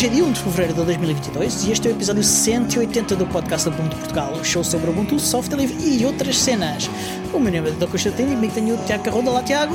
Hoje 0.00 0.06
é 0.06 0.12
dia 0.14 0.24
1 0.24 0.32
de 0.32 0.40
fevereiro 0.40 0.72
de 0.72 0.84
2022 0.86 1.64
e 1.64 1.72
este 1.72 1.86
é 1.86 1.90
o 1.90 1.94
episódio 1.94 2.24
180 2.24 3.16
do 3.16 3.26
podcast 3.26 3.68
Ubuntu 3.68 3.94
Portugal, 3.98 4.32
o 4.32 4.42
show 4.42 4.64
sobre 4.64 4.88
Ubuntu, 4.88 5.20
software 5.20 5.58
livre 5.58 5.76
e 5.78 6.06
outras 6.06 6.38
cenas. 6.38 6.88
O 7.34 7.38
meu 7.38 7.52
nome 7.52 7.68
é 7.68 7.72
Dr. 7.72 7.86
Constantino 7.86 8.32
e 8.32 8.34
comigo 8.34 8.54
tenho 8.54 8.80
o 8.80 8.86
Tiago 8.86 9.04
Carroda. 9.04 9.28
Olá, 9.28 9.42
Tiago. 9.42 9.74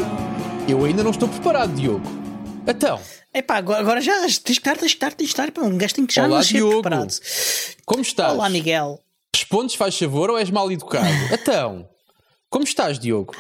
Eu 0.68 0.84
ainda 0.84 1.04
não 1.04 1.12
estou 1.12 1.30
preparado, 1.30 1.76
Diogo. 1.76 2.10
Então, 2.66 3.00
Epá, 3.32 3.58
agora, 3.58 3.80
agora 3.82 4.02
já 4.02 4.20
tens 4.22 4.40
que 4.40 4.52
estar, 4.54 4.76
tens 4.76 4.94
que 4.94 4.98
estar, 4.98 5.14
tens 5.14 5.28
que 5.28 5.40
estar. 5.40 5.52
Pá, 5.52 5.62
um 5.62 5.78
gajo 5.78 5.94
tem 5.94 6.08
que 6.08 6.16
já 6.16 6.26
Olá, 6.26 6.42
Diogo. 6.42 6.82
preparado. 6.82 7.14
como 7.86 8.02
estás? 8.02 8.34
Olá, 8.34 8.50
Miguel. 8.50 9.00
Respondes, 9.36 9.76
faz 9.76 9.96
favor, 9.96 10.32
ou 10.32 10.40
és 10.40 10.50
mal 10.50 10.72
educado? 10.72 11.06
então, 11.32 11.88
como 12.50 12.64
estás, 12.64 12.98
Diogo? 12.98 13.36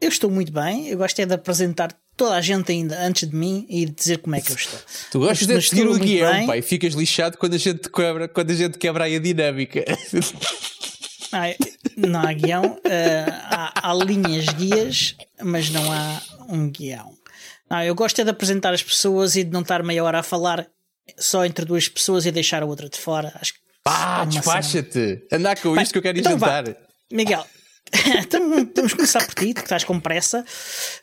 Eu 0.00 0.08
estou 0.08 0.30
muito 0.30 0.50
bem. 0.50 0.88
Eu 0.88 0.96
gosto 0.96 1.20
é 1.20 1.26
de 1.26 1.34
apresentar 1.34 1.94
toda 2.16 2.34
a 2.36 2.40
gente 2.40 2.70
ainda 2.72 3.00
antes 3.04 3.28
de 3.28 3.34
mim 3.34 3.66
e 3.68 3.86
dizer 3.86 4.18
como 4.18 4.36
é 4.36 4.40
que 4.40 4.52
eu 4.52 4.56
estou. 4.56 4.78
Tu 5.10 5.18
gostas 5.18 5.46
de 5.48 5.62
seguir 5.62 5.86
o 5.88 5.98
guião, 5.98 6.32
bem. 6.32 6.46
pá, 6.46 6.56
e 6.56 6.62
ficas 6.62 6.94
lixado 6.94 7.36
quando 7.38 7.54
a 7.54 7.58
gente 7.58 7.88
quebra, 7.90 8.28
quando 8.28 8.50
a 8.50 8.54
gente 8.54 8.78
quebra 8.78 9.04
aí 9.04 9.16
a 9.16 9.18
dinâmica. 9.20 9.84
Ah, 11.34 11.44
não 11.96 12.20
há 12.20 12.30
guião, 12.34 12.78
ah, 12.84 13.72
há, 13.82 13.90
há 13.90 13.94
linhas 13.94 14.44
guias, 14.50 15.16
mas 15.42 15.70
não 15.70 15.90
há 15.90 16.20
um 16.46 16.68
guião. 16.70 17.16
Não, 17.70 17.82
eu 17.82 17.94
gosto 17.94 18.20
é 18.20 18.24
de 18.24 18.28
apresentar 18.28 18.74
as 18.74 18.82
pessoas 18.82 19.34
e 19.34 19.42
de 19.42 19.50
não 19.50 19.62
estar 19.62 19.82
meia 19.82 20.04
hora 20.04 20.18
a 20.18 20.22
falar 20.22 20.66
só 21.16 21.42
entre 21.46 21.64
duas 21.64 21.88
pessoas 21.88 22.26
e 22.26 22.30
deixar 22.30 22.62
a 22.62 22.66
outra 22.66 22.86
de 22.86 22.98
fora. 22.98 23.32
Acho 23.40 23.54
que 23.54 23.60
Ah, 23.86 24.24
é 24.24 24.26
despacha-te. 24.26 25.26
Andar 25.32 25.58
com 25.58 25.74
isto 25.80 25.92
que 25.92 25.98
eu 25.98 26.02
quero 26.02 26.18
ir 26.18 26.20
então 26.20 26.36
vá. 26.36 26.56
jantar. 26.58 26.76
Miguel, 27.10 27.46
então, 28.18 28.64
temos 28.66 28.92
que 28.92 28.96
começar 28.96 29.24
por 29.26 29.34
ti, 29.34 29.52
que 29.52 29.60
estás 29.60 29.84
com 29.84 30.00
pressa. 30.00 30.44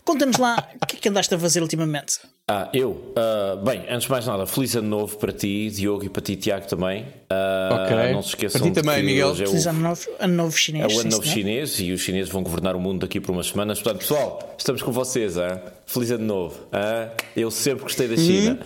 Conta-nos 0.04 0.38
lá 0.38 0.68
o 0.82 0.86
que 0.88 0.98
é 0.98 1.00
que 1.00 1.10
andaste 1.10 1.34
a 1.36 1.40
fazer 1.40 1.62
ultimamente. 1.62 2.18
Ah, 2.48 2.68
eu? 2.74 3.14
Ah, 3.16 3.56
bem, 3.64 3.86
antes 3.90 4.06
de 4.06 4.10
mais 4.12 4.26
nada, 4.26 4.48
feliz 4.48 4.76
ano 4.76 4.88
novo 4.90 5.16
para 5.18 5.32
ti, 5.32 5.70
Diogo, 5.70 6.04
e 6.06 6.10
para 6.10 6.22
ti, 6.24 6.36
Tiago, 6.36 6.68
também. 6.68 7.06
Ah, 7.30 7.86
Ok. 7.86 8.12
Não 8.12 8.24
se 8.24 8.30
esqueçam 8.30 8.62
Para 8.62 8.70
ti 8.72 8.76
também, 8.76 8.96
de 8.96 9.02
que 9.02 9.06
Miguel. 9.08 9.28
hoje 9.30 9.44
é 9.44 9.46
o, 9.46 9.50
Feliz 9.52 9.68
ano 9.68 9.80
novo, 9.82 10.02
ano 10.20 10.34
novo 10.34 10.56
é 10.56 10.58
chinês. 10.58 10.86
o 10.86 11.00
ano 11.00 11.02
sim, 11.04 11.10
novo 11.10 11.24
senhor. 11.24 11.34
chinês 11.36 11.80
e 11.80 11.92
os 11.92 12.02
chineses 12.02 12.32
vão 12.32 12.42
governar 12.42 12.76
o 12.76 12.80
mundo 12.80 13.02
daqui 13.02 13.20
por 13.20 13.32
umas 13.32 13.46
semanas. 13.48 13.80
Portanto, 13.80 14.00
pessoal, 14.02 14.56
estamos 14.58 14.82
com 14.82 14.92
vocês. 14.92 15.38
Hein? 15.38 15.62
Feliz 15.86 16.10
ano 16.10 16.26
novo. 16.26 16.56
hein? 16.74 17.12
Eu 17.36 17.52
sempre 17.52 17.84
gostei 17.84 18.08
da 18.08 18.18
China. 18.18 18.60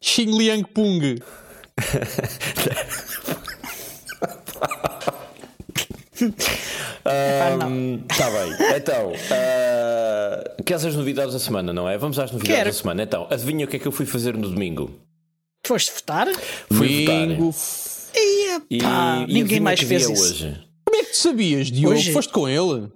Xing 0.00 0.36
Liang 0.36 0.64
Pung. 0.74 1.16
Epá, 6.24 7.56
não. 7.58 8.00
Está 8.10 8.30
bem. 8.30 8.76
Então, 8.76 9.12
ah, 9.30 10.54
queres 10.64 10.84
as 10.84 10.94
novidades 10.94 11.32
da 11.32 11.38
semana, 11.40 11.72
não 11.72 11.88
é? 11.88 11.96
Vamos 11.98 12.18
às 12.18 12.30
novidades 12.30 12.56
Quero. 12.56 12.70
da 12.70 12.76
semana. 12.76 13.02
Então, 13.02 13.26
adivinha 13.30 13.64
o 13.64 13.68
que 13.68 13.76
é 13.76 13.78
que 13.78 13.86
eu 13.88 13.92
fui 13.92 14.06
fazer 14.06 14.36
no 14.36 14.48
domingo? 14.48 14.90
Foste 15.66 15.92
votar? 15.92 16.26
Fui 16.72 17.04
Domingo. 17.04 17.54
E, 18.14 18.48
E, 18.70 18.78
epá, 18.78 19.24
e 19.28 19.32
ninguém 19.32 19.60
mais 19.60 19.78
que 19.80 19.86
fez 19.86 20.02
isso. 20.08 20.12
hoje? 20.12 20.60
Como 20.84 21.00
é 21.00 21.04
que 21.04 21.10
tu 21.12 21.16
sabias, 21.18 21.70
Diogo? 21.70 21.94
Hoje- 21.94 22.12
Foste 22.12 22.32
com 22.32 22.48
ele? 22.48 22.88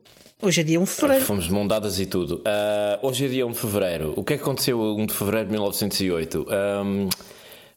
Hoje 0.42 0.60
é 0.60 0.64
dia 0.64 0.80
1 0.80 0.84
de 0.84 0.90
fevereiro. 0.90 1.24
Fomos 1.24 1.44
de 1.44 1.52
mão 1.52 1.66
dadas 1.66 1.98
e 2.00 2.06
tudo. 2.06 2.42
Ah, 2.44 2.98
hoje 3.02 3.24
é 3.26 3.28
dia 3.28 3.46
1 3.46 3.52
de 3.52 3.58
fevereiro. 3.58 4.12
O 4.16 4.24
que 4.24 4.34
é 4.34 4.36
que 4.36 4.42
aconteceu 4.42 4.80
a 4.82 4.94
1 4.94 5.06
de 5.06 5.14
fevereiro 5.14 5.46
de 5.46 5.52
1908? 5.52 6.46
Ahm, 6.50 7.08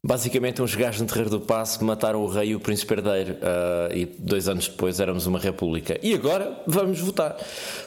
basicamente, 0.03 0.61
uns 0.61 0.75
gajos 0.75 1.01
no 1.01 1.07
Terreiro 1.07 1.29
do 1.29 1.39
Passo 1.39 1.83
mataram 1.83 2.21
o 2.21 2.27
rei 2.27 2.49
e 2.49 2.55
o 2.55 2.59
príncipe 2.59 2.93
herdeiro. 2.93 3.37
ah, 3.41 3.89
e 3.93 4.05
dois 4.05 4.47
anos 4.47 4.67
depois 4.67 4.99
éramos 4.99 5.25
uma 5.25 5.39
república. 5.39 5.99
E 6.01 6.13
agora 6.13 6.61
vamos 6.67 6.99
votar. 6.99 7.35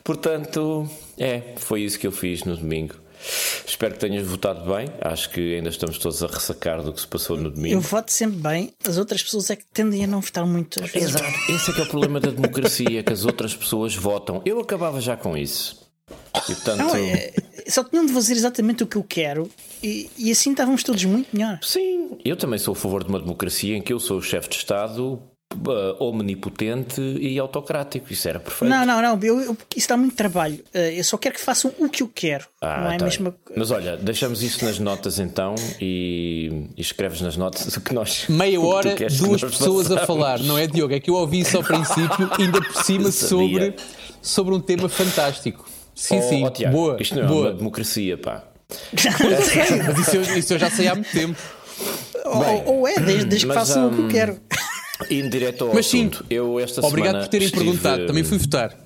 Portanto, 0.03 0.89
é, 1.19 1.55
foi 1.57 1.83
isso 1.83 1.99
que 1.99 2.07
eu 2.07 2.13
fiz 2.13 2.45
no 2.45 2.57
domingo. 2.57 2.95
Espero 3.67 3.95
que 3.95 4.01
tenhas 4.01 4.27
votado 4.27 4.65
bem. 4.73 4.89
Acho 5.01 5.31
que 5.31 5.57
ainda 5.57 5.69
estamos 5.69 5.99
todos 5.99 6.23
a 6.23 6.27
ressacar 6.27 6.83
do 6.83 6.93
que 6.93 7.01
se 7.01 7.07
passou 7.07 7.37
no 7.37 7.51
domingo. 7.51 7.75
Eu 7.75 7.81
voto 7.81 8.11
sempre 8.11 8.39
bem, 8.39 8.73
as 8.87 8.97
outras 8.97 9.23
pessoas 9.23 9.51
é 9.51 9.57
que 9.57 9.65
tendem 9.73 10.05
a 10.05 10.07
não 10.07 10.21
votar 10.21 10.47
muito. 10.47 10.81
Exato. 10.95 11.25
Esse 11.49 11.71
é 11.71 11.75
que 11.75 11.81
é 11.81 11.85
o 11.85 11.89
problema 11.89 12.19
da 12.19 12.31
democracia, 12.31 13.03
que 13.03 13.13
as 13.13 13.25
outras 13.25 13.55
pessoas 13.55 13.95
votam. 13.95 14.41
Eu 14.45 14.59
acabava 14.59 15.01
já 15.01 15.17
com 15.17 15.37
isso. 15.37 15.80
E 16.35 16.41
portanto. 16.55 16.79
Não, 16.79 16.95
é, 16.97 17.33
só 17.69 17.85
tinham 17.85 18.07
de 18.07 18.13
fazer 18.13 18.35
exatamente 18.35 18.83
o 18.83 18.87
que 18.87 18.97
eu 18.97 19.05
quero 19.05 19.49
e, 19.83 20.11
e 20.19 20.31
assim 20.31 20.51
estávamos 20.51 20.83
todos 20.83 21.05
muito 21.05 21.29
melhor. 21.37 21.59
Sim, 21.63 22.19
eu 22.25 22.37
também 22.37 22.59
sou 22.59 22.73
a 22.73 22.77
favor 22.77 23.03
de 23.05 23.11
uma 23.11 23.19
democracia 23.21 23.77
em 23.77 23.83
que 23.83 23.93
eu 23.93 24.01
sou 24.01 24.19
o 24.19 24.23
chefe 24.23 24.49
de 24.49 24.57
Estado 24.57 25.21
uh, 25.55 26.05
omnipotente 26.05 27.01
e 27.01 27.39
autocrático. 27.39 28.13
Isso 28.13 28.29
era 28.29 28.39
perfeito. 28.41 28.71
Não, 28.71 28.85
não, 28.87 29.03
não, 29.03 29.19
eu, 29.23 29.41
eu- 29.41 29.57
isso 29.77 29.89
dá 29.89 29.97
muito 29.97 30.15
trabalho. 30.17 30.63
Eh, 30.73 30.99
Eu 30.99 31.05
só 31.05 31.17
quero 31.19 31.35
que 31.35 31.41
façam 31.41 31.73
o 31.79 31.89
que 31.89 32.03
eu 32.03 32.09
quero. 32.13 32.47
Ah, 32.61 32.81
não 32.81 32.93
é 32.93 32.99
tá. 32.99 33.33
Mas 33.57 33.71
olha, 33.71 33.97
deixamos 33.97 34.43
isso 34.43 34.65
nas 34.65 34.79
notas 34.79 35.19
então 35.19 35.55
e, 35.81 36.67
e 36.77 36.81
escreves 36.81 37.21
nas 37.21 37.37
notas 37.37 37.77
o 37.77 37.81
que 37.81 37.93
nós. 37.95 38.27
Meia 38.29 38.61
hora, 38.61 38.95
que 38.95 39.07
duas 39.07 39.41
pessoas 39.43 39.87
a 39.91 39.99
façamos. 40.01 40.07
falar, 40.07 40.41
não 40.41 40.57
é, 40.57 40.67
Diogo? 40.67 40.95
É 40.95 41.01
que 41.01 41.11
eu 41.11 41.15
ouvi 41.15 41.41
isso 41.41 41.57
ao 41.57 41.63
princípio, 41.65 42.31
ainda 42.39 42.61
por 42.63 42.85
cima 42.85 43.11
sobre, 43.13 43.75
sobre 44.23 44.55
um 44.55 44.61
tema 44.61 44.89
fantástico. 44.89 45.69
Sim, 46.01 46.19
Oh, 46.19 46.23
sim, 46.23 46.45
oh, 46.47 46.51
Tiago, 46.51 46.75
boa. 46.77 46.97
Isto 46.99 47.15
não 47.17 47.25
é 47.25 47.27
boa. 47.27 47.41
uma 47.49 47.53
democracia, 47.53 48.17
pá. 48.17 48.45
Mas 48.93 49.99
isso 49.99 50.17
eu, 50.17 50.39
isso 50.39 50.55
eu 50.55 50.59
já 50.59 50.71
sei 50.71 50.89
há 50.89 50.95
muito 50.95 51.11
tempo. 51.13 51.39
ou, 52.25 52.75
ou 52.79 52.89
é, 52.89 52.95
desde, 52.99 53.25
desde 53.27 53.47
que 53.47 53.53
façam 53.53 53.89
o 53.89 53.91
que 53.95 54.01
eu 54.01 54.05
hum, 54.05 54.09
quero. 54.09 54.41
Indo 55.11 55.29
direto 55.29 55.65
ao 55.67 55.75
Mas 55.75 55.87
sim, 55.87 56.01
assunto. 56.09 56.25
Eu 56.31 56.59
esta 56.59 56.81
Obrigado 56.87 57.11
semana 57.13 57.25
por 57.25 57.31
terem 57.31 57.47
estive- 57.47 57.65
perguntado. 57.65 58.07
Também 58.07 58.25
fui 58.25 58.39
votar. 58.39 58.77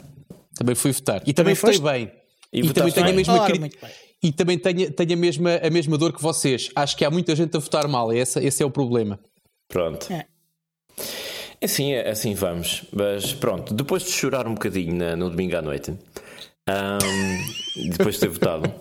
Também 0.57 0.75
fui 0.75 0.93
votar. 0.93 1.23
E 1.27 1.33
também, 1.33 1.55
Também 1.55 1.77
votei 1.79 1.93
bem. 2.07 2.13
E 2.53 2.61
E, 2.61 2.73
também 2.73 2.93
tenho 2.93 3.07
a 3.07 3.09
bem? 3.09 3.17
mesma 3.17 3.35
Ora, 3.41 3.51
cri- 3.51 3.59
bem. 3.61 3.71
E 4.23 4.33
também 4.33 4.59
tenho, 4.59 4.91
tenho 4.91 5.13
a, 5.13 5.17
mesma, 5.17 5.51
a 5.63 5.71
mesma 5.71 5.97
dor 5.99 6.13
que 6.13 6.23
vocês. 6.23 6.71
Acho 6.75 6.97
que 6.97 7.05
há 7.05 7.11
muita 7.11 7.37
gente 7.37 7.57
a 7.57 7.61
votar 7.61 7.87
mal. 7.87 8.13
Esse, 8.13 8.41
esse 8.45 8.61
é 8.63 8.67
o 8.67 8.71
problema. 8.71 9.21
Pronto. 9.69 10.13
É. 10.13 10.25
Assim, 11.63 11.93
é, 11.93 12.11
assim 12.11 12.35
vamos. 12.35 12.85
Mas 12.93 13.33
pronto, 13.33 13.73
depois 13.75 14.03
de 14.05 14.11
chorar 14.11 14.47
um 14.47 14.55
bocadinho 14.55 14.95
na- 14.95 15.17
no 15.17 15.31
domingo 15.31 15.57
à 15.57 15.63
noite, 15.63 15.93
ahm, 16.69 17.89
depois 17.91 18.15
de 18.15 18.21
ter 18.23 18.29
votado, 18.29 18.73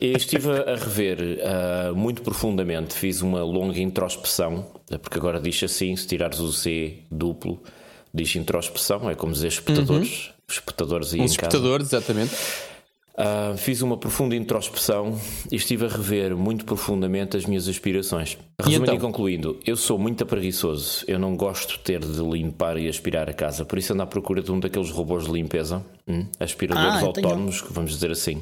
eu 0.00 0.16
estive 0.16 0.50
a 0.50 0.76
rever 0.76 1.40
ah, 1.42 1.92
muito 1.94 2.22
profundamente. 2.22 2.94
Fiz 2.94 3.22
uma 3.22 3.42
longa 3.42 3.78
introspeção, 3.80 4.66
porque 5.02 5.18
agora 5.18 5.40
diz 5.40 5.62
assim: 5.62 5.94
se 5.96 6.06
tirares 6.06 6.40
o 6.40 6.52
C 6.52 7.00
duplo, 7.10 7.62
diz 8.12 8.34
introspeção, 8.36 9.08
é 9.08 9.14
como 9.14 9.32
dizer 9.32 9.48
espectadores. 9.48 10.30
Os 10.48 10.54
espectadores 10.54 11.12
em 11.12 11.18
casa. 11.18 11.30
espectadores, 11.32 11.86
exatamente. 11.88 12.34
Ah, 13.20 13.54
fiz 13.56 13.82
uma 13.82 13.96
profunda 13.96 14.36
introspeção 14.36 15.18
e 15.50 15.56
estive 15.56 15.84
a 15.86 15.88
rever 15.88 16.36
muito 16.36 16.64
profundamente 16.64 17.36
as 17.36 17.44
minhas 17.46 17.66
aspirações. 17.66 18.38
Resumindo 18.60 18.92
e, 18.92 18.94
então? 18.94 19.10
concluindo, 19.10 19.58
eu 19.66 19.76
sou 19.76 19.98
muito 19.98 20.24
preguiçoso. 20.24 21.04
Eu 21.08 21.18
não 21.18 21.36
gosto 21.36 21.72
de 21.72 21.80
ter 21.80 21.98
de 21.98 22.20
limpar 22.22 22.76
e 22.78 22.88
aspirar 22.88 23.28
a 23.28 23.32
casa. 23.32 23.64
Por 23.64 23.76
isso 23.76 23.92
ando 23.92 24.02
à 24.04 24.06
procura 24.06 24.40
de 24.40 24.52
um 24.52 24.60
daqueles 24.60 24.90
robôs 24.90 25.24
de 25.24 25.32
limpeza, 25.32 25.84
hum, 26.06 26.26
aspiradores 26.38 27.02
Ah, 27.02 27.12
tenho. 27.12 27.26
autónomos, 27.26 27.60
que 27.60 27.72
vamos 27.72 27.90
dizer 27.90 28.12
assim. 28.12 28.40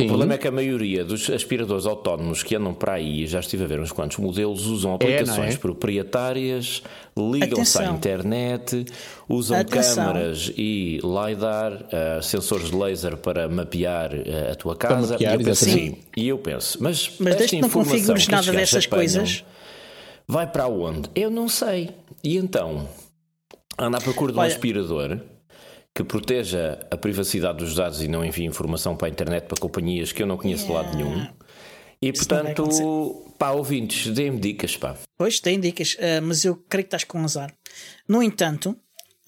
O 0.00 0.06
problema 0.06 0.34
é 0.34 0.38
que 0.38 0.46
a 0.46 0.52
maioria 0.52 1.04
dos 1.04 1.28
aspiradores 1.28 1.84
autónomos 1.84 2.44
que 2.44 2.54
andam 2.54 2.72
para 2.72 2.92
aí, 2.92 3.26
já 3.26 3.40
estive 3.40 3.64
a 3.64 3.66
ver 3.66 3.80
uns 3.80 3.90
quantos 3.90 4.16
modelos, 4.18 4.66
usam 4.66 4.94
aplicações 4.94 5.56
é? 5.56 5.58
proprietárias, 5.58 6.84
ligam-se 7.16 7.82
à 7.82 7.86
internet, 7.90 8.84
usam 9.28 9.58
Atenção. 9.58 10.04
câmaras 10.06 10.52
e 10.56 11.00
LiDAR, 11.02 11.84
eh, 11.90 12.20
sensores 12.22 12.70
de 12.70 12.76
laser 12.76 13.16
para 13.16 13.48
mapear 13.48 14.14
eh, 14.14 14.52
a 14.52 14.54
tua 14.54 14.76
casa. 14.76 15.14
mapear, 15.14 15.32
e, 15.32 15.34
eu 15.34 15.44
penso 15.44 15.64
assim, 15.64 15.96
e 16.16 16.28
eu 16.28 16.38
penso, 16.38 16.78
mas, 16.80 17.10
Mas 17.18 17.40
esta 17.40 17.56
não 17.56 17.68
configures 17.68 18.24
que 18.26 18.30
nada 18.30 18.52
dessas 18.52 18.86
coisas. 18.86 19.44
Vai 20.28 20.46
para 20.46 20.68
onde? 20.68 21.10
Eu 21.14 21.28
não 21.30 21.48
sei. 21.48 21.90
E 22.22 22.36
então, 22.36 22.88
anda 23.76 23.98
à 23.98 24.00
procura 24.00 24.30
de 24.30 24.38
um 24.38 24.42
Olha- 24.42 24.52
aspirador 24.52 25.18
que 25.98 26.04
proteja 26.04 26.78
a 26.92 26.96
privacidade 26.96 27.58
dos 27.58 27.74
dados 27.74 28.00
e 28.00 28.06
não 28.06 28.24
envie 28.24 28.44
informação 28.44 28.96
para 28.96 29.08
a 29.08 29.10
internet 29.10 29.46
para 29.46 29.58
companhias 29.58 30.12
que 30.12 30.22
eu 30.22 30.28
não 30.28 30.36
conheço 30.36 30.66
de 30.66 30.72
lado 30.72 30.96
nenhum. 30.96 31.26
E 32.00 32.10
Isso 32.10 32.24
portanto, 32.24 33.34
pá, 33.36 33.50
ouvintes, 33.50 34.06
deem-me 34.14 34.38
dicas, 34.38 34.76
pá. 34.76 34.94
Pois, 35.16 35.40
tem 35.40 35.58
dicas, 35.58 35.96
eh, 35.98 36.20
mas 36.20 36.44
eu 36.44 36.54
creio 36.54 36.84
que 36.84 36.94
estás 36.94 37.02
com 37.02 37.18
azar. 37.24 37.52
No 38.06 38.22
entanto, 38.22 38.76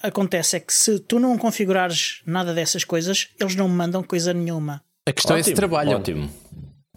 acontece 0.00 0.58
é 0.58 0.60
que 0.60 0.72
se 0.72 1.00
tu 1.00 1.18
não 1.18 1.36
configurares 1.36 2.22
nada 2.24 2.54
dessas 2.54 2.84
coisas, 2.84 3.30
eles 3.40 3.56
não 3.56 3.68
me 3.68 3.74
mandam 3.74 4.00
coisa 4.04 4.32
nenhuma. 4.32 4.80
A 5.04 5.12
questão 5.12 5.34
é 5.34 5.42
se 5.42 5.50
Ótimo, 5.50 5.56
trabalham. 5.56 5.98
Ótimo. 5.98 6.26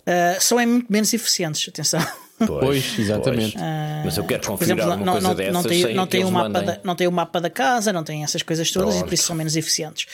Uh, 0.02 0.40
são 0.40 0.60
é 0.60 0.68
muito 0.68 0.86
menos 0.94 1.12
eficientes, 1.16 1.68
atenção. 1.68 2.00
Pois, 2.48 3.00
exatamente. 3.00 3.56
Mas 4.04 4.18
eu 4.18 4.24
quero 4.26 4.42
Por 4.42 4.52
configurar 4.52 4.88
exemplo, 4.88 4.92
alguma 4.92 5.06
não, 5.06 5.14
coisa 5.14 5.28
não, 5.28 5.36
dessas 5.36 5.54
não, 5.54 5.64
tem, 5.64 5.96
não, 5.96 6.08
tem 6.08 6.26
o 6.26 6.32
mapa 6.32 6.50
mandem. 6.50 6.66
da, 6.66 6.80
não 6.84 6.96
tem 6.96 7.08
o 7.08 7.12
mapa 7.12 7.42
da 7.42 7.50
casa, 7.50 7.94
não 7.94 8.04
tem 8.04 8.24
essas 8.24 8.42
coisas 8.42 8.70
todas 8.72 8.96
e 8.96 8.98
por 8.98 9.00
Pronto. 9.02 9.14
isso 9.14 9.24
são 9.24 9.36
menos 9.36 9.56
eficientes. 9.56 10.08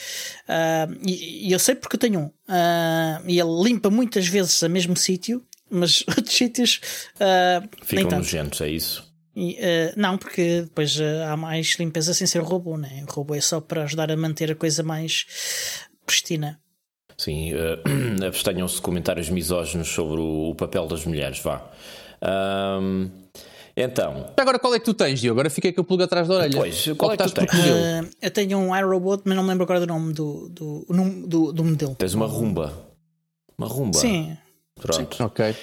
Ah, 0.48 0.88
e, 1.06 1.48
e 1.48 1.52
eu 1.52 1.58
sei 1.58 1.74
porque 1.74 1.96
eu 1.96 2.00
tenho 2.00 2.20
um. 2.20 2.30
Ah, 2.48 3.20
e 3.26 3.38
ele 3.38 3.62
limpa 3.62 3.90
muitas 3.90 4.26
vezes 4.26 4.60
o 4.62 4.68
mesmo 4.68 4.96
sítio, 4.96 5.42
mas 5.70 6.04
outros 6.08 6.34
sítios 6.34 6.80
nem 7.90 8.04
Ficam 8.04 8.18
nojentos, 8.18 8.60
é 8.60 8.68
isso? 8.68 9.08
E, 9.34 9.58
ah, 9.60 9.92
não, 9.96 10.18
porque 10.18 10.62
depois 10.62 10.98
há 11.26 11.36
mais 11.36 11.76
limpeza 11.78 12.14
sem 12.14 12.26
ser 12.26 12.40
o 12.40 12.44
robô, 12.44 12.76
né? 12.76 13.04
O 13.08 13.12
robô 13.12 13.34
é 13.34 13.40
só 13.40 13.60
para 13.60 13.84
ajudar 13.84 14.10
a 14.10 14.16
manter 14.16 14.50
a 14.50 14.54
coisa 14.54 14.82
mais 14.82 15.26
pristina. 16.06 16.60
Sim, 17.20 17.52
eh, 17.52 17.78
abstenham-se 18.26 18.76
de 18.76 18.80
comentários 18.80 19.28
misóginos 19.28 19.88
sobre 19.88 20.18
o, 20.18 20.50
o 20.50 20.54
papel 20.54 20.86
das 20.86 21.04
mulheres, 21.04 21.38
vá. 21.40 21.70
Ahm, 22.22 23.08
então, 23.76 24.26
Agora 24.36 24.58
qual 24.58 24.74
é 24.74 24.78
que 24.78 24.84
tu 24.84 24.92
tens, 24.94 25.20
Diogo? 25.20 25.38
Agora 25.40 25.48
fiquei 25.50 25.72
com 25.72 25.80
o 25.80 25.84
plug 25.84 26.02
atrás 26.02 26.28
da 26.28 26.34
orelha. 26.34 26.56
Pois, 26.58 26.88
qual 26.98 27.12
é 27.12 27.16
que 27.16 27.24
tu 27.24 27.32
tens? 27.32 27.48
Ah, 27.52 28.04
eu 28.20 28.30
tenho 28.30 28.58
um 28.58 28.76
iRobot, 28.76 29.22
mas 29.24 29.36
não 29.36 29.42
me 29.42 29.48
lembro 29.48 29.64
agora 29.64 29.80
do 29.80 29.86
nome 29.86 30.12
do, 30.12 30.48
do, 30.50 30.84
o 30.88 30.92
nome 30.92 31.26
do, 31.26 31.52
do 31.52 31.64
modelo. 31.64 31.94
tens 31.94 32.12
uma 32.14 32.26
rumba. 32.26 32.72
Uma 33.56 33.66
rumba. 33.68 33.98
Sim, 33.98 34.36
Pronto. 34.80 35.24
Ok. 35.24 35.54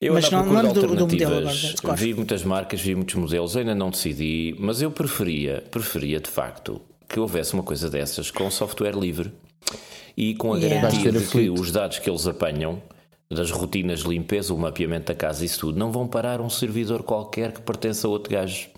Eu 0.00 0.14
Mas 0.14 0.30
não- 0.30 0.44
não 0.46 0.62
de 0.72 0.74
do- 0.80 0.94
do 0.94 1.06
modelo 1.08 1.34
alternativas. 1.34 1.74
agora, 1.82 1.96
vi 1.96 2.14
muitas 2.14 2.44
marcas, 2.44 2.80
vi 2.80 2.94
muitos 2.94 3.16
modelos, 3.16 3.56
ainda 3.56 3.74
não 3.74 3.90
decidi, 3.90 4.54
mas 4.60 4.80
eu 4.80 4.92
preferia, 4.92 5.64
preferia 5.72 6.20
de 6.20 6.30
facto 6.30 6.80
que 7.08 7.18
houvesse 7.18 7.54
uma 7.54 7.64
coisa 7.64 7.90
dessas 7.90 8.30
com 8.30 8.48
software 8.48 8.94
livre 8.96 9.32
e 10.16 10.34
com 10.36 10.52
a 10.54 10.58
Yeah. 10.58 10.82
garantia 10.88 11.10
de 11.10 11.26
que 11.26 11.50
os 11.50 11.72
dados 11.72 11.98
que 11.98 12.08
eles 12.08 12.26
apanham 12.28 12.80
das 13.30 13.50
rotinas 13.50 14.00
de 14.00 14.08
limpeza, 14.08 14.54
o 14.54 14.58
mapeamento 14.58 15.06
da 15.06 15.14
casa 15.14 15.42
e 15.42 15.46
isso 15.46 15.60
tudo, 15.60 15.78
não 15.78 15.92
vão 15.92 16.06
parar 16.06 16.40
um 16.40 16.48
servidor 16.48 17.02
qualquer 17.02 17.52
que 17.52 17.60
pertença 17.60 18.06
a 18.06 18.10
outro 18.10 18.32
gajo. 18.32 18.68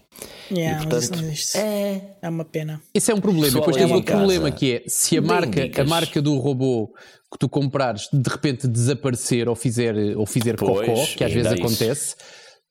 yeah, 0.51 0.83
e 0.83 0.87
portanto, 0.87 1.21
é. 1.55 2.01
É 2.21 2.29
uma 2.29 2.45
pena. 2.45 2.83
Esse 2.93 3.13
é 3.13 3.15
um 3.15 3.21
problema. 3.21 3.59
Depois 3.59 3.77
tens 3.77 3.91
outro 3.91 4.13
problema 4.13 4.51
que 4.51 4.75
é 4.75 4.83
se 4.89 5.17
a 5.17 5.23
marca, 5.23 5.81
a 5.81 5.85
marca 5.85 6.21
do 6.21 6.37
robô 6.37 6.93
que 7.33 7.39
tu 7.39 7.49
comprares 7.49 8.09
de 8.13 8.29
repente 8.29 8.67
desaparecer 8.67 9.49
ou 9.49 9.55
fizer, 9.55 9.95
ou 10.17 10.27
fizer 10.27 10.57
Pois, 10.57 10.87
cocó, 10.89 11.07
que 11.17 11.23
às 11.23 11.33
vezes 11.33 11.53
isso. 11.53 11.63
acontece, 11.63 12.17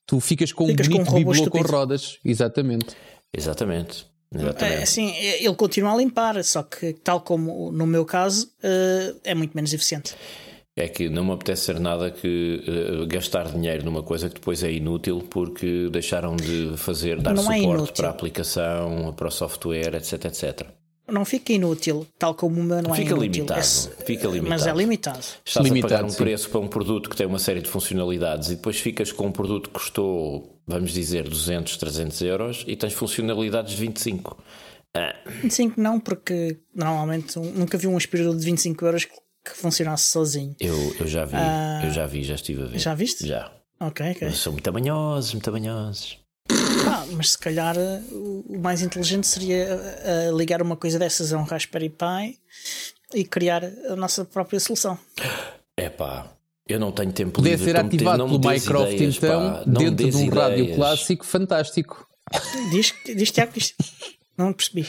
tu 0.06 0.20
ficas 0.20 0.52
com 0.52 0.68
Ficas 0.68 0.88
um 0.88 0.92
um 0.92 0.94
bonito 0.96 1.12
robô 1.12 1.32
bibelô 1.32 1.50
com 1.50 1.62
rodas. 1.62 2.18
Exatamente. 2.26 2.88
Exatamente. 3.34 4.06
É, 4.34 4.38
Exatamente. 4.38 4.84
assim, 4.84 5.16
ele 5.16 5.56
continua 5.56 5.94
a 5.94 5.98
limpar, 5.98 6.44
só 6.44 6.62
que, 6.62 6.94
tal 6.94 7.22
como 7.22 7.72
no 7.72 7.88
meu 7.88 8.06
caso, 8.06 8.52
eh, 8.62 9.16
é 9.24 9.34
muito 9.34 9.54
menos 9.56 9.74
eficiente. 9.74 10.14
É 10.82 10.88
que 10.88 11.10
não 11.10 11.26
me 11.26 11.32
apetece 11.34 11.64
ser 11.64 11.80
nada 11.80 12.10
que 12.10 12.64
eh, 12.66 13.06
gastar 13.08 13.52
dinheiro 13.52 13.84
numa 13.84 14.02
coisa 14.02 14.30
que 14.30 14.36
depois 14.36 14.64
é 14.64 14.72
inútil 14.72 15.22
porque 15.30 15.90
deixaram 15.92 16.36
de 16.38 16.74
fazer, 16.78 17.20
dar 17.22 17.34
Não 17.34 17.52
é 17.52 17.58
suporte 17.58 17.64
inútil. 17.80 17.94
para 17.96 18.08
a 18.08 18.12
aplicação, 18.12 19.14
para 19.18 19.28
o 19.28 19.32
software, 19.32 19.96
etc, 19.96 20.26
etc. 20.26 20.68
Não 21.12 21.26
fica 21.26 21.52
inútil, 21.52 22.06
tal 22.20 22.34
como 22.36 22.62
o 22.62 22.64
meu 22.64 22.82
não 22.84 22.94
Fica 22.94 23.10
é 23.14 23.18
inútil. 23.18 23.32
limitado, 23.32 23.60
É- 23.60 24.06
fica 24.06 24.28
Mas 24.30 24.34
limitado. 24.36 24.70
é 24.70 24.74
limitado. 24.74 25.26
Estás 25.44 25.66
Limitado, 25.68 25.94
a 25.94 25.98
pagar 25.98 26.08
um 26.08 26.12
sim. 26.12 26.18
preço 26.18 26.50
para 26.50 26.60
um 26.62 26.68
produto 26.68 27.10
que 27.10 27.16
tem 27.18 27.26
uma 27.28 27.40
série 27.40 27.62
de 27.62 27.68
funcionalidades 27.70 28.50
e 28.50 28.56
depois 28.56 28.80
ficas 28.80 29.12
com 29.12 29.26
um 29.28 29.32
produto 29.32 29.70
que 29.70 29.74
custou, 29.74 30.62
vamos 30.68 30.92
dizer, 30.92 31.28
200, 31.28 31.76
300 31.78 32.22
euros 32.22 32.64
e 32.68 32.76
tens 32.76 32.94
funcionalidades 32.94 33.74
de 33.74 33.82
25. 33.82 34.38
Ah, 34.96 35.16
25 35.42 35.82
não, 35.82 36.00
porque 36.00 36.58
normalmente 36.76 37.38
nunca 37.40 37.78
vi 37.78 37.88
um 37.88 37.98
aspirador 37.98 38.36
de 38.36 38.46
25 38.46 38.86
euros 38.86 39.06
que, 39.06 39.14
que 39.46 39.52
funcionasse 39.56 40.06
sozinho. 40.06 40.56
eu, 40.60 40.96
eu 41.00 41.08
já 41.08 41.26
vi, 41.26 41.36
Ah. 41.36 41.82
eu 41.84 41.92
já 41.92 42.06
vi, 42.06 42.24
já 42.24 42.36
estive 42.36 42.64
a 42.64 42.66
ver. 42.66 42.80
Já 42.80 42.94
viste? 42.94 43.26
Já. 43.28 43.52
Ok, 43.80 44.12
ok. 44.12 44.28
Mas 44.28 44.38
são 44.40 44.52
muito 44.54 44.64
tamanhosos, 44.64 45.34
muito 45.34 45.46
tamanhosos. 45.46 46.18
Ah, 46.88 47.06
mas 47.12 47.32
se 47.32 47.38
calhar 47.38 47.78
eh, 47.78 48.02
o 48.12 48.60
mais 48.60 48.82
inteligente 48.82 49.28
seria 49.28 49.56
eh, 49.66 50.02
eh, 50.04 50.32
ligar 50.34 50.62
uma 50.62 50.76
coisa 50.76 50.98
dessas 51.00 51.32
a 51.32 51.38
um 51.38 51.44
Raspberry 51.44 51.90
Pi 51.90 52.38
e 53.14 53.24
criar 53.24 53.64
a 53.64 53.96
nossa 53.96 54.26
própria 54.26 54.60
solução. 54.60 54.98
Epá, 55.78 56.30
eu 56.68 56.80
não 56.80 56.92
tenho 56.92 57.12
tempo 57.14 57.32
Podia 57.34 57.52
livre 57.52 57.66
ser 57.72 57.84
me 57.84 57.90
ter- 57.90 57.96
ativado 57.96 58.26
pelo 58.26 58.40
Mycroft 58.40 58.92
ideias, 58.94 59.16
então, 59.18 59.54
pá, 59.54 59.64
dentro 59.66 59.96
de 60.10 60.18
um 60.18 60.30
rádio 60.30 60.58
ideias. 60.64 60.76
clássico 60.76 61.26
fantástico. 61.26 62.08
Diz, 62.72 62.94
diz 63.06 63.32
Tiago, 63.32 63.52
diz. 63.54 63.74
Não 64.38 64.52
percebi. 64.54 64.88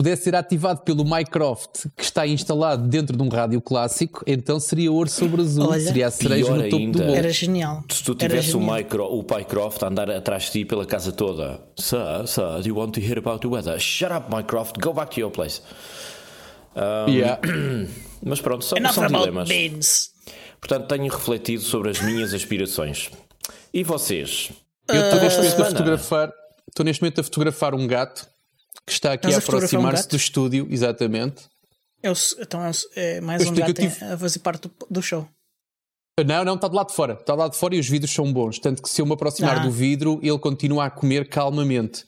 Pudesse 0.00 0.22
ser 0.22 0.36
ativado 0.36 0.82
pelo 0.82 1.04
Mycroft 1.04 1.86
que 1.96 2.04
está 2.04 2.24
instalado 2.24 2.86
dentro 2.86 3.16
de 3.16 3.22
um 3.22 3.28
rádio 3.28 3.60
clássico, 3.60 4.22
então 4.28 4.60
seria 4.60 4.92
ouro 4.92 5.10
sobre 5.10 5.42
azul, 5.42 5.68
Olha, 5.70 5.80
seria 5.80 6.06
a 6.06 6.10
cereja 6.12 6.54
no 6.54 6.62
topo 6.68 6.76
ainda. 6.76 6.98
do 7.00 7.04
bolo. 7.04 7.16
Era 7.16 7.30
genial. 7.30 7.82
Se 7.90 8.04
tu 8.04 8.14
tivesse 8.14 8.56
o. 8.56 8.60
Mycro, 8.60 9.04
o 9.06 9.24
Pycroft 9.24 9.82
a 9.82 9.88
andar 9.88 10.08
atrás 10.08 10.44
de 10.44 10.50
ti 10.52 10.64
pela 10.64 10.86
casa 10.86 11.10
toda, 11.10 11.60
Sir, 11.76 12.26
sir, 12.28 12.62
do 12.62 12.68
you 12.68 12.76
want 12.76 12.92
to 12.92 13.00
hear 13.00 13.18
about 13.18 13.40
the 13.40 13.48
weather? 13.48 13.76
Shut 13.80 14.12
up, 14.12 14.32
Mycroft, 14.32 14.76
go 14.80 14.92
back 14.92 15.12
to 15.14 15.20
your 15.20 15.32
place. 15.32 15.60
Yeah. 17.08 17.40
Mas 18.22 18.40
pronto, 18.40 18.64
são, 18.64 18.78
Enough 18.78 18.92
são 18.92 19.06
dilemas. 19.08 19.48
beans. 19.48 20.10
Portanto, 20.60 20.86
tenho 20.86 21.12
refletido 21.12 21.62
sobre 21.62 21.90
as 21.90 22.00
minhas 22.00 22.32
aspirações. 22.32 23.10
E 23.74 23.82
vocês? 23.82 24.50
Eu 24.88 25.02
estou 25.02 25.20
neste 25.20 25.38
momento 25.38 25.50
a 25.50 25.50
semana. 25.56 25.70
fotografar, 25.70 26.32
estou 26.68 26.84
neste 26.84 27.02
momento 27.02 27.20
a 27.20 27.24
fotografar 27.24 27.74
um 27.74 27.84
gato 27.86 28.28
que 28.86 28.92
está 28.92 29.12
aqui 29.12 29.28
Estás 29.28 29.44
a 29.48 29.52
um 29.52 29.56
aproximar-se 29.56 30.02
gato? 30.02 30.10
do 30.10 30.16
estúdio, 30.16 30.66
exatamente. 30.70 31.42
É 32.02 32.10
o- 32.10 32.14
então 32.40 32.64
é, 32.64 32.70
o- 32.70 32.74
é 32.96 33.20
mais 33.20 33.42
Eu 33.42 33.50
um 33.50 33.54
gato 33.54 33.74
tive- 33.74 34.04
a 34.04 34.16
fazer 34.16 34.38
parte 34.40 34.62
do, 34.68 34.70
do 34.90 35.02
show. 35.02 35.28
Não, 36.26 36.44
não, 36.44 36.54
está 36.56 36.66
do 36.66 36.74
lado 36.74 36.88
de 36.88 36.94
fora. 36.94 37.12
Está 37.12 37.32
do 37.32 37.38
lado 37.38 37.52
de 37.52 37.58
fora 37.58 37.76
e 37.76 37.78
os 37.78 37.88
vidros 37.88 38.12
são 38.12 38.32
bons. 38.32 38.58
Tanto 38.58 38.82
que 38.82 38.88
se 38.88 39.00
eu 39.00 39.06
me 39.06 39.12
aproximar 39.12 39.58
Ah. 39.58 39.60
do 39.60 39.70
vidro, 39.70 40.18
ele 40.20 40.38
continua 40.38 40.86
a 40.86 40.90
comer 40.90 41.28
calmamente. 41.28 42.04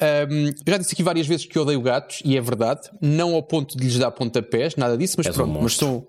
Eu 0.00 0.72
já 0.72 0.78
disse 0.78 0.94
aqui 0.94 1.02
várias 1.02 1.26
vezes 1.26 1.44
que 1.44 1.58
eu 1.58 1.62
odeio 1.62 1.80
gatos, 1.82 2.20
e 2.24 2.36
é 2.36 2.40
verdade. 2.40 2.82
Não 3.02 3.34
ao 3.34 3.42
ponto 3.42 3.76
de 3.76 3.82
lhes 3.82 3.98
dar 3.98 4.12
pontapés, 4.12 4.76
nada 4.76 4.96
disso, 4.96 5.14
mas 5.18 5.26
És 5.26 5.34
um 5.34 5.38
pronto. 5.38 5.52
mas 5.54 5.62
monstro. 5.62 6.06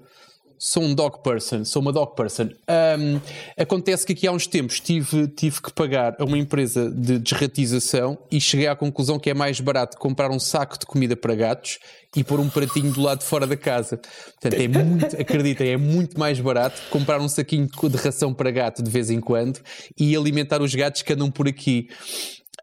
Sou, 0.59 0.83
um 0.83 0.93
dog 0.93 1.23
person. 1.23 1.63
Sou 1.63 1.81
uma 1.81 1.93
dog 1.93 2.15
person. 2.15 2.49
Ahm, 2.67 3.19
acontece 3.57 4.05
que 4.05 4.13
aqui 4.13 4.27
há 4.27 4.31
uns 4.31 4.45
tempos 4.45 4.79
tive, 4.79 5.27
tive 5.29 5.61
que 5.61 5.71
pagar 5.71 6.15
a 6.19 6.25
uma 6.25 6.37
empresa 6.37 6.91
de 6.91 7.17
desratização 7.17 8.17
e 8.29 8.39
cheguei 8.41 8.67
à 8.67 8.75
conclusão 8.75 9.17
que 9.17 9.29
é 9.29 9.33
mais 9.33 9.59
barato 9.61 9.97
comprar 9.97 10.29
um 10.29 10.39
saco 10.39 10.77
de 10.77 10.85
comida 10.85 11.15
para 11.15 11.33
gatos 11.33 11.79
e 12.15 12.23
pôr 12.23 12.39
um 12.39 12.49
pratinho 12.49 12.91
do 12.91 13.01
lado 13.01 13.19
de 13.19 13.25
fora 13.25 13.47
da 13.47 13.55
casa. 13.55 13.97
Portanto, 13.97 14.61
é 14.61 14.67
muito, 14.67 15.15
acreditem, 15.19 15.69
é 15.69 15.77
muito 15.77 16.19
mais 16.19 16.39
barato 16.39 16.81
comprar 16.89 17.21
um 17.21 17.29
saquinho 17.29 17.67
de 17.67 17.97
ração 17.97 18.33
para 18.33 18.51
gato 18.51 18.83
de 18.83 18.91
vez 18.91 19.09
em 19.09 19.21
quando 19.21 19.59
e 19.97 20.15
alimentar 20.15 20.61
os 20.61 20.75
gatos 20.75 21.01
que 21.01 21.13
andam 21.13 21.31
por 21.31 21.47
aqui. 21.47 21.87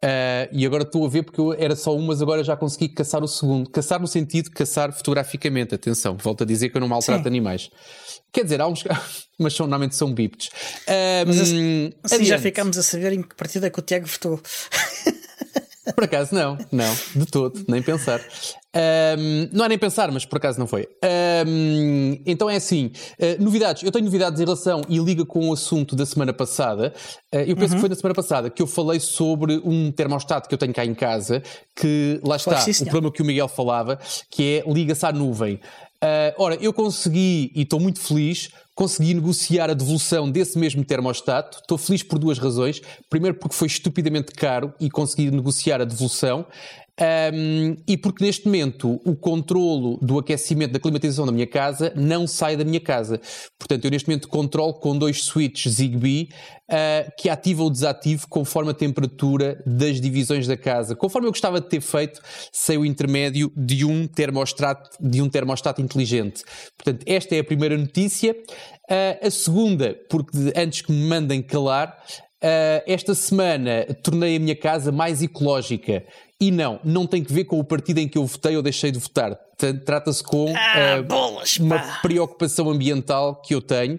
Ah, 0.02 0.48
e 0.52 0.66
agora 0.66 0.82
estou 0.82 1.04
a 1.04 1.08
ver 1.08 1.22
porque 1.22 1.40
eu 1.40 1.52
era 1.52 1.74
só 1.74 1.94
um, 1.96 2.06
mas 2.06 2.20
agora 2.20 2.42
já 2.44 2.56
consegui 2.56 2.88
caçar 2.88 3.22
o 3.22 3.28
segundo. 3.28 3.70
Caçar 3.70 4.00
no 4.00 4.06
sentido 4.06 4.46
de 4.46 4.50
caçar 4.50 4.92
fotograficamente. 4.92 5.74
Atenção, 5.74 6.16
volto 6.16 6.42
a 6.42 6.46
dizer 6.46 6.68
que 6.68 6.76
eu 6.76 6.80
não 6.80 6.88
maltrato 6.88 7.22
Sim. 7.22 7.28
animais. 7.28 7.70
Quer 8.32 8.44
dizer, 8.44 8.60
há 8.60 8.66
uns. 8.66 8.84
mas 9.38 9.54
são, 9.54 9.66
normalmente 9.66 9.94
são 9.94 10.12
bípedes. 10.12 10.50
Mas 11.26 11.52
hum, 11.52 11.90
Assim 12.02 12.24
já 12.24 12.38
ficámos 12.38 12.76
a 12.78 12.82
saber 12.82 13.12
em 13.12 13.22
que 13.22 13.34
partida 13.34 13.66
é 13.66 13.70
que 13.70 13.78
o 13.78 13.82
Tiago 13.82 14.06
votou. 14.06 14.40
Por 15.94 16.04
acaso 16.04 16.34
não, 16.34 16.58
não, 16.72 16.96
de 17.14 17.26
todo, 17.26 17.64
nem 17.68 17.80
pensar. 17.80 18.20
Ahm, 18.76 19.48
não 19.52 19.64
é 19.64 19.68
nem 19.70 19.78
pensar, 19.78 20.12
mas 20.12 20.26
por 20.26 20.36
acaso 20.36 20.58
não 20.58 20.66
foi. 20.66 20.86
Ahm, 21.02 22.20
então 22.26 22.50
é 22.50 22.56
assim, 22.56 22.90
ah, 23.20 23.42
novidades. 23.42 23.82
Eu 23.82 23.90
tenho 23.90 24.04
novidades 24.04 24.38
em 24.38 24.44
relação 24.44 24.82
e 24.88 24.98
liga 24.98 25.24
com 25.24 25.48
o 25.48 25.52
assunto 25.52 25.96
da 25.96 26.04
semana 26.04 26.32
passada. 26.32 26.92
Ah, 27.32 27.38
eu 27.38 27.56
penso 27.56 27.74
que 27.74 27.80
foi 27.80 27.88
na 27.88 27.94
semana 27.94 28.14
passada 28.14 28.50
que 28.50 28.62
eu 28.62 28.66
falei 28.66 29.00
sobre 29.00 29.60
um 29.64 29.90
termostato 29.90 30.48
que 30.48 30.54
eu 30.54 30.58
tenho 30.58 30.74
cá 30.74 30.84
em 30.84 30.94
casa, 30.94 31.42
que 31.74 32.20
lá 32.22 32.36
está, 32.36 32.62
o 32.62 32.84
problema 32.84 33.10
que 33.10 33.22
o 33.22 33.24
Miguel 33.24 33.48
falava, 33.48 33.98
que 34.30 34.62
é 34.66 34.70
liga-se 34.70 35.06
à 35.06 35.12
nuvem. 35.12 35.58
Ah, 36.02 36.34
ora, 36.36 36.56
eu 36.56 36.72
consegui, 36.72 37.50
e 37.54 37.62
estou 37.62 37.80
muito 37.80 38.00
feliz, 38.00 38.50
consegui 38.76 39.14
negociar 39.14 39.70
a 39.70 39.74
devolução 39.74 40.30
desse 40.30 40.58
mesmo 40.58 40.84
termostato. 40.84 41.58
Estou 41.58 41.78
feliz 41.78 42.02
por 42.02 42.18
duas 42.18 42.38
razões. 42.38 42.80
Primeiro, 43.08 43.38
porque 43.38 43.56
foi 43.56 43.66
estupidamente 43.66 44.32
caro 44.32 44.72
e 44.78 44.90
consegui 44.90 45.30
negociar 45.30 45.80
a 45.80 45.84
devolução. 45.84 46.46
Um, 46.98 47.76
e 47.86 47.94
porque 47.98 48.24
neste 48.24 48.46
momento 48.46 48.98
o 49.04 49.14
controlo 49.14 49.98
do 50.00 50.18
aquecimento 50.18 50.72
da 50.72 50.80
climatização 50.80 51.26
da 51.26 51.32
minha 51.32 51.46
casa 51.46 51.92
não 51.94 52.26
sai 52.26 52.56
da 52.56 52.64
minha 52.64 52.80
casa. 52.80 53.20
Portanto, 53.58 53.84
eu 53.84 53.90
neste 53.90 54.08
momento 54.08 54.28
controlo 54.28 54.72
com 54.74 54.96
dois 54.96 55.22
switches 55.24 55.74
Zigbee 55.74 56.30
uh, 56.70 57.12
que 57.18 57.28
ativo 57.28 57.64
ou 57.64 57.70
desativo 57.70 58.26
conforme 58.28 58.70
a 58.70 58.74
temperatura 58.74 59.62
das 59.66 60.00
divisões 60.00 60.46
da 60.46 60.56
casa. 60.56 60.96
Conforme 60.96 61.28
eu 61.28 61.32
gostava 61.32 61.60
de 61.60 61.68
ter 61.68 61.82
feito 61.82 62.20
sem 62.50 62.78
o 62.78 62.84
intermédio 62.86 63.52
de 63.54 63.84
um 63.84 64.06
termostato, 64.06 64.90
de 64.98 65.20
um 65.20 65.28
termostato 65.28 65.82
inteligente. 65.82 66.44
Portanto, 66.76 67.04
esta 67.06 67.34
é 67.34 67.40
a 67.40 67.44
primeira 67.44 67.76
notícia. 67.76 68.34
Uh, 68.88 69.26
a 69.26 69.30
segunda, 69.30 69.98
porque 70.08 70.36
antes 70.56 70.82
que 70.82 70.92
me 70.92 71.08
mandem 71.08 71.42
calar, 71.42 71.98
Uh, 72.36 72.84
esta 72.86 73.14
semana 73.14 73.86
tornei 74.02 74.36
a 74.36 74.38
minha 74.38 74.54
casa 74.54 74.92
mais 74.92 75.22
ecológica. 75.22 76.04
E 76.38 76.50
não, 76.50 76.78
não 76.84 77.06
tem 77.06 77.24
que 77.24 77.32
ver 77.32 77.44
com 77.44 77.58
o 77.58 77.64
partido 77.64 77.98
em 77.98 78.06
que 78.06 78.18
eu 78.18 78.26
votei 78.26 78.54
ou 78.56 78.62
deixei 78.62 78.90
de 78.90 78.98
votar. 78.98 79.36
Trata-se 79.84 80.22
com 80.22 80.52
ah, 80.54 81.00
uh, 81.00 81.02
bolas, 81.02 81.56
uma 81.58 81.78
preocupação 82.02 82.70
ambiental 82.70 83.36
que 83.36 83.54
eu 83.54 83.62
tenho. 83.62 83.98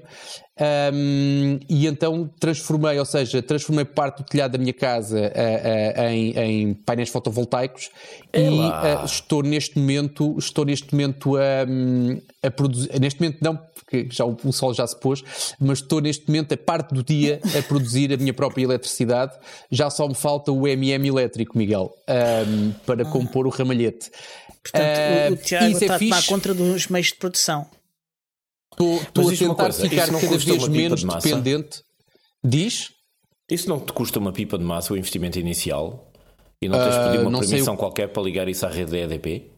Um, 0.59 1.59
e 1.69 1.85
então 1.85 2.27
transformei, 2.39 2.97
ou 2.97 3.05
seja, 3.05 3.43
transformei 3.43 3.85
parte 3.85 4.17
do 4.17 4.23
telhado 4.23 4.53
da 4.53 4.57
minha 4.57 4.73
casa 4.73 5.19
uh, 5.19 6.01
uh, 6.01 6.03
em, 6.07 6.31
em, 6.31 6.73
painéis 6.73 7.09
fotovoltaicos 7.09 7.91
e 8.33 8.39
uh, 8.39 9.05
estou 9.05 9.43
neste 9.43 9.77
momento, 9.77 10.35
estou 10.39 10.65
neste 10.65 10.91
momento 10.91 11.37
a, 11.37 12.47
a 12.47 12.49
produzir, 12.49 12.99
neste 12.99 13.21
momento 13.21 13.37
não, 13.39 13.55
porque 13.55 14.07
já 14.09 14.25
o, 14.25 14.35
o, 14.43 14.51
sol 14.51 14.73
já 14.73 14.85
se 14.87 14.99
pôs, 14.99 15.23
mas 15.59 15.79
estou 15.79 16.01
neste 16.01 16.27
momento 16.27 16.53
a 16.53 16.57
parte 16.57 16.91
do 16.91 17.03
dia 17.03 17.39
a 17.57 17.61
produzir 17.61 18.11
a 18.11 18.17
minha 18.17 18.33
própria 18.33 18.63
eletricidade. 18.63 19.37
Já 19.71 19.91
só 19.91 20.07
me 20.07 20.15
falta 20.15 20.51
o 20.51 20.67
MM 20.67 21.07
elétrico, 21.07 21.55
Miguel, 21.55 21.93
um, 22.09 22.71
para 22.85 23.05
compor 23.05 23.45
o 23.45 23.49
ramalhete. 23.49 24.09
Portanto, 24.71 25.31
o, 25.31 25.33
o 25.33 25.37
Tiago 25.37 25.65
está 25.77 25.93
é 25.93 25.95
a 25.95 25.99
tomar 25.99 26.25
contra 26.25 26.53
dos 26.53 26.87
meios 26.87 27.07
de 27.07 27.15
produção. 27.15 27.69
Estou 28.71 29.29
a 29.29 29.35
tentar 29.35 29.55
coisa, 29.55 29.89
ficar 29.89 30.07
cada 30.07 30.37
vez 30.37 30.67
menos 30.67 31.01
de 31.01 31.07
dependente. 31.07 31.81
Diz? 32.43 32.91
Isso 33.49 33.69
não 33.69 33.79
te 33.79 33.93
custa 33.93 34.19
uma 34.19 34.31
pipa 34.31 34.57
de 34.57 34.63
massa 34.63 34.93
o 34.93 34.97
investimento 34.97 35.39
inicial? 35.39 36.11
E 36.61 36.67
não 36.67 36.77
tens 36.79 36.95
de 36.95 37.03
pedir 37.05 37.27
uma 37.27 37.37
uh, 37.37 37.39
permissão 37.39 37.73
o... 37.75 37.77
qualquer 37.77 38.07
para 38.09 38.23
ligar 38.23 38.47
isso 38.47 38.65
à 38.65 38.69
rede 38.69 38.91
da 38.91 38.97
EDP? 38.97 39.51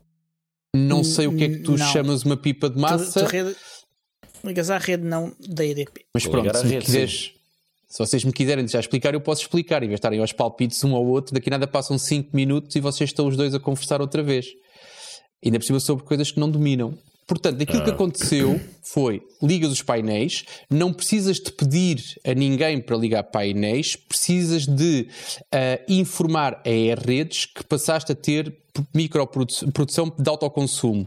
Não 0.75 1.03
sei 1.03 1.27
o 1.27 1.35
que 1.35 1.43
é 1.43 1.49
que 1.49 1.59
tu 1.59 1.77
não. 1.77 1.87
chamas 1.87 2.23
uma 2.23 2.37
pipa 2.37 2.69
de 2.69 2.79
massa. 2.79 3.19
Tu, 3.19 3.25
tu 3.25 3.31
rede... 3.31 3.55
Ligas 4.43 4.69
à 4.69 4.77
rede 4.77 5.03
não 5.03 5.33
da 5.39 5.65
EDP. 5.65 6.05
Mas 6.13 6.23
Vou 6.23 6.31
pronto, 6.31 6.57
se, 6.57 6.67
rede, 6.67 6.85
quiseres, 6.85 7.33
se 7.89 7.99
vocês 7.99 8.23
me 8.23 8.31
quiserem 8.31 8.65
já 8.67 8.79
explicar, 8.79 9.13
eu 9.13 9.19
posso 9.19 9.41
explicar. 9.41 9.83
Em 9.83 9.87
vez 9.87 9.91
de 9.91 9.95
estarem 9.95 10.19
aos 10.19 10.31
palpites 10.31 10.81
um 10.83 10.95
ao 10.95 11.05
outro, 11.05 11.33
daqui 11.33 11.49
nada 11.49 11.67
passam 11.67 11.97
5 11.97 12.33
minutos 12.33 12.75
e 12.75 12.79
vocês 12.79 13.09
estão 13.09 13.27
os 13.27 13.35
dois 13.35 13.53
a 13.53 13.59
conversar 13.59 13.99
outra 13.99 14.21
vez. 14.23 14.47
Ainda 15.43 15.59
por 15.59 15.65
cima 15.65 15.79
sobre 15.79 16.03
coisas 16.03 16.31
que 16.31 16.39
não 16.39 16.49
dominam. 16.49 16.97
Portanto, 17.29 17.61
aquilo 17.61 17.83
que 17.83 17.91
ah. 17.91 17.93
aconteceu 17.93 18.59
foi: 18.81 19.21
ligas 19.41 19.71
os 19.71 19.83
painéis, 19.83 20.45
não 20.69 20.91
precisas 20.91 21.37
de 21.37 21.51
pedir 21.51 22.03
a 22.25 22.33
ninguém 22.33 22.81
para 22.81 22.97
ligar 22.97 23.23
painéis, 23.23 23.95
precisas 23.95 24.65
de 24.65 25.07
uh, 25.43 25.83
informar 25.87 26.59
a 26.65 26.69
E-Redes 26.69 27.45
que 27.45 27.63
passaste 27.63 28.11
a 28.11 28.15
ter 28.15 28.57
microprodução 28.93 30.11
de 30.17 30.27
autoconsumo. 30.29 31.03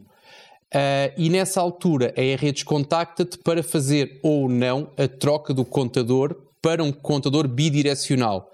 Uh, 0.75 1.13
e 1.19 1.29
nessa 1.29 1.61
altura 1.61 2.15
a 2.17 2.23
E-Redes 2.23 2.63
contacta-te 2.63 3.37
para 3.39 3.63
fazer 3.63 4.21
ou 4.23 4.49
não 4.49 4.91
a 4.97 5.09
troca 5.09 5.53
do 5.53 5.65
contador 5.65 6.35
para 6.63 6.83
um 6.83 6.93
contador 6.93 7.49
bidirecional 7.49 8.53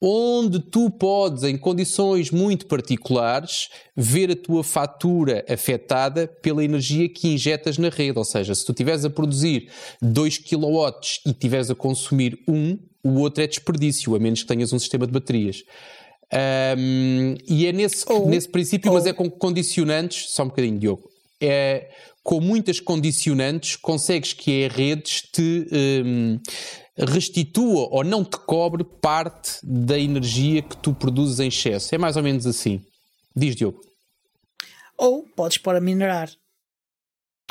onde 0.00 0.60
tu 0.60 0.88
podes, 0.90 1.42
em 1.42 1.58
condições 1.58 2.30
muito 2.30 2.66
particulares, 2.66 3.68
ver 3.94 4.30
a 4.30 4.36
tua 4.36 4.64
fatura 4.64 5.44
afetada 5.48 6.26
pela 6.26 6.64
energia 6.64 7.08
que 7.08 7.28
injetas 7.28 7.76
na 7.76 7.90
rede. 7.90 8.18
Ou 8.18 8.24
seja, 8.24 8.54
se 8.54 8.64
tu 8.64 8.72
estiveres 8.72 9.04
a 9.04 9.10
produzir 9.10 9.68
2 10.00 10.38
kW 10.38 10.88
e 11.26 11.30
estiveres 11.30 11.70
a 11.70 11.74
consumir 11.74 12.38
1, 12.48 12.78
o 13.04 13.20
outro 13.20 13.42
é 13.42 13.46
desperdício, 13.46 14.14
a 14.14 14.18
menos 14.18 14.42
que 14.42 14.48
tenhas 14.48 14.72
um 14.72 14.78
sistema 14.78 15.06
de 15.06 15.12
baterias. 15.12 15.62
Um, 16.78 17.34
e 17.48 17.66
é 17.66 17.72
nesse, 17.72 18.04
ou, 18.10 18.28
nesse 18.28 18.48
princípio, 18.48 18.90
ou... 18.90 18.96
mas 18.96 19.06
é 19.06 19.12
com 19.12 19.28
condicionantes, 19.28 20.30
só 20.30 20.44
um 20.44 20.48
bocadinho, 20.48 20.78
Diogo. 20.78 21.10
É, 21.42 21.90
com 22.22 22.40
muitas 22.40 22.78
condicionantes, 22.80 23.76
consegues 23.76 24.32
que 24.32 24.64
a 24.64 24.68
redes 24.68 25.22
te 25.32 25.66
um, 25.72 26.38
restitua 27.04 27.88
ou 27.90 28.04
não 28.04 28.24
te 28.24 28.36
cobre 28.38 28.84
parte 28.84 29.58
da 29.62 29.98
energia 29.98 30.62
que 30.62 30.76
tu 30.76 30.92
produzes 30.92 31.40
em 31.40 31.48
excesso. 31.48 31.94
É 31.94 31.98
mais 31.98 32.16
ou 32.16 32.22
menos 32.22 32.46
assim. 32.46 32.84
Diz, 33.34 33.56
Diogo. 33.56 33.80
Ou 34.96 35.22
podes 35.34 35.58
pôr 35.58 35.76
a 35.76 35.80
minerar. 35.80 36.30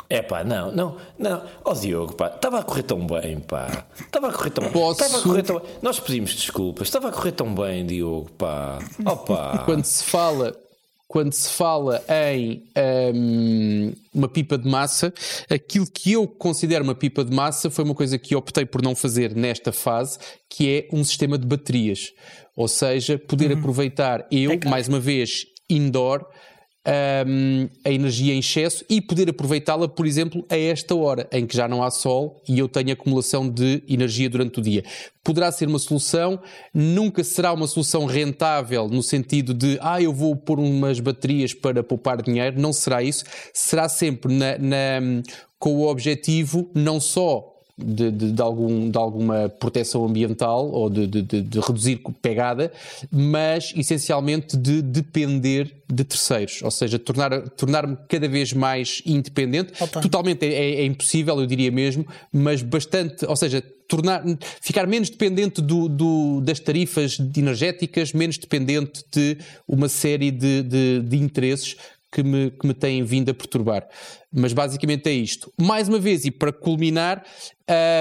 É 0.08 0.22
pá, 0.22 0.42
não, 0.42 0.72
não, 0.72 0.96
não. 1.16 1.46
Ó 1.64 1.70
oh, 1.70 1.74
Diogo, 1.74 2.14
pá, 2.14 2.26
estava 2.26 2.58
a 2.58 2.62
correr 2.64 2.82
tão 2.82 3.06
bem, 3.06 3.38
pá. 3.38 3.86
Estava 3.98 4.28
a 4.28 4.32
correr 4.32 4.50
tão 4.50 4.64
bem. 4.64 4.72
Posso... 4.72 5.02
Estava 5.04 5.18
a 5.18 5.22
correr 5.22 5.42
tão 5.44 5.60
bem. 5.60 5.68
Nós 5.82 6.00
pedimos 6.00 6.34
desculpas. 6.34 6.88
Estava 6.88 7.08
a 7.08 7.12
correr 7.12 7.32
tão 7.32 7.54
bem, 7.54 7.86
Diogo, 7.86 8.28
pá. 8.32 8.80
Oh, 9.06 9.16
pá. 9.16 9.58
Quando 9.64 9.84
se 9.84 10.02
fala 10.02 10.56
quando 11.10 11.32
se 11.32 11.48
fala 11.48 12.00
em 12.08 12.62
um, 13.12 13.92
uma 14.14 14.28
pipa 14.28 14.56
de 14.56 14.68
massa, 14.68 15.12
aquilo 15.50 15.84
que 15.84 16.12
eu 16.12 16.24
considero 16.28 16.84
uma 16.84 16.94
pipa 16.94 17.24
de 17.24 17.34
massa 17.34 17.68
foi 17.68 17.84
uma 17.84 17.96
coisa 17.96 18.16
que 18.16 18.36
optei 18.36 18.64
por 18.64 18.80
não 18.80 18.94
fazer 18.94 19.34
nesta 19.34 19.72
fase, 19.72 20.20
que 20.48 20.70
é 20.70 20.96
um 20.96 21.02
sistema 21.02 21.36
de 21.36 21.48
baterias. 21.48 22.12
Ou 22.54 22.68
seja, 22.68 23.18
poder 23.18 23.50
uhum. 23.50 23.58
aproveitar 23.58 24.24
eu, 24.30 24.52
é 24.52 24.68
mais 24.68 24.86
uma 24.86 25.00
vez, 25.00 25.46
indoor, 25.68 26.24
um, 26.86 27.68
a 27.84 27.90
energia 27.90 28.34
em 28.34 28.38
excesso 28.38 28.84
e 28.88 29.00
poder 29.00 29.28
aproveitá-la, 29.28 29.88
por 29.88 30.06
exemplo, 30.06 30.44
a 30.48 30.56
esta 30.56 30.94
hora 30.94 31.28
em 31.30 31.46
que 31.46 31.56
já 31.56 31.68
não 31.68 31.82
há 31.82 31.90
sol 31.90 32.42
e 32.48 32.58
eu 32.58 32.68
tenho 32.68 32.92
acumulação 32.92 33.48
de 33.48 33.82
energia 33.88 34.30
durante 34.30 34.58
o 34.58 34.62
dia. 34.62 34.82
Poderá 35.22 35.52
ser 35.52 35.68
uma 35.68 35.78
solução, 35.78 36.40
nunca 36.72 37.22
será 37.22 37.52
uma 37.52 37.66
solução 37.66 38.06
rentável 38.06 38.88
no 38.88 39.02
sentido 39.02 39.52
de 39.52 39.78
ah, 39.82 40.00
eu 40.00 40.12
vou 40.12 40.34
pôr 40.34 40.58
umas 40.58 40.98
baterias 40.98 41.52
para 41.52 41.82
poupar 41.82 42.22
dinheiro, 42.22 42.60
não 42.60 42.72
será 42.72 43.02
isso. 43.02 43.24
Será 43.52 43.88
sempre 43.88 44.32
na, 44.34 44.58
na 44.58 45.22
com 45.58 45.74
o 45.74 45.86
objetivo 45.86 46.70
não 46.74 46.98
só 46.98 47.49
de, 47.84 48.10
de, 48.10 48.32
de, 48.32 48.42
algum, 48.42 48.90
de 48.90 48.98
alguma 48.98 49.48
proteção 49.48 50.04
ambiental 50.04 50.70
ou 50.70 50.90
de, 50.90 51.06
de, 51.06 51.60
reduzir 51.60 52.00
pegada, 52.20 52.72
mas 53.10 53.72
essencialmente 53.76 54.56
de 54.56 54.82
depender 54.82 55.82
de 55.88 56.04
terceiros, 56.04 56.62
ou 56.62 56.70
seja, 56.70 56.98
tornar-me 56.98 57.48
tornar 57.56 58.06
cada 58.08 58.28
vez 58.28 58.52
mais 58.52 59.02
independente. 59.04 59.72
Opa. 59.80 60.00
Totalmente 60.00 60.44
é, 60.44 60.52
é, 60.52 60.74
é, 60.82 60.84
impossível, 60.84 61.40
eu 61.40 61.46
diria 61.46 61.70
mesmo, 61.70 62.06
mas 62.32 62.62
bastante, 62.62 63.26
ou 63.26 63.36
seja, 63.36 63.62
tornar, 63.88 64.22
ficar 64.60 64.86
menos 64.86 65.10
dependente 65.10 65.60
do, 65.60 65.88
do, 65.88 66.40
das 66.40 66.60
tarifas 66.60 67.18
energéticas, 67.36 68.12
menos 68.12 68.38
dependente 68.38 69.04
de 69.10 69.36
uma 69.66 69.88
série 69.88 70.30
de, 70.30 70.62
de, 70.62 71.00
de 71.00 71.16
interesses 71.16 71.76
que 72.10 72.22
me, 72.22 72.50
que 72.50 72.66
me 72.66 72.74
têm 72.74 73.02
vindo 73.04 73.30
a 73.30 73.34
perturbar. 73.34 73.86
Mas 74.32 74.52
basicamente 74.52 75.08
é 75.08 75.12
isto. 75.12 75.52
Mais 75.60 75.88
uma 75.88 75.98
vez, 75.98 76.24
e 76.24 76.30
para 76.30 76.52
culminar, 76.52 77.24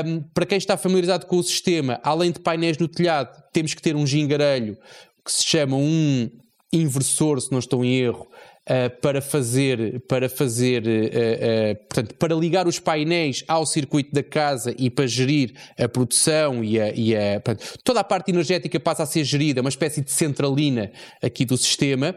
um, 0.05 0.21
para 0.33 0.45
quem 0.45 0.57
está 0.57 0.77
familiarizado 0.77 1.25
com 1.25 1.37
o 1.37 1.43
sistema, 1.43 1.99
além 2.03 2.31
de 2.31 2.39
painéis 2.39 2.77
no 2.77 2.87
telhado, 2.87 3.41
temos 3.53 3.73
que 3.73 3.81
ter 3.81 3.95
um 3.95 4.05
gingarelho 4.05 4.77
que 5.23 5.31
se 5.31 5.43
chama 5.43 5.75
um 5.75 6.29
inversor, 6.71 7.39
se 7.41 7.51
não 7.51 7.59
estou 7.59 7.83
em 7.83 7.97
erro, 7.97 8.27
uh, 8.69 9.01
para 9.01 9.21
fazer, 9.21 10.01
para 10.07 10.29
fazer, 10.29 10.83
uh, 10.83 10.87
uh, 10.87 11.75
portanto, 11.87 12.15
para 12.15 12.35
ligar 12.35 12.67
os 12.67 12.79
painéis 12.79 13.43
ao 13.47 13.65
circuito 13.65 14.13
da 14.13 14.23
casa 14.23 14.73
e 14.77 14.89
para 14.89 15.07
gerir 15.07 15.53
a 15.77 15.87
produção 15.87 16.63
e 16.63 16.79
a, 16.79 16.91
e 16.93 17.15
a 17.15 17.39
portanto, 17.41 17.77
toda 17.83 17.99
a 17.99 18.03
parte 18.03 18.31
energética 18.31 18.79
passa 18.79 19.03
a 19.03 19.05
ser 19.05 19.23
gerida, 19.23 19.61
uma 19.61 19.69
espécie 19.69 20.01
de 20.01 20.11
centralina 20.11 20.91
aqui 21.21 21.45
do 21.45 21.57
sistema. 21.57 22.15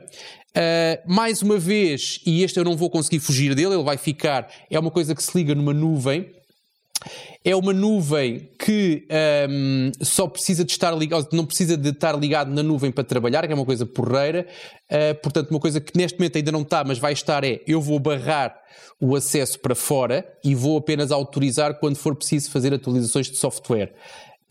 Uh, 0.57 1.01
mais 1.07 1.41
uma 1.41 1.59
vez, 1.59 2.21
e 2.27 2.43
este 2.43 2.59
eu 2.59 2.65
não 2.65 2.77
vou 2.77 2.91
conseguir 2.91 3.21
fugir 3.21 3.55
dele, 3.55 3.75
ele 3.75 3.83
vai 3.83 3.97
ficar, 3.97 4.49
é 4.71 4.79
uma 4.79 4.91
coisa 4.91 5.15
que 5.15 5.23
se 5.23 5.37
liga 5.37 5.55
numa 5.55 5.73
nuvem. 5.73 6.31
É 7.45 7.57
uma 7.57 7.73
nuvem 7.73 8.49
que 8.57 9.05
um, 9.51 9.91
só 10.01 10.29
precisa 10.29 10.65
de 10.65 10.71
estar 10.71 10.93
ligado, 10.93 11.27
não 11.33 11.45
precisa 11.45 11.77
de 11.77 11.89
estar 11.89 12.17
ligado 12.17 12.53
na 12.53 12.63
nuvem 12.63 12.93
para 12.93 13.03
trabalhar, 13.03 13.45
que 13.45 13.53
é 13.53 13.57
uma 13.57 13.65
coisa 13.65 13.85
porreira. 13.85 14.47
Uh, 14.89 15.21
portanto, 15.21 15.51
uma 15.51 15.59
coisa 15.59 15.81
que 15.81 15.99
neste 15.99 16.17
momento 16.17 16.37
ainda 16.37 16.53
não 16.53 16.63
está, 16.63 16.85
mas 16.85 17.01
vai 17.01 17.13
estar 17.13 17.43
é 17.43 17.61
eu 17.67 17.81
vou 17.81 17.99
barrar 17.99 18.55
o 19.01 19.17
acesso 19.17 19.59
para 19.59 19.75
fora 19.75 20.25
e 20.45 20.55
vou 20.55 20.79
apenas 20.79 21.11
autorizar 21.11 21.81
quando 21.81 21.97
for 21.97 22.15
preciso 22.15 22.49
fazer 22.53 22.73
atualizações 22.73 23.29
de 23.29 23.37
software. 23.37 23.93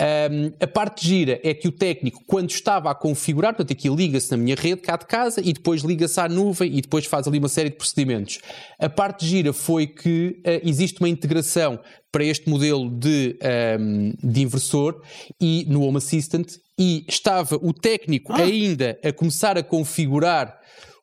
Um, 0.01 0.51
a 0.59 0.65
parte 0.65 1.07
gira 1.07 1.39
é 1.43 1.53
que 1.53 1.67
o 1.67 1.71
técnico, 1.71 2.23
quando 2.25 2.49
estava 2.49 2.89
a 2.89 2.95
configurar, 2.95 3.53
portanto, 3.53 3.71
aqui 3.71 3.87
liga-se 3.87 4.31
na 4.31 4.37
minha 4.37 4.55
rede 4.55 4.81
cá 4.81 4.97
de 4.97 5.05
casa 5.05 5.39
e 5.43 5.53
depois 5.53 5.83
liga-se 5.83 6.19
à 6.19 6.27
nuvem 6.27 6.75
e 6.75 6.81
depois 6.81 7.05
faz 7.05 7.27
ali 7.27 7.37
uma 7.37 7.47
série 7.47 7.69
de 7.69 7.75
procedimentos. 7.75 8.39
A 8.79 8.89
parte 8.89 9.27
gira 9.27 9.53
foi 9.53 9.85
que 9.85 10.39
uh, 10.39 10.67
existe 10.67 10.99
uma 10.99 11.09
integração 11.09 11.79
para 12.11 12.23
este 12.23 12.49
modelo 12.49 12.89
de, 12.89 13.37
um, 13.79 14.13
de 14.23 14.41
inversor 14.41 15.01
e 15.39 15.65
no 15.69 15.83
Home 15.83 15.97
Assistant 15.97 16.47
e 16.79 17.05
estava 17.07 17.55
o 17.61 17.71
técnico 17.71 18.33
ah. 18.33 18.41
ainda 18.41 18.99
a 19.03 19.13
começar 19.13 19.55
a 19.55 19.63
configurar 19.63 20.59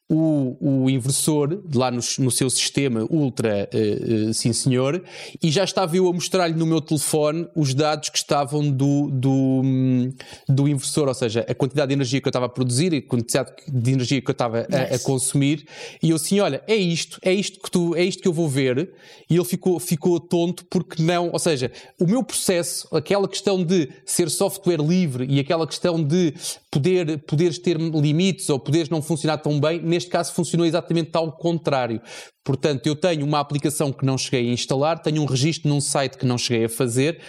o, 0.09 0.85
o 0.85 0.91
inversor 0.91 1.63
lá 1.75 1.91
no, 1.91 2.01
no 2.19 2.31
seu 2.31 2.49
sistema 2.49 3.07
ultra, 3.11 3.69
uh, 3.73 4.31
uh, 4.31 4.35
sim 4.35 4.53
senhor, 4.55 5.03
e 5.43 5.51
já 5.51 5.65
estava 5.65 5.97
eu 5.97 6.09
a 6.09 6.13
mostrar-lhe 6.13 6.55
no 6.55 6.65
meu 6.65 6.81
telefone 6.81 7.47
os 7.55 7.75
dados 7.75 8.09
que 8.09 8.17
estavam 8.17 8.71
do, 8.71 9.11
do, 9.11 9.31
um, 9.31 10.13
do 10.49 10.67
inversor, 10.67 11.09
ou 11.09 11.15
seja, 11.15 11.45
a 11.47 11.55
quantidade 11.55 11.89
de 11.89 11.95
energia 11.95 12.21
que 12.21 12.27
eu 12.27 12.31
estava 12.31 12.47
a 12.47 12.49
produzir 12.49 12.95
e 12.95 12.97
a 12.99 13.03
quantidade 13.03 13.53
de 13.69 13.93
energia 13.93 14.23
que 14.23 14.31
eu 14.31 14.33
estava 14.33 14.67
a, 14.73 14.95
a, 14.95 14.99
consumir, 15.01 15.67
e 16.03 16.11
eu 16.11 16.17
assim, 16.17 16.41
olha, 16.41 16.63
é 16.67 16.77
isto, 16.77 17.19
é 17.23 17.33
isto 17.33 17.61
que 17.61 17.71
tu, 17.71 17.95
é 17.95 18.03
isto 18.03 18.23
que 18.23 18.29
eu 18.29 18.33
vou 18.33 18.49
ver, 18.49 18.91
e 19.29 19.35
ele 19.37 19.45
ficou, 19.45 19.79
ficou 19.79 20.19
tonto 20.19 20.65
porque 20.71 21.03
não, 21.03 21.31
ou 21.31 21.39
seja, 21.39 21.71
o 22.01 22.07
meu 22.07 22.23
processo, 22.23 22.89
aquela 22.97 23.29
questão 23.29 23.63
de 23.63 23.91
ser 24.07 24.31
software 24.31 24.81
livre 24.81 25.27
e 25.29 25.39
aquela 25.39 25.67
questão 25.67 26.03
de 26.03 26.33
poder, 26.71 27.19
poderes 27.19 27.59
ter 27.59 27.77
limites 27.79 28.49
ou 28.49 28.59
poderes 28.59 28.89
não 28.89 29.03
funcionar 29.03 29.39
tão 29.39 29.61
bem, 29.61 29.81
neste 29.99 30.11
caso 30.11 30.33
funcionou 30.33 30.65
exatamente 30.65 31.11
ao 31.15 31.33
contrário. 31.33 32.01
Portanto, 32.45 32.87
eu 32.87 32.95
tenho 32.95 33.27
uma 33.27 33.41
aplicação 33.41 33.93
que 33.93 34.07
não 34.07 34.17
cheguei 34.17 34.49
a 34.49 34.53
instalar, 34.53 35.03
tenho 35.03 35.21
um 35.21 35.27
registro 35.27 35.69
num 35.69 35.81
site 35.81 36.17
que 36.17 36.25
não 36.25 36.39
cheguei 36.39 36.67
a 36.67 36.69
fazer, 36.69 37.21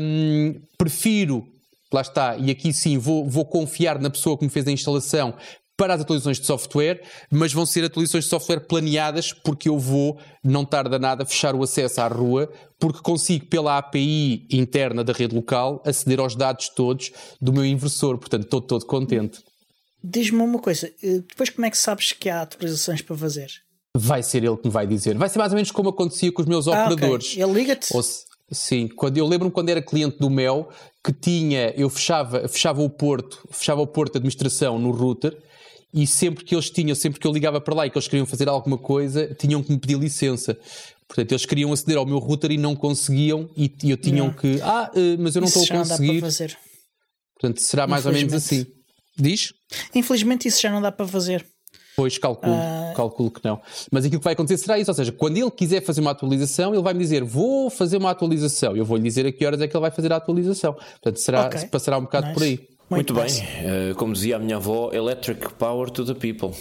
um, 0.00 0.54
prefiro 0.78 1.46
lá 1.92 2.02
está, 2.02 2.36
e 2.36 2.52
aqui 2.52 2.72
sim 2.72 2.96
vou, 2.98 3.28
vou 3.28 3.44
confiar 3.44 3.98
na 3.98 4.08
pessoa 4.08 4.38
que 4.38 4.44
me 4.44 4.50
fez 4.50 4.64
a 4.66 4.70
instalação 4.70 5.34
para 5.76 5.94
as 5.94 6.00
atualizações 6.02 6.38
de 6.38 6.46
software, 6.46 7.02
mas 7.30 7.52
vão 7.52 7.64
ser 7.64 7.84
atualizações 7.84 8.24
de 8.24 8.30
software 8.30 8.60
planeadas, 8.60 9.32
porque 9.32 9.68
eu 9.68 9.78
vou, 9.78 10.18
não 10.44 10.64
tarda 10.64 10.98
nada, 10.98 11.24
fechar 11.24 11.54
o 11.54 11.62
acesso 11.62 12.02
à 12.02 12.06
rua, 12.06 12.50
porque 12.78 13.00
consigo, 13.00 13.46
pela 13.46 13.78
API 13.78 14.46
interna 14.50 15.02
da 15.02 15.12
rede 15.12 15.34
local, 15.34 15.82
aceder 15.84 16.20
aos 16.20 16.36
dados 16.36 16.68
todos 16.68 17.10
do 17.40 17.50
meu 17.50 17.64
inversor. 17.64 18.18
Portanto, 18.18 18.44
estou 18.44 18.60
todo 18.60 18.84
contente. 18.84 19.42
Diz-me 20.02 20.40
uma 20.40 20.58
coisa, 20.58 20.90
eh, 21.02 21.20
depois 21.28 21.50
como 21.50 21.66
é 21.66 21.70
que 21.70 21.78
sabes 21.78 22.12
que 22.12 22.28
há 22.28 22.42
atualizações 22.42 23.02
para 23.02 23.16
fazer? 23.16 23.50
Vai 23.96 24.22
ser 24.22 24.44
ele 24.44 24.56
que 24.56 24.66
me 24.66 24.72
vai 24.72 24.86
dizer. 24.86 25.16
Vai 25.18 25.28
ser 25.28 25.38
mais 25.38 25.52
ou 25.52 25.56
menos 25.56 25.70
como 25.70 25.90
acontecia 25.90 26.32
com 26.32 26.42
os 26.42 26.48
meus 26.48 26.68
ah, 26.68 26.84
operadores. 26.84 27.32
Okay. 27.32 27.42
Ele 27.42 27.52
liga-te? 27.52 27.88
Sim, 28.52 28.88
quando 28.88 29.16
eu 29.16 29.26
lembro-me 29.26 29.52
quando 29.52 29.68
era 29.68 29.80
cliente 29.80 30.18
do 30.18 30.28
Mel 30.28 30.70
que 31.04 31.12
tinha, 31.12 31.72
eu 31.76 31.88
fechava, 31.88 32.48
fechava 32.48 32.82
o 32.82 32.90
porto, 32.90 33.46
fechava 33.50 33.80
o 33.80 33.86
porto 33.86 34.12
de 34.12 34.18
administração 34.18 34.78
no 34.78 34.90
router 34.90 35.36
e 35.94 36.06
sempre 36.06 36.44
que 36.44 36.54
eles 36.54 36.68
tinham, 36.68 36.94
sempre 36.94 37.20
que 37.20 37.26
eu 37.26 37.32
ligava 37.32 37.60
para 37.60 37.74
lá 37.74 37.86
e 37.86 37.90
que 37.90 37.96
eles 37.96 38.08
queriam 38.08 38.26
fazer 38.26 38.48
alguma 38.48 38.78
coisa, 38.78 39.34
tinham 39.38 39.62
que 39.62 39.70
me 39.70 39.78
pedir 39.78 39.98
licença. 39.98 40.58
Portanto, 41.06 41.32
eles 41.32 41.44
queriam 41.44 41.72
aceder 41.72 41.96
ao 41.96 42.06
meu 42.06 42.18
router 42.18 42.52
e 42.52 42.56
não 42.56 42.76
conseguiam, 42.76 43.50
e, 43.56 43.72
e 43.82 43.90
eu 43.90 43.96
tinham 43.96 44.28
não. 44.28 44.34
que, 44.34 44.60
ah, 44.62 44.90
eh, 44.94 45.16
mas 45.18 45.34
eu 45.34 45.40
não 45.40 45.48
estou 45.48 45.64
a 45.64 45.68
conseguir. 45.68 46.20
Portanto, 47.34 47.60
será 47.60 47.86
mais 47.86 48.06
ou 48.06 48.12
menos 48.12 48.32
assim. 48.32 48.64
Diz? 49.22 49.52
Infelizmente, 49.94 50.48
isso 50.48 50.60
já 50.60 50.70
não 50.70 50.80
dá 50.80 50.90
para 50.90 51.06
fazer. 51.06 51.46
Pois, 51.96 52.16
calculo, 52.16 52.54
uh... 52.54 52.94
calculo 52.94 53.30
que 53.30 53.40
não. 53.44 53.60
Mas 53.90 54.04
aquilo 54.04 54.20
que 54.20 54.24
vai 54.24 54.32
acontecer 54.32 54.56
será 54.56 54.78
isso, 54.78 54.90
ou 54.90 54.94
seja, 54.94 55.12
quando 55.12 55.36
ele 55.36 55.50
quiser 55.50 55.82
fazer 55.82 56.00
uma 56.00 56.12
atualização, 56.12 56.72
ele 56.72 56.82
vai 56.82 56.94
me 56.94 57.00
dizer, 57.00 57.22
vou 57.22 57.68
fazer 57.68 57.98
uma 57.98 58.10
atualização. 58.10 58.76
Eu 58.76 58.84
vou-lhe 58.84 59.02
dizer 59.02 59.26
a 59.26 59.32
que 59.32 59.44
horas 59.44 59.60
é 59.60 59.68
que 59.68 59.76
ele 59.76 59.82
vai 59.82 59.90
fazer 59.90 60.12
a 60.12 60.16
atualização. 60.16 60.72
Portanto, 60.72 61.16
será, 61.18 61.46
okay. 61.46 61.66
passará 61.66 61.98
um 61.98 62.02
bocado 62.02 62.28
nice. 62.28 62.38
por 62.38 62.44
aí. 62.44 62.68
Muito, 62.88 63.14
Muito 63.14 63.14
bem. 63.14 63.90
Uh, 63.92 63.94
como 63.94 64.12
dizia 64.12 64.36
a 64.36 64.38
minha 64.38 64.56
avó, 64.56 64.90
electric 64.92 65.52
power 65.54 65.90
to 65.90 66.04
the 66.04 66.14
people. 66.14 66.58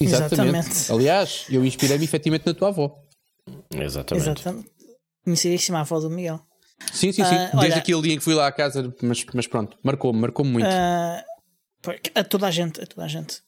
Exatamente. 0.00 0.68
Exatamente. 0.68 0.92
Aliás, 0.92 1.46
eu 1.48 1.64
inspirei-me 1.64 2.04
efetivamente 2.04 2.44
na 2.44 2.52
tua 2.52 2.68
avó. 2.68 2.94
Exatamente. 3.70 4.28
Exatamente. 4.28 4.70
Conhecidíssima 5.24 5.78
a 5.78 5.80
avó 5.80 5.98
do 5.98 6.10
Miguel. 6.10 6.40
Sim, 6.92 7.10
sim, 7.10 7.24
sim. 7.24 7.34
Uh, 7.34 7.38
Desde 7.38 7.56
olha, 7.56 7.76
aquele 7.76 8.02
dia 8.02 8.12
em 8.12 8.18
que 8.18 8.24
fui 8.24 8.34
lá 8.34 8.46
à 8.46 8.52
casa, 8.52 8.94
mas, 9.02 9.24
mas 9.32 9.46
pronto, 9.46 9.78
marcou-me, 9.82 10.20
marcou-me 10.20 10.50
muito. 10.50 10.66
Uh, 10.66 11.35
a 12.14 12.24
toda 12.24 12.46
a 12.46 12.50
gente, 12.50 12.80
a 12.80 12.86
toda 12.86 13.04
a 13.04 13.08
gente. 13.08 13.42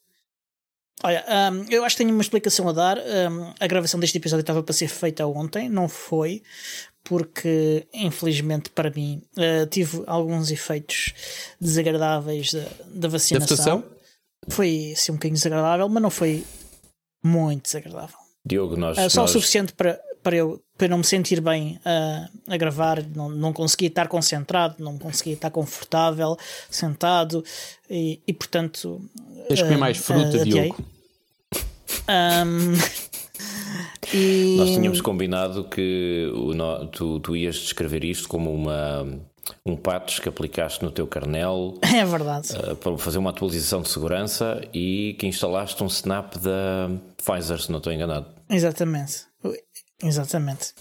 Olha, 1.02 1.24
um, 1.52 1.64
eu 1.70 1.84
acho 1.84 1.96
que 1.96 2.02
tenho 2.02 2.12
uma 2.12 2.22
explicação 2.22 2.68
a 2.68 2.72
dar. 2.72 2.98
Um, 2.98 3.54
a 3.58 3.66
gravação 3.66 4.00
deste 4.00 4.18
episódio 4.18 4.40
estava 4.40 4.62
para 4.62 4.72
ser 4.72 4.88
feita 4.88 5.26
ontem, 5.26 5.68
não 5.68 5.88
foi, 5.88 6.42
porque 7.04 7.86
infelizmente 7.94 8.70
para 8.70 8.90
mim 8.90 9.22
uh, 9.36 9.66
tive 9.66 10.02
alguns 10.06 10.50
efeitos 10.50 11.14
desagradáveis 11.60 12.52
da, 12.52 12.64
da 12.86 13.08
vacinação. 13.08 13.84
Foi 14.48 14.92
assim 14.92 15.12
um 15.12 15.16
bocadinho 15.16 15.34
desagradável, 15.34 15.88
mas 15.88 16.02
não 16.02 16.10
foi 16.10 16.44
muito 17.22 17.64
desagradável. 17.64 18.16
Diogo, 18.44 18.76
nós. 18.76 18.98
Uh, 18.98 19.10
só 19.10 19.20
nós... 19.20 19.30
o 19.30 19.32
suficiente 19.34 19.72
para, 19.74 20.00
para 20.28 20.36
eu 20.36 20.62
para 20.76 20.88
não 20.88 20.98
me 20.98 21.04
sentir 21.04 21.40
bem 21.40 21.80
uh, 21.84 22.52
a 22.52 22.56
gravar, 22.56 23.02
não, 23.16 23.30
não 23.30 23.52
conseguia 23.52 23.88
estar 23.88 24.06
concentrado, 24.06 24.76
não 24.78 24.96
conseguia 24.98 25.32
estar 25.32 25.50
confortável, 25.50 26.36
sentado 26.70 27.42
e, 27.90 28.20
e 28.26 28.32
portanto. 28.32 29.00
Tens 29.48 29.60
uh, 29.60 29.64
comer 29.64 29.78
mais 29.78 29.96
fruta, 29.96 30.36
uh, 30.36 30.44
Diogo. 30.44 30.76
Um, 32.08 32.74
e... 34.14 34.56
Nós 34.58 34.70
tínhamos 34.70 35.00
combinado 35.00 35.64
que 35.64 36.30
o, 36.32 36.86
tu, 36.88 37.18
tu 37.20 37.34
ias 37.34 37.56
descrever 37.56 38.04
isto 38.04 38.28
como 38.28 38.52
uma 38.52 39.04
um 39.64 39.74
patch 39.74 40.20
que 40.20 40.28
aplicaste 40.28 40.84
no 40.84 40.90
teu 40.90 41.06
carnel. 41.06 41.78
É 41.82 42.04
verdade. 42.04 42.50
Uh, 42.52 42.76
para 42.76 42.98
fazer 42.98 43.18
uma 43.18 43.30
atualização 43.30 43.80
de 43.80 43.88
segurança 43.88 44.60
e 44.74 45.16
que 45.18 45.26
instalaste 45.26 45.82
um 45.82 45.86
snap 45.86 46.36
da 46.36 46.90
Pfizer, 47.16 47.60
se 47.62 47.72
não 47.72 47.78
estou 47.78 47.92
enganado. 47.92 48.26
Exatamente. 48.48 49.26
Exatamente. 50.02 50.72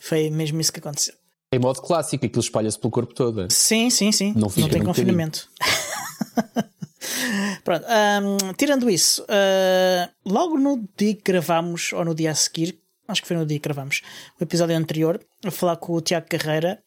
Foi 0.00 0.30
mesmo 0.30 0.60
isso 0.60 0.72
que 0.72 0.80
aconteceu. 0.80 1.14
Em 1.52 1.58
modo 1.58 1.82
clássico, 1.82 2.24
aquilo 2.24 2.40
espalha-se 2.40 2.78
pelo 2.78 2.90
corpo 2.90 3.14
todo. 3.14 3.46
Sim, 3.50 3.90
sim, 3.90 4.10
sim. 4.10 4.32
Não, 4.34 4.50
não 4.56 4.68
tem 4.68 4.82
confinamento. 4.82 5.48
Pronto, 7.62 7.86
um, 7.86 8.52
tirando 8.54 8.90
isso, 8.90 9.22
uh, 9.22 10.10
logo 10.24 10.58
no 10.58 10.88
dia 10.96 11.14
que 11.14 11.22
gravámos, 11.22 11.92
ou 11.92 12.04
no 12.04 12.14
dia 12.14 12.30
a 12.30 12.34
seguir, 12.34 12.78
acho 13.06 13.22
que 13.22 13.28
foi 13.28 13.36
no 13.36 13.46
dia 13.46 13.58
que 13.58 13.62
gravámos, 13.62 14.02
o 14.40 14.42
episódio 14.42 14.76
anterior, 14.76 15.20
a 15.44 15.50
falar 15.50 15.76
com 15.76 15.92
o 15.92 16.00
Tiago 16.00 16.26
Carreira 16.28 16.82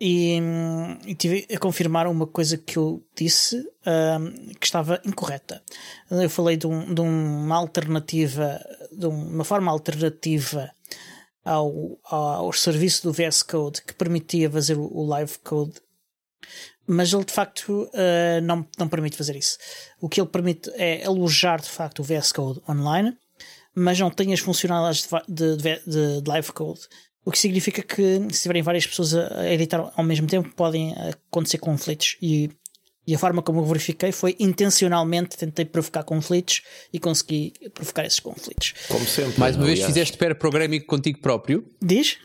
e, 0.00 0.40
e 1.06 1.14
tive 1.14 1.46
a 1.54 1.58
confirmar 1.58 2.06
uma 2.06 2.26
coisa 2.26 2.56
que 2.56 2.76
eu 2.76 3.02
disse 3.16 3.56
um, 3.86 4.52
que 4.54 4.66
estava 4.66 5.00
incorreta. 5.04 5.62
Eu 6.10 6.30
falei 6.30 6.56
de, 6.56 6.66
um, 6.66 6.94
de 6.94 7.00
uma 7.00 7.56
alternativa, 7.56 8.60
de 8.92 9.06
uma 9.06 9.44
forma 9.44 9.70
alternativa 9.70 10.70
ao, 11.48 11.98
ao 12.04 12.52
serviço 12.52 13.02
do 13.02 13.12
VS 13.12 13.42
Code 13.42 13.82
que 13.82 13.94
permitia 13.94 14.50
fazer 14.50 14.76
o 14.76 15.04
live 15.06 15.38
code, 15.42 15.74
mas 16.86 17.12
ele 17.12 17.24
de 17.24 17.32
facto 17.32 17.84
uh, 17.84 18.40
não, 18.42 18.66
não 18.78 18.88
permite 18.88 19.16
fazer 19.16 19.36
isso. 19.36 19.58
O 20.00 20.08
que 20.08 20.20
ele 20.20 20.28
permite 20.28 20.70
é 20.74 21.04
alojar 21.04 21.60
de 21.60 21.68
facto 21.68 22.00
o 22.00 22.02
VS 22.02 22.32
Code 22.32 22.60
online, 22.68 23.16
mas 23.74 23.98
não 23.98 24.10
tem 24.10 24.32
as 24.32 24.40
funcionalidades 24.40 25.08
de, 25.28 25.56
de, 25.56 25.80
de, 25.86 26.22
de 26.22 26.28
live 26.28 26.52
code. 26.52 26.80
O 27.24 27.30
que 27.30 27.38
significa 27.38 27.82
que 27.82 28.26
se 28.30 28.42
tiverem 28.42 28.62
várias 28.62 28.86
pessoas 28.86 29.14
a 29.14 29.50
editar 29.50 29.92
ao 29.94 30.04
mesmo 30.04 30.26
tempo 30.26 30.50
podem 30.54 30.94
acontecer 31.28 31.58
conflitos 31.58 32.16
e 32.22 32.50
e 33.08 33.14
a 33.14 33.18
forma 33.18 33.40
como 33.40 33.60
eu 33.60 33.64
verifiquei 33.64 34.12
foi 34.12 34.36
intencionalmente 34.38 35.38
tentei 35.38 35.64
provocar 35.64 36.02
conflitos 36.02 36.60
e 36.92 37.00
consegui 37.00 37.54
provocar 37.72 38.04
esses 38.04 38.20
conflitos. 38.20 38.74
Como 38.86 39.06
sempre. 39.06 39.40
Mais 39.40 39.56
uma 39.56 39.64
aliás. 39.64 39.78
vez 39.78 39.88
fizeste 39.88 40.18
pair 40.18 40.34
programming 40.34 40.80
contigo 40.80 41.18
próprio? 41.18 41.64
Diz? 41.80 42.18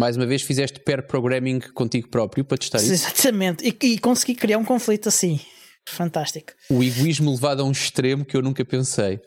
Mais 0.00 0.16
uma 0.16 0.24
vez 0.24 0.42
fizeste 0.42 0.78
pair 0.78 1.04
programming 1.08 1.58
contigo 1.58 2.08
próprio 2.08 2.44
para 2.44 2.56
testar 2.56 2.78
isso? 2.78 2.92
Exatamente. 2.92 3.66
E, 3.66 3.86
e 3.94 3.98
consegui 3.98 4.36
criar 4.36 4.58
um 4.58 4.64
conflito 4.64 5.08
assim. 5.08 5.40
Fantástico. 5.88 6.52
O 6.70 6.84
egoísmo 6.84 7.32
levado 7.32 7.60
a 7.60 7.64
um 7.64 7.72
extremo 7.72 8.24
que 8.24 8.36
eu 8.36 8.42
nunca 8.42 8.64
pensei. 8.64 9.18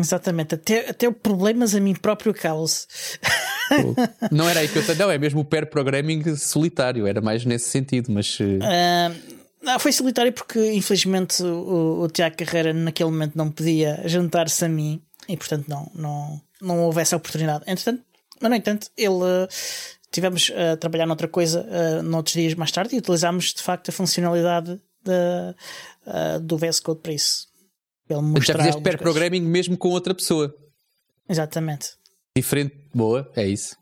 Exatamente. 0.00 0.56
Até, 0.56 0.90
até 0.90 1.08
problemas 1.12 1.76
a 1.76 1.80
mim 1.80 1.94
próprio 1.94 2.34
causa. 2.34 2.88
Não 4.32 4.48
era 4.48 4.58
aí 4.58 4.68
que 4.68 4.78
eu. 4.78 4.96
Não, 4.96 5.12
é 5.12 5.16
mesmo 5.16 5.42
o 5.42 5.44
pair 5.44 5.66
programming 5.70 6.34
solitário. 6.34 7.06
Era 7.06 7.20
mais 7.20 7.44
nesse 7.44 7.70
sentido, 7.70 8.10
mas. 8.10 8.36
Uh 8.40 9.38
não, 9.62 9.78
foi 9.78 9.92
solitário 9.92 10.32
porque 10.32 10.72
infelizmente 10.72 11.42
o, 11.42 12.02
o 12.02 12.08
Tiago 12.08 12.36
Carreira 12.36 12.72
naquele 12.72 13.10
momento 13.10 13.36
não 13.36 13.50
podia 13.50 14.02
juntar-se 14.06 14.64
a 14.64 14.68
mim 14.68 15.02
e 15.28 15.36
portanto 15.36 15.68
não, 15.68 15.90
não, 15.94 16.40
não 16.60 16.80
houve 16.82 17.00
essa 17.00 17.16
oportunidade. 17.16 17.64
Entretanto, 17.66 18.02
mas 18.40 18.50
no 18.50 18.56
entanto, 18.56 18.90
ele 18.96 19.48
tivemos 20.10 20.50
a 20.50 20.76
trabalhar 20.76 21.06
noutra 21.06 21.28
coisa 21.28 21.66
uh, 21.68 22.02
noutros 22.02 22.34
dias 22.34 22.54
mais 22.54 22.72
tarde 22.72 22.94
e 22.94 22.98
utilizámos 22.98 23.52
de 23.52 23.62
facto 23.62 23.90
a 23.90 23.92
funcionalidade 23.92 24.80
de, 25.04 25.54
uh, 26.06 26.40
do 26.40 26.56
VS 26.56 26.80
Code 26.80 27.00
para 27.00 27.12
isso. 27.12 27.46
Ele 28.08 28.22
mostrar 28.22 28.54
Já 28.54 28.58
fizeste 28.58 28.82
pair 28.82 28.98
programming 28.98 29.42
mesmo 29.42 29.76
com 29.76 29.90
outra 29.90 30.14
pessoa. 30.14 30.52
Exatamente. 31.28 31.90
Diferente. 32.34 32.74
Boa, 32.92 33.30
é 33.36 33.46
isso. 33.46 33.76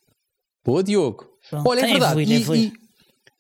Boa, 0.65 0.83
Diogo. 0.83 1.27
Pronto, 1.49 1.69
Olha, 1.69 1.81
é 1.81 1.87
verdade. 1.87 2.35
Evoluir, 2.35 2.61
e, 2.61 2.67
e, 2.67 2.73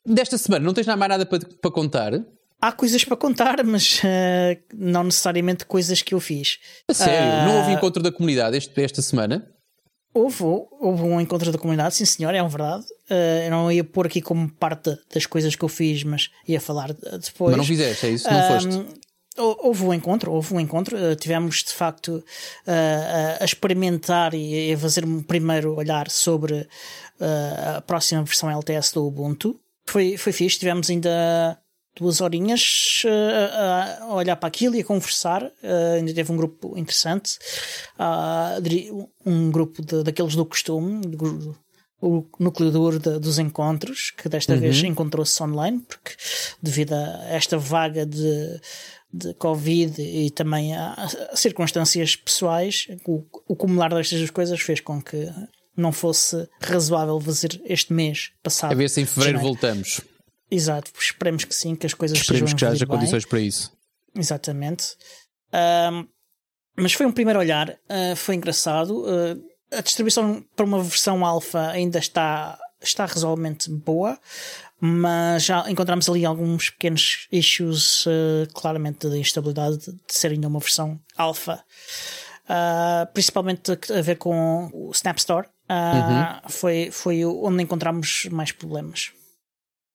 desta 0.09 0.39
semana 0.39 0.65
não 0.65 0.73
tens 0.73 0.87
mais 0.87 0.99
nada 0.99 1.27
para, 1.27 1.39
para 1.39 1.71
contar? 1.71 2.13
Há 2.61 2.73
coisas 2.73 3.05
para 3.05 3.17
contar, 3.17 3.63
mas 3.65 4.01
uh, 4.01 4.61
não 4.75 5.05
necessariamente 5.05 5.65
coisas 5.65 6.03
que 6.03 6.13
eu 6.13 6.19
fiz. 6.19 6.59
A 6.89 6.95
sério? 6.95 7.43
Uh, 7.43 7.47
não 7.47 7.59
houve 7.59 7.73
encontro 7.73 8.03
da 8.03 8.11
comunidade 8.11 8.57
este, 8.57 8.83
esta 8.83 9.01
semana? 9.01 9.49
Houve, 10.13 10.43
houve 10.43 11.03
um 11.03 11.21
encontro 11.21 11.53
da 11.53 11.59
comunidade, 11.59 11.95
sim 11.95 12.05
senhor, 12.05 12.35
é 12.35 12.43
uma 12.43 12.49
verdade. 12.49 12.83
Uh, 13.09 13.45
eu 13.45 13.51
não 13.53 13.71
ia 13.71 13.85
pôr 13.85 14.07
aqui 14.07 14.21
como 14.21 14.51
parte 14.51 14.99
das 15.15 15.25
coisas 15.25 15.55
que 15.55 15.65
eu 15.65 15.69
fiz, 15.69 16.03
mas 16.03 16.31
ia 16.49 16.61
falar 16.61 16.93
depois. 16.93 17.51
Mas 17.51 17.57
não 17.57 17.65
fizeste, 17.65 18.07
é 18.07 18.11
isso? 18.11 18.29
Não 18.29 18.43
foste? 18.49 19.09
Houve 19.41 19.85
um 19.85 19.95
encontro, 19.95 20.33
houve 20.33 20.53
um 20.53 20.59
encontro. 20.59 20.97
tivemos 21.15 21.63
de 21.63 21.73
facto 21.73 22.25
a 23.41 23.45
experimentar 23.45 24.35
e 24.35 24.73
a 24.73 24.77
fazer 24.77 25.05
um 25.05 25.23
primeiro 25.23 25.77
olhar 25.77 26.11
sobre 26.11 26.67
a 27.21 27.81
próxima 27.83 28.25
versão 28.25 28.51
LTS 28.51 28.93
do 28.95 29.07
Ubuntu. 29.07 29.61
Foi, 29.89 30.19
foi 30.19 30.33
fixe, 30.33 30.59
tivemos 30.59 30.91
ainda 30.91 31.59
duas 31.97 32.21
horinhas 32.21 33.03
uh, 33.07 34.05
a 34.05 34.15
olhar 34.15 34.37
para 34.37 34.47
aquilo 34.47 34.77
e 34.77 34.81
a 34.81 34.85
conversar. 34.85 35.43
Uh, 35.45 35.97
ainda 35.97 36.13
teve 36.13 36.31
um 36.31 36.37
grupo 36.37 36.77
interessante, 36.79 37.39
uh, 37.99 39.11
um 39.25 39.51
grupo 39.51 39.83
de, 39.83 40.03
daqueles 40.03 40.37
do 40.37 40.45
costume, 40.45 41.01
do, 41.01 41.57
o 42.01 42.25
núcleo 42.39 42.71
duro 42.71 42.99
de, 42.99 43.19
dos 43.19 43.39
encontros, 43.39 44.11
que 44.11 44.29
desta 44.29 44.55
uhum. 44.55 44.61
vez 44.61 44.83
encontrou-se 44.83 45.43
online, 45.43 45.81
porque 45.81 46.15
devido 46.63 46.93
a 46.93 47.25
esta 47.31 47.57
vaga 47.57 48.05
de, 48.05 48.61
de 49.13 49.33
Covid 49.35 50.01
e 50.03 50.31
também 50.31 50.77
a, 50.77 50.93
a 51.33 51.37
circunstâncias 51.37 52.15
pessoais, 52.15 52.87
o, 53.07 53.25
o 53.49 53.55
acumular 53.55 53.93
destas 53.93 54.19
duas 54.19 54.31
coisas 54.31 54.61
fez 54.61 54.81
com 54.81 55.03
que 55.03 55.29
não 55.81 55.93
fosse 55.93 56.49
razoável 56.61 57.21
fazer 57.21 57.61
este 57.65 57.93
mês 57.93 58.33
passado. 58.43 58.73
A 58.73 58.75
ver 58.75 58.89
se 58.91 59.01
em 59.01 59.07
fevereiro 59.07 59.41
voltamos. 59.41 60.01
Exato, 60.51 60.91
esperemos 60.99 61.45
que 61.45 61.55
sim, 61.55 61.77
que 61.77 61.87
as 61.87 61.95
coisas 61.95 62.19
Esperemos 62.19 62.55
que 62.55 62.65
haja 62.65 62.87
bem. 62.87 62.97
condições 62.97 63.25
para 63.27 63.41
isso. 63.41 63.71
Exatamente. 64.17 64.97
Mas 66.77 66.93
foi 66.93 67.07
um 67.07 67.13
primeiro 67.13 67.39
olhar, 67.41 67.77
ah, 67.89 68.15
foi 68.17 68.37
engraçado. 68.37 69.05
Ah, 69.07 69.79
a 69.79 69.81
distribuição 69.83 70.45
para 70.57 70.65
uma 70.65 70.83
versão 70.83 71.27
alfa 71.27 71.69
ainda 71.71 71.99
está, 71.99 72.59
está 72.81 73.05
razoavelmente 73.05 73.69
boa, 73.71 74.19
mas 74.81 75.45
já 75.45 75.69
encontramos 75.69 76.09
ali 76.09 76.25
alguns 76.25 76.71
pequenos 76.71 77.27
issues, 77.33 78.05
ah, 78.07 78.47
claramente 78.55 79.09
de 79.09 79.19
instabilidade 79.19 79.79
de 79.79 79.99
ser 80.09 80.31
ainda 80.31 80.49
uma 80.49 80.61
versão 80.61 81.01
alfa. 81.17 81.63
Principalmente 83.13 83.73
a 83.73 84.01
ver 84.01 84.17
com 84.17 84.71
o 84.73 84.91
Snap 84.93 85.19
Store. 85.19 85.47
Ah, 85.69 86.43
foi, 86.49 86.91
foi 86.91 87.25
onde 87.25 87.63
encontramos 87.63 88.27
mais 88.31 88.53
problemas. 88.53 89.11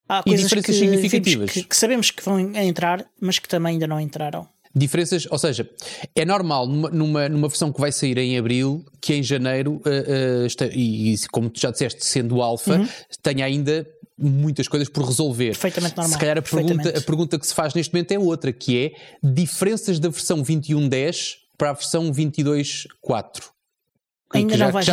Há 0.07 0.19
E 0.19 0.23
coisas 0.23 0.43
diferenças 0.43 0.75
que, 0.75 0.79
significativas? 0.79 1.51
que, 1.51 1.63
que 1.63 1.75
sabemos 1.75 2.11
que 2.11 2.23
vão 2.23 2.39
entrar, 2.39 3.05
mas 3.19 3.39
que 3.39 3.47
também 3.47 3.73
ainda 3.73 3.87
não 3.87 3.99
entraram. 3.99 4.47
Diferenças, 4.75 5.27
ou 5.29 5.37
seja, 5.37 5.69
é 6.15 6.25
normal 6.25 6.67
numa, 6.67 7.29
numa, 7.29 7.47
versão 7.47 7.71
que 7.71 7.79
vai 7.79 7.91
sair 7.91 8.17
em 8.17 8.37
abril 8.39 8.83
que 8.99 9.13
em 9.13 9.21
janeiro, 9.21 9.73
uh, 9.85 10.41
uh, 10.41 10.45
esta- 10.45 10.65
e, 10.65 11.13
e 11.13 11.27
como 11.31 11.49
tu 11.49 11.59
já 11.59 11.69
disseste, 11.69 12.03
sendo 12.03 12.41
alfa, 12.41 12.87
tenha 13.21 13.45
ainda 13.45 13.87
muitas 14.17 14.67
coisas 14.67 14.89
por 14.89 15.05
resolver. 15.05 15.49
Perfeitamente 15.49 15.95
normal, 15.95 16.13
Se 16.13 16.19
calhar 16.19 16.37
a 16.39 16.41
pergunta, 16.41 16.89
a 16.89 17.01
pergunta 17.01 17.39
que 17.39 17.45
se 17.45 17.53
faz 17.53 17.73
neste 17.75 17.93
momento 17.93 18.11
é 18.13 18.19
outra, 18.19 18.51
que 18.51 18.85
é 18.85 18.91
diferenças 19.23 19.99
da 19.99 20.09
versão 20.09 20.43
21.10 20.43 21.35
para 21.55 21.69
a 21.69 21.73
versão 21.73 22.11
22.4. 22.11 23.52
Ainda 24.39 24.57
já, 24.57 24.65
não 24.65 24.71
vais 24.73 24.85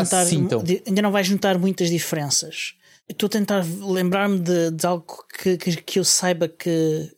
di- 0.63 0.83
ainda 0.87 1.03
não 1.03 1.11
vais 1.13 1.27
juntar 1.27 1.59
muitas 1.59 1.89
diferenças. 1.91 2.75
Estou 3.09 3.27
a 3.27 3.31
tentar 3.31 3.65
lembrar-me 3.65 4.39
de, 4.39 4.71
de 4.71 4.87
algo 4.87 5.25
que, 5.39 5.57
que, 5.57 5.77
que 5.83 5.99
eu 5.99 6.05
saiba 6.05 6.49
que. 6.49 7.11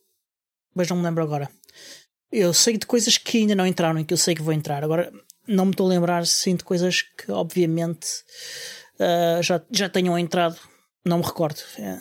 Mas 0.75 0.89
não 0.89 0.97
me 0.97 1.03
lembro 1.03 1.23
agora. 1.23 1.51
Eu 2.31 2.55
sei 2.55 2.79
de 2.79 2.87
coisas 2.87 3.19
que 3.19 3.39
ainda 3.39 3.55
não 3.55 3.67
entraram 3.67 4.01
e 4.01 4.05
que 4.05 4.15
eu 4.15 4.19
sei 4.19 4.35
que 4.35 4.41
vão 4.43 4.55
entrar. 4.55 4.83
Agora 4.83 5.13
não 5.47 5.67
me 5.67 5.73
estou 5.73 5.87
a 5.87 5.91
lembrar 5.91 6.27
sim 6.27 6.57
de 6.57 6.65
coisas 6.65 7.03
que 7.03 7.31
obviamente 7.31 8.09
ah, 8.99 9.41
já, 9.43 9.61
já 9.71 9.89
tenham 9.89 10.19
entrado. 10.19 10.57
Não 11.05 11.19
me 11.19 11.25
recordo. 11.25 11.61
É, 11.79 12.01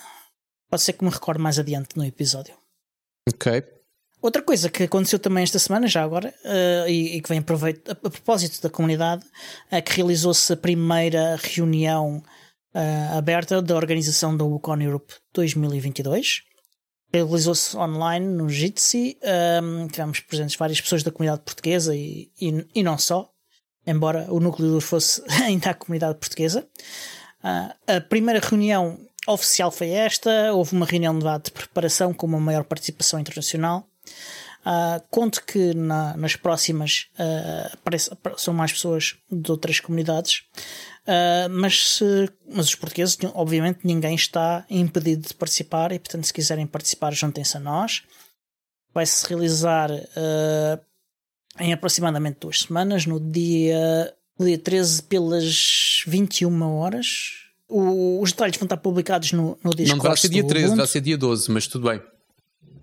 pode 0.69 0.83
ser 0.83 0.93
que 0.93 1.03
me 1.03 1.09
recorde 1.09 1.41
mais 1.41 1.59
adiante 1.59 1.97
no 1.97 2.05
episódio. 2.05 2.53
Ok. 3.27 3.61
Outra 4.21 4.41
coisa 4.43 4.69
que 4.69 4.83
aconteceu 4.83 5.17
também 5.17 5.43
esta 5.43 5.57
semana, 5.57 5.87
já 5.87 6.03
agora, 6.03 6.33
eh, 6.43 6.85
e, 6.87 7.17
e 7.17 7.21
que 7.21 7.29
vem 7.29 7.39
a, 7.39 7.41
proveito- 7.41 7.89
a- 7.91 7.93
a 7.93 8.09
propósito 8.09 8.61
da 8.61 8.69
comunidade, 8.69 9.25
é 9.71 9.81
que 9.81 9.93
realizou-se 9.93 10.53
a 10.53 10.57
primeira 10.57 11.37
reunião 11.41 12.21
eh, 12.73 13.07
aberta 13.17 13.61
da 13.61 13.75
organização 13.75 14.37
da 14.37 14.45
WCON 14.45 14.79
Europe 14.81 15.13
2022. 15.33 16.43
Realizou-se 17.13 17.75
online 17.75 18.25
no 18.25 18.47
Jitsi. 18.47 19.17
ehm, 19.21 19.87
tivemos 19.87 20.19
presentes 20.21 20.55
várias 20.55 20.79
pessoas 20.79 21.03
da 21.03 21.11
comunidade 21.11 21.41
portuguesa 21.43 21.95
e, 21.95 22.31
e, 22.39 22.65
e 22.75 22.83
não 22.83 22.97
só, 22.97 23.29
embora 23.85 24.27
o 24.31 24.39
núcleo 24.39 24.69
duro 24.69 24.81
fosse 24.81 25.21
ainda 25.43 25.71
a 25.71 25.73
comunidade 25.73 26.17
portuguesa. 26.19 26.67
Ah, 27.43 27.75
a 27.87 27.99
primeira 27.99 28.39
reunião 28.39 28.97
oficial 29.27 29.71
foi 29.71 29.89
esta. 29.89 30.53
Houve 30.53 30.73
uma 30.73 30.85
reunião 30.85 31.13
de 31.13 31.19
debate 31.19 31.45
de 31.45 31.51
preparação 31.51 32.13
com 32.13 32.27
uma 32.27 32.39
maior 32.39 32.63
participação 32.63 33.19
internacional. 33.19 33.87
Ah, 34.63 35.01
conto 35.09 35.43
que 35.43 35.73
na- 35.73 36.15
nas 36.15 36.35
próximas 36.35 37.07
apareçam 37.73 38.13
apareçam 38.13 38.53
mais 38.53 38.71
pessoas 38.71 39.15
de 39.31 39.51
outras 39.51 39.79
comunidades, 39.79 40.43
Ah, 41.07 41.47
mas, 41.49 41.95
se- 41.97 42.29
mas 42.47 42.67
os 42.67 42.75
portugueses, 42.75 43.17
obviamente, 43.33 43.79
ninguém 43.83 44.13
está 44.13 44.63
impedido 44.69 45.27
de 45.29 45.33
participar 45.33 45.91
e, 45.91 45.97
portanto, 45.97 46.25
se 46.25 46.33
quiserem 46.33 46.67
participar, 46.67 47.11
juntem-se 47.11 47.57
a 47.57 47.59
nós. 47.59 48.03
Vai-se 48.93 49.25
realizar 49.27 49.89
em 51.59 51.73
aproximadamente 51.73 52.37
duas 52.39 52.59
semanas, 52.61 53.05
no 53.07 53.19
dia, 53.19 54.13
no 54.39 54.45
dia 54.45 54.57
13, 54.59 55.01
pelas 55.03 56.03
21 56.07 56.61
horas. 56.77 57.07
O- 57.67 58.21
os 58.21 58.31
detalhes 58.31 58.57
vão 58.57 58.65
estar 58.65 58.77
publicados 58.77 59.31
no, 59.31 59.57
no 59.63 59.71
Discord. 59.71 59.89
Não 59.89 59.97
deverá 59.97 60.15
ser 60.15 60.29
dia 60.29 60.43
do 60.43 60.49
13, 60.49 60.65
Ubuntu. 60.67 60.77
vai 60.77 60.87
ser 60.87 61.01
dia 61.01 61.17
12, 61.17 61.49
mas 61.51 61.67
tudo 61.67 61.89
bem. 61.89 62.01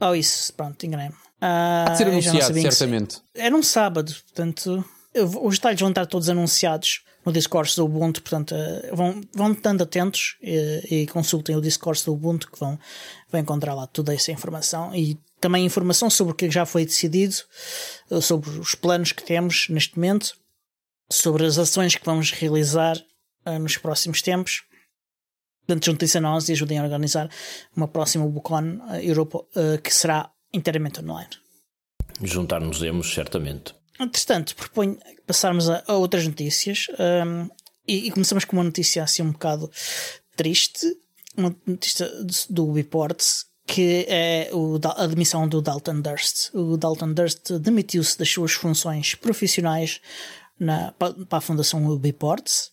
Oh, 0.00 0.14
isso, 0.14 0.52
pronto, 0.54 0.84
enganei-me. 0.84 1.14
Ah, 1.40 1.84
Há 1.88 1.90
de 1.92 1.98
ser 1.98 2.04
não 2.06 2.12
anunciado, 2.12 2.60
certamente. 2.60 3.22
Era 3.34 3.54
um 3.54 3.62
sábado, 3.62 4.12
portanto, 4.24 4.84
vou- 5.26 5.46
os 5.46 5.56
detalhes 5.56 5.80
vão 5.80 5.88
estar 5.90 6.06
todos 6.06 6.28
anunciados 6.28 7.02
no 7.24 7.32
Discord 7.32 7.74
do 7.76 7.84
Ubuntu, 7.84 8.22
portanto, 8.22 8.54
eh, 8.54 8.90
vão, 8.92 9.20
vão 9.34 9.52
estando 9.52 9.82
atentos 9.82 10.36
e, 10.42 11.02
e 11.02 11.06
consultem 11.06 11.54
o 11.56 11.60
Discord 11.60 12.02
do 12.04 12.12
Ubuntu 12.12 12.50
que 12.50 12.58
vão, 12.58 12.78
vão 13.30 13.40
encontrar 13.40 13.74
lá 13.74 13.86
toda 13.86 14.14
essa 14.14 14.32
informação 14.32 14.94
e 14.94 15.18
também 15.40 15.64
informação 15.64 16.08
sobre 16.10 16.32
o 16.32 16.34
que 16.36 16.50
já 16.50 16.64
foi 16.66 16.84
decidido, 16.84 17.34
eh, 18.10 18.20
sobre 18.20 18.50
os 18.58 18.74
planos 18.74 19.12
que 19.12 19.22
temos 19.22 19.68
neste 19.68 19.94
momento, 19.96 20.34
sobre 21.10 21.44
as 21.46 21.58
ações 21.58 21.94
que 21.94 22.04
vamos 22.04 22.30
realizar 22.32 22.96
eh, 23.44 23.58
nos 23.58 23.76
próximos 23.76 24.22
tempos. 24.22 24.62
Portanto, 25.66 25.84
juntem-se 25.84 26.16
a 26.16 26.20
nós 26.20 26.48
e 26.48 26.52
ajudem 26.52 26.78
a 26.78 26.82
organizar 26.82 27.30
uma 27.76 27.86
próxima 27.86 28.26
Bucon 28.26 28.80
eh, 28.90 29.04
Europa 29.04 29.44
eh, 29.54 29.78
que 29.78 29.94
será 29.94 30.30
inteiramente 30.52 31.00
online. 31.00 31.30
Juntar-nos-emos, 32.22 33.12
certamente. 33.12 33.74
Entretanto, 34.00 34.54
proponho 34.56 34.98
passarmos 35.26 35.68
a, 35.68 35.82
a 35.86 35.94
outras 35.94 36.26
notícias 36.26 36.86
hum, 37.26 37.48
e, 37.86 38.06
e 38.06 38.10
começamos 38.10 38.44
com 38.44 38.56
uma 38.56 38.64
notícia 38.64 39.02
assim 39.02 39.22
um 39.22 39.32
bocado 39.32 39.70
triste, 40.36 40.86
uma 41.36 41.54
notícia 41.66 42.08
do 42.48 42.68
Ubiports, 42.68 43.46
que 43.66 44.06
é 44.08 44.50
o 44.52 44.78
a 44.96 45.06
demissão 45.06 45.46
do 45.48 45.60
Dalton 45.60 46.00
Durst. 46.00 46.50
O 46.54 46.76
Dalton 46.76 47.12
Durst 47.12 47.50
demitiu-se 47.60 48.16
das 48.18 48.28
suas 48.30 48.52
funções 48.52 49.14
profissionais 49.14 50.00
na, 50.58 50.92
pa- 50.92 51.12
para 51.28 51.38
a 51.38 51.42
Fundação 51.42 51.84
Ubiports. 51.86 52.70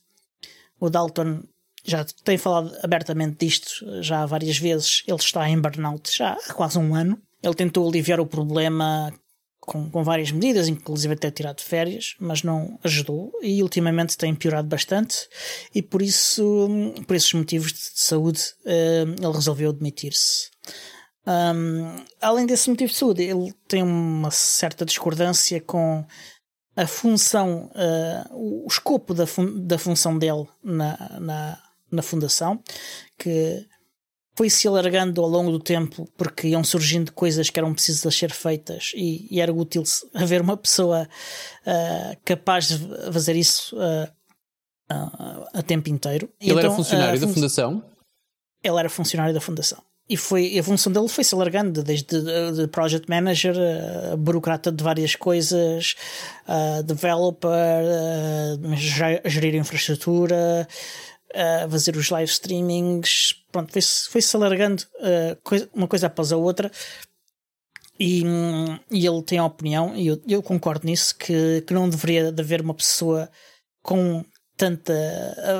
O 0.79 0.89
Dalton 0.89 1.43
já 1.83 2.03
tem 2.23 2.37
falado 2.37 2.75
abertamente 2.81 3.45
disto 3.45 4.01
já 4.01 4.25
várias 4.25 4.57
vezes. 4.57 5.03
Ele 5.07 5.17
está 5.17 5.47
em 5.49 5.59
burnout 5.59 6.15
já 6.15 6.33
há 6.33 6.53
quase 6.53 6.77
um 6.79 6.95
ano. 6.95 7.21
Ele 7.45 7.53
tentou 7.55 7.87
aliviar 7.87 8.19
o 8.19 8.25
problema 8.25 9.13
com, 9.59 9.89
com 9.89 10.03
várias 10.03 10.31
medidas, 10.31 10.67
inclusive 10.67 11.13
até 11.13 11.31
tirar 11.31 11.53
de 11.53 11.63
férias, 11.63 12.15
mas 12.19 12.43
não 12.43 12.77
ajudou 12.83 13.31
e 13.41 13.61
ultimamente 13.63 14.17
tem 14.17 14.35
piorado 14.35 14.67
bastante 14.67 15.27
e 15.73 15.81
por 15.81 16.01
isso, 16.01 16.67
por 17.07 17.15
esses 17.15 17.33
motivos 17.33 17.71
de 17.73 17.79
saúde, 17.95 18.41
eh, 18.65 19.05
ele 19.17 19.33
resolveu 19.33 19.73
demitir-se. 19.73 20.49
Um, 21.27 22.03
além 22.21 22.45
desse 22.45 22.69
motivo 22.69 22.91
de 22.91 22.97
saúde, 22.97 23.23
ele 23.23 23.51
tem 23.67 23.81
uma 23.81 24.29
certa 24.29 24.85
discordância 24.85 25.59
com 25.59 26.05
a 26.75 26.85
função, 26.85 27.71
eh, 27.73 28.25
o 28.31 28.67
escopo 28.69 29.13
da, 29.13 29.25
fun- 29.25 29.65
da 29.65 29.77
função 29.79 30.17
dele 30.19 30.45
na, 30.63 31.19
na, 31.19 31.63
na 31.91 32.01
fundação, 32.03 32.61
que 33.17 33.65
foi 34.37 34.49
se 34.49 34.67
alargando 34.67 35.21
ao 35.21 35.29
longo 35.29 35.51
do 35.51 35.59
tempo 35.59 36.07
porque 36.17 36.49
iam 36.49 36.63
surgindo 36.63 37.11
coisas 37.13 37.49
que 37.49 37.59
eram 37.59 37.73
precisas 37.73 38.13
ser 38.15 38.31
feitas 38.31 38.91
e, 38.93 39.27
e 39.31 39.39
era 39.39 39.53
útil 39.53 39.83
haver 40.13 40.41
uma 40.41 40.57
pessoa 40.57 41.07
ah, 41.65 42.17
capaz 42.25 42.67
de 42.67 42.77
fazer 43.11 43.35
isso 43.35 43.77
ah, 43.79 44.11
ah, 44.89 45.49
a 45.53 45.61
tempo 45.61 45.89
inteiro. 45.89 46.29
Ele 46.39 46.51
era 46.51 46.59
então, 46.61 46.75
funcionário 46.75 47.17
a 47.17 47.19
da 47.21 47.27
fun- 47.27 47.33
fundação. 47.33 47.83
Ele 48.63 48.79
era 48.79 48.89
funcionário 48.89 49.33
da 49.33 49.41
fundação. 49.41 49.81
E 50.07 50.15
foi, 50.15 50.59
a 50.59 50.61
função 50.63 50.91
dele 50.91 51.07
foi 51.07 51.23
se 51.23 51.33
alargando, 51.33 51.81
desde 51.81 52.05
de, 52.05 52.51
de 52.51 52.67
project 52.67 53.09
manager, 53.09 53.55
a 54.13 54.15
burocrata 54.15 54.71
de 54.71 54.83
várias 54.83 55.15
coisas, 55.15 55.95
a 56.47 56.83
developer, 56.83 57.49
a 57.49 59.27
gerir 59.27 59.55
infraestrutura, 59.55 60.67
a 61.35 61.69
fazer 61.69 61.95
os 61.97 62.09
live 62.09 62.31
streamings. 62.31 63.33
Pronto, 63.51 63.71
foi-se 63.71 64.09
foi-se 64.09 64.35
alargando 64.35 64.83
uh, 64.99 65.35
coisa- 65.43 65.69
uma 65.73 65.87
coisa 65.87 66.07
após 66.07 66.31
a 66.31 66.37
outra. 66.37 66.71
E, 67.99 68.23
e 68.91 69.07
ele 69.07 69.23
tem 69.23 69.37
a 69.39 69.45
opinião, 69.45 69.95
e 69.95 70.07
eu, 70.07 70.21
eu 70.27 70.43
concordo 70.43 70.85
nisso, 70.85 71.15
que, 71.17 71.61
que 71.65 71.73
não 71.73 71.87
deveria 71.89 72.29
de 72.29 72.41
haver 72.41 72.59
uma 72.61 72.73
pessoa 72.73 73.29
com 73.81 74.23
tanta. 74.57 74.93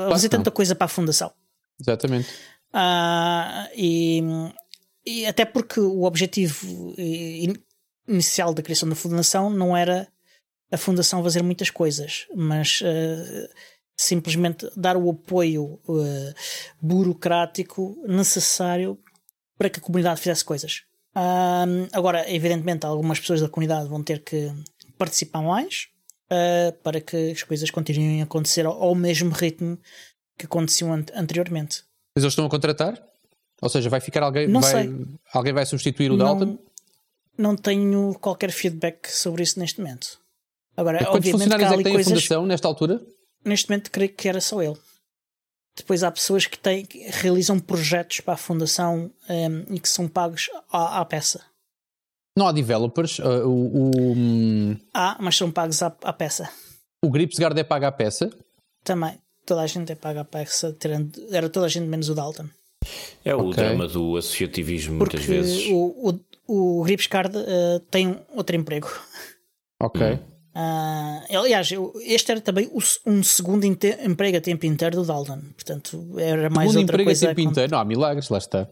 a 0.06 0.10
fazer 0.10 0.28
tanta 0.28 0.50
coisa 0.50 0.74
para 0.74 0.84
a 0.84 0.88
fundação. 0.88 1.32
Exatamente. 1.80 2.28
Ah, 2.72 3.70
e, 3.74 4.20
e 5.06 5.24
até 5.24 5.46
porque 5.46 5.80
o 5.80 6.02
objetivo 6.02 6.94
in- 6.98 7.56
inicial 8.06 8.52
da 8.52 8.62
criação 8.62 8.86
da 8.88 8.94
fundação 8.94 9.48
não 9.48 9.74
era 9.74 10.06
a 10.70 10.76
fundação 10.76 11.22
fazer 11.22 11.42
muitas 11.42 11.70
coisas, 11.70 12.26
mas 12.34 12.82
ah, 12.84 13.48
simplesmente 13.96 14.70
dar 14.76 14.96
o 14.96 15.10
apoio 15.10 15.80
ah, 15.88 16.34
burocrático 16.80 17.96
necessário 18.06 18.98
para 19.58 19.70
que 19.70 19.80
a 19.80 19.82
comunidade 19.82 20.20
fizesse 20.20 20.44
coisas. 20.44 20.82
Um, 21.16 21.88
agora, 21.92 22.30
evidentemente, 22.30 22.84
algumas 22.84 23.18
pessoas 23.18 23.40
da 23.40 23.48
comunidade 23.48 23.88
vão 23.88 24.02
ter 24.02 24.22
que 24.22 24.52
participar 24.98 25.40
mais 25.40 25.88
uh, 26.30 26.72
para 26.82 27.00
que 27.00 27.30
as 27.30 27.42
coisas 27.42 27.70
continuem 27.70 28.20
a 28.20 28.24
acontecer 28.24 28.66
ao, 28.66 28.82
ao 28.82 28.94
mesmo 28.94 29.30
ritmo 29.30 29.78
que 30.36 30.44
aconteciam 30.44 30.92
an 30.92 31.04
anteriormente. 31.14 31.84
Mas 32.14 32.22
eles 32.22 32.32
estão 32.32 32.44
a 32.44 32.50
contratar? 32.50 33.02
Ou 33.62 33.68
seja, 33.70 33.88
vai 33.88 34.00
ficar 34.00 34.22
alguém? 34.22 34.46
Não 34.46 34.60
vai, 34.60 34.72
sei. 34.72 35.06
Alguém 35.32 35.54
vai 35.54 35.64
substituir 35.64 36.10
o 36.10 36.18
Dalton? 36.18 36.58
Não, 37.38 37.56
tenho 37.56 38.14
qualquer 38.20 38.50
feedback 38.50 39.10
sobre 39.10 39.42
isso 39.42 39.58
neste 39.58 39.80
momento. 39.80 40.18
Agora, 40.76 40.98
Mas 40.98 41.08
quantos 41.08 41.30
obviamente, 41.30 41.42
funcionários 41.42 41.72
é 41.72 41.76
que 41.76 41.84
tem 41.84 41.92
coisas. 41.94 42.12
a 42.12 42.14
fundação 42.14 42.46
nesta 42.46 42.68
altura? 42.68 43.00
Neste 43.46 43.68
momento, 43.70 43.90
creio 43.90 44.12
que 44.12 44.28
era 44.28 44.40
só 44.40 44.60
ele. 44.62 44.76
Depois 45.76 46.02
há 46.02 46.10
pessoas 46.10 46.46
que, 46.46 46.58
têm, 46.58 46.84
que 46.86 46.98
realizam 47.10 47.58
projetos 47.58 48.20
para 48.20 48.34
a 48.34 48.36
fundação 48.38 49.10
um, 49.28 49.74
e 49.74 49.78
que 49.78 49.88
são 49.88 50.08
pagos 50.08 50.48
à, 50.72 51.00
à 51.00 51.04
peça. 51.04 51.44
Não 52.36 52.46
há 52.48 52.52
developers. 52.52 53.18
uh, 53.18 53.46
o, 53.46 53.76
o, 53.76 54.12
hum, 54.16 54.76
Há, 54.92 55.16
mas 55.20 55.36
são 55.36 55.50
pagos 55.50 55.82
à, 55.82 55.86
à 56.02 56.12
peça. 56.12 56.50
o 57.04 57.10
Gripsgard 57.10 57.58
é 57.60 57.64
pago 57.64 57.84
à 57.86 57.92
peça. 57.92 58.30
Também. 58.82 59.18
Toda 59.44 59.60
a 59.62 59.66
gente 59.66 59.92
é 59.92 59.94
paga 59.94 60.22
à 60.22 60.24
peça. 60.24 60.72
tirando- 60.78 61.12
Era 61.30 61.48
toda 61.48 61.66
a 61.66 61.68
gente 61.68 61.86
menos 61.86 62.08
o 62.08 62.14
Dalton. 62.14 62.48
É 63.24 63.34
o 63.34 63.40
Ok. 63.50 63.54
drama 63.54 63.86
do 63.86 64.16
associativismo, 64.16 64.98
Porque 64.98 65.16
muitas 65.18 65.28
vezes. 65.34 65.66
o, 65.70 66.20
o, 66.48 66.80
o 66.80 66.82
Gripscard 66.84 67.36
uh, 67.36 67.80
tem 67.90 68.18
outro 68.34 68.56
emprego. 68.56 68.88
Ok. 69.80 70.00
Hum. 70.02 70.18
Ah, 70.58 71.22
aliás, 71.30 71.70
eu- 71.70 71.92
este 72.02 72.32
era 72.32 72.40
também 72.40 72.66
o 72.72 72.78
um 73.04 73.22
segundo 73.22 73.64
emprego 73.64 74.38
a 74.38 74.40
tempo 74.40 74.64
inteiro 74.64 74.96
do 74.96 75.04
Dalton. 75.04 75.40
Portanto, 75.54 76.18
era 76.18 76.48
mais 76.48 76.70
Segundo 76.70 76.84
outra 76.84 76.94
emprego 76.94 77.02
a 77.10 77.12
coisa. 77.12 77.26
tempo 77.28 77.42
com- 77.42 77.50
inteiro. 77.50 77.72
Não 77.72 77.78
há 77.78 77.84
milagres, 77.84 78.30
lá 78.30 78.38
está. 78.38 78.66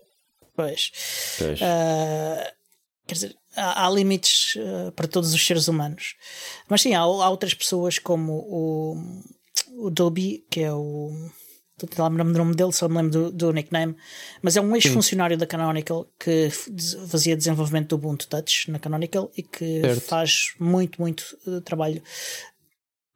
Pois. 0.57 0.91
Pois. 1.39 1.61
Ah, 1.63 2.51
quer 3.07 3.15
dizer, 3.15 3.37
há, 3.55 3.87
há 3.87 3.91
limites 3.91 4.57
ah, 4.59 4.93
para 4.93 5.07
todos 5.07 5.35
os 5.35 5.47
seres 5.47 5.69
humanos. 5.69 6.15
Mas 6.71 6.81
sim, 6.81 6.95
há, 6.95 7.01
há 7.01 7.29
outras 7.29 7.53
pessoas 7.53 7.99
como 7.99 8.33
o, 8.33 8.97
o 9.87 9.91
Dobby, 9.91 10.43
que 10.51 10.61
é 10.61 10.73
o. 10.73 11.11
A 11.85 11.89
tentar 11.89 12.09
lembrar-me 12.09 12.33
do 12.33 12.39
nome 12.39 12.55
dele, 12.55 12.73
só 12.73 12.89
me 12.89 12.97
lembro 12.97 13.11
do, 13.11 13.33
do 13.33 13.53
nickname. 13.53 13.95
Mas 14.43 14.57
é 14.57 14.61
um 14.61 14.75
ex-funcionário 14.75 15.37
da 15.37 15.47
Canonical 15.47 16.07
que 16.19 16.51
fazia 17.09 17.37
desenvolvimento 17.37 17.89
do 17.91 17.97
Ubuntu 17.97 18.29
Touch 18.29 18.71
na 18.71 18.79
Canonical 18.79 19.31
e 19.37 19.43
que 19.43 19.81
Certo. 19.81 20.01
faz 20.01 20.55
muito, 20.59 21.01
muito 21.01 21.25
eh, 21.47 21.61
trabalho 21.61 22.03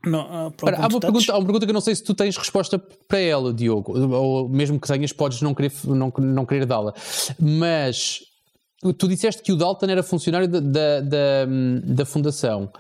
no, 0.05 0.21
ah, 0.21 0.53
para 0.57 0.67
o 0.67 0.69
Ora, 0.69 0.77
há, 0.85 0.89
uma 0.89 1.01
pergunta, 1.01 1.33
há 1.33 1.39
uma 1.39 1.45
pergunta 1.45 1.67
que 1.67 1.71
eu 1.71 1.75
não 1.75 1.81
sei 1.81 1.95
se 1.95 2.05
tu 2.05 2.15
tens 2.15 2.37
resposta 2.37 2.79
para 2.79 3.19
ela, 3.19 3.53
Diogo, 3.53 3.99
ou 4.15 4.49
mesmo 4.49 4.79
que 4.79 4.87
tenhas, 4.87 5.13
podes 5.13 5.43
não 5.43 5.55
querer, 5.55 5.73
não, 5.85 6.13
não 6.19 6.47
querer 6.47 6.67
dá-la. 6.67 6.95
Mas 7.39 8.21
tu 8.97 9.09
disseste 9.09 9.43
que 9.43 9.53
o 9.53 9.57
Dalton 9.57 9.87
era 9.87 10.03
funcionário 10.03 10.47
da, 10.47 10.61
da, 10.61 11.01
da, 11.01 11.47
da 11.85 12.07
fundação. 12.07 12.71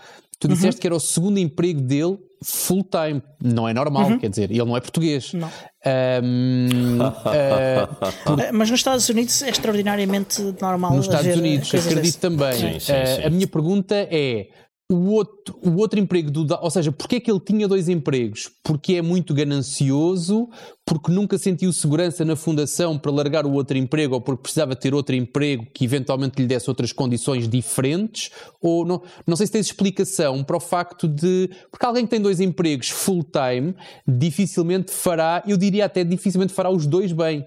Tu 0.40 0.46
Uhum. 0.46 0.55
disseste 0.55 0.81
que 0.81 0.87
era 0.87 0.94
o 0.94 1.01
segundo 1.01 1.38
emprego 1.38 1.81
dele 1.81 2.16
full 2.44 2.85
time. 2.85 3.20
Não 3.42 3.68
é 3.68 3.74
normal, 3.74 4.16
quer 4.18 4.31
dizer, 4.31 4.51
ele 4.51 4.64
não 4.64 4.77
é 4.77 4.81
português. 4.81 5.33
Uhum. 5.35 5.40
Não. 5.40 5.48
Ahm, 5.85 6.98
ah, 7.03 7.88
Ah, 8.27 8.53
Mas 8.53 8.70
nos 8.70 8.79
Estados 8.81 9.09
Unidos 9.09 9.42
é 9.42 9.51
extraordinariamente 9.51 10.40
normal. 10.61 10.94
nos 10.94 11.07
Estados 11.07 11.37
Unidos, 11.37 11.68
acredito 11.74 11.94
dessas. 11.96 12.16
também. 12.16 12.53
Sim, 12.53 12.79
sim, 12.81 12.92
Ah, 12.92 13.07
sim. 13.07 13.22
A 13.24 13.31
minha 13.31 13.46
pergunta 13.48 13.94
é: 14.11 14.48
o 14.90 15.11
outro, 15.11 15.59
o 15.62 15.77
outro 15.77 16.01
emprego 16.01 16.31
do 16.31 16.46
ou 16.62 16.70
seja, 16.70 16.90
porque 16.90 17.16
é 17.16 17.20
que 17.20 17.31
ele 17.31 17.40
tinha 17.40 17.68
dois 17.68 17.90
empregos? 17.90 18.51
Porque 18.64 18.94
é 18.94 19.03
muito 19.03 19.35
ganancioso, 19.35 20.48
porque 20.87 21.12
nunca 21.12 21.37
sentiu 21.37 21.70
segurança 21.74 22.24
na 22.24 22.35
fundação 22.35 22.98
para 22.98 23.12
largar 23.12 23.44
o 23.44 23.53
outro 23.53 23.77
emprego, 23.77 24.14
ou 24.14 24.20
porque 24.20 24.44
precisava 24.44 24.74
ter 24.74 24.94
outro 24.94 25.14
emprego 25.14 25.66
que 25.74 25.85
eventualmente 25.85 26.40
lhe 26.40 26.46
desse 26.46 26.70
outras 26.70 26.90
condições 26.90 27.46
diferentes? 27.46 28.31
Ou 28.62 28.87
não, 28.87 29.03
não 29.27 29.37
sei 29.37 29.46
se 29.46 29.53
tens 29.53 29.66
explicação 29.66 30.42
para 30.42 30.57
o 30.57 30.61
facto 30.61 31.07
de. 31.07 31.51
Porque 31.70 31.85
alguém 31.85 32.05
que 32.05 32.11
tem 32.11 32.20
dois 32.20 32.40
empregos 32.40 32.88
full-time 32.88 33.74
dificilmente 34.07 34.90
fará, 34.90 35.42
eu 35.46 35.59
diria 35.59 35.85
até 35.85 36.03
dificilmente 36.03 36.55
fará 36.55 36.70
os 36.70 36.87
dois 36.87 37.12
bem 37.12 37.46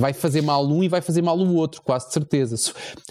vai 0.00 0.12
fazer 0.12 0.42
mal 0.42 0.66
um 0.66 0.82
e 0.82 0.88
vai 0.88 1.00
fazer 1.00 1.22
mal 1.22 1.38
o 1.38 1.54
outro, 1.54 1.82
quase 1.82 2.08
de 2.08 2.14
certeza. 2.14 2.56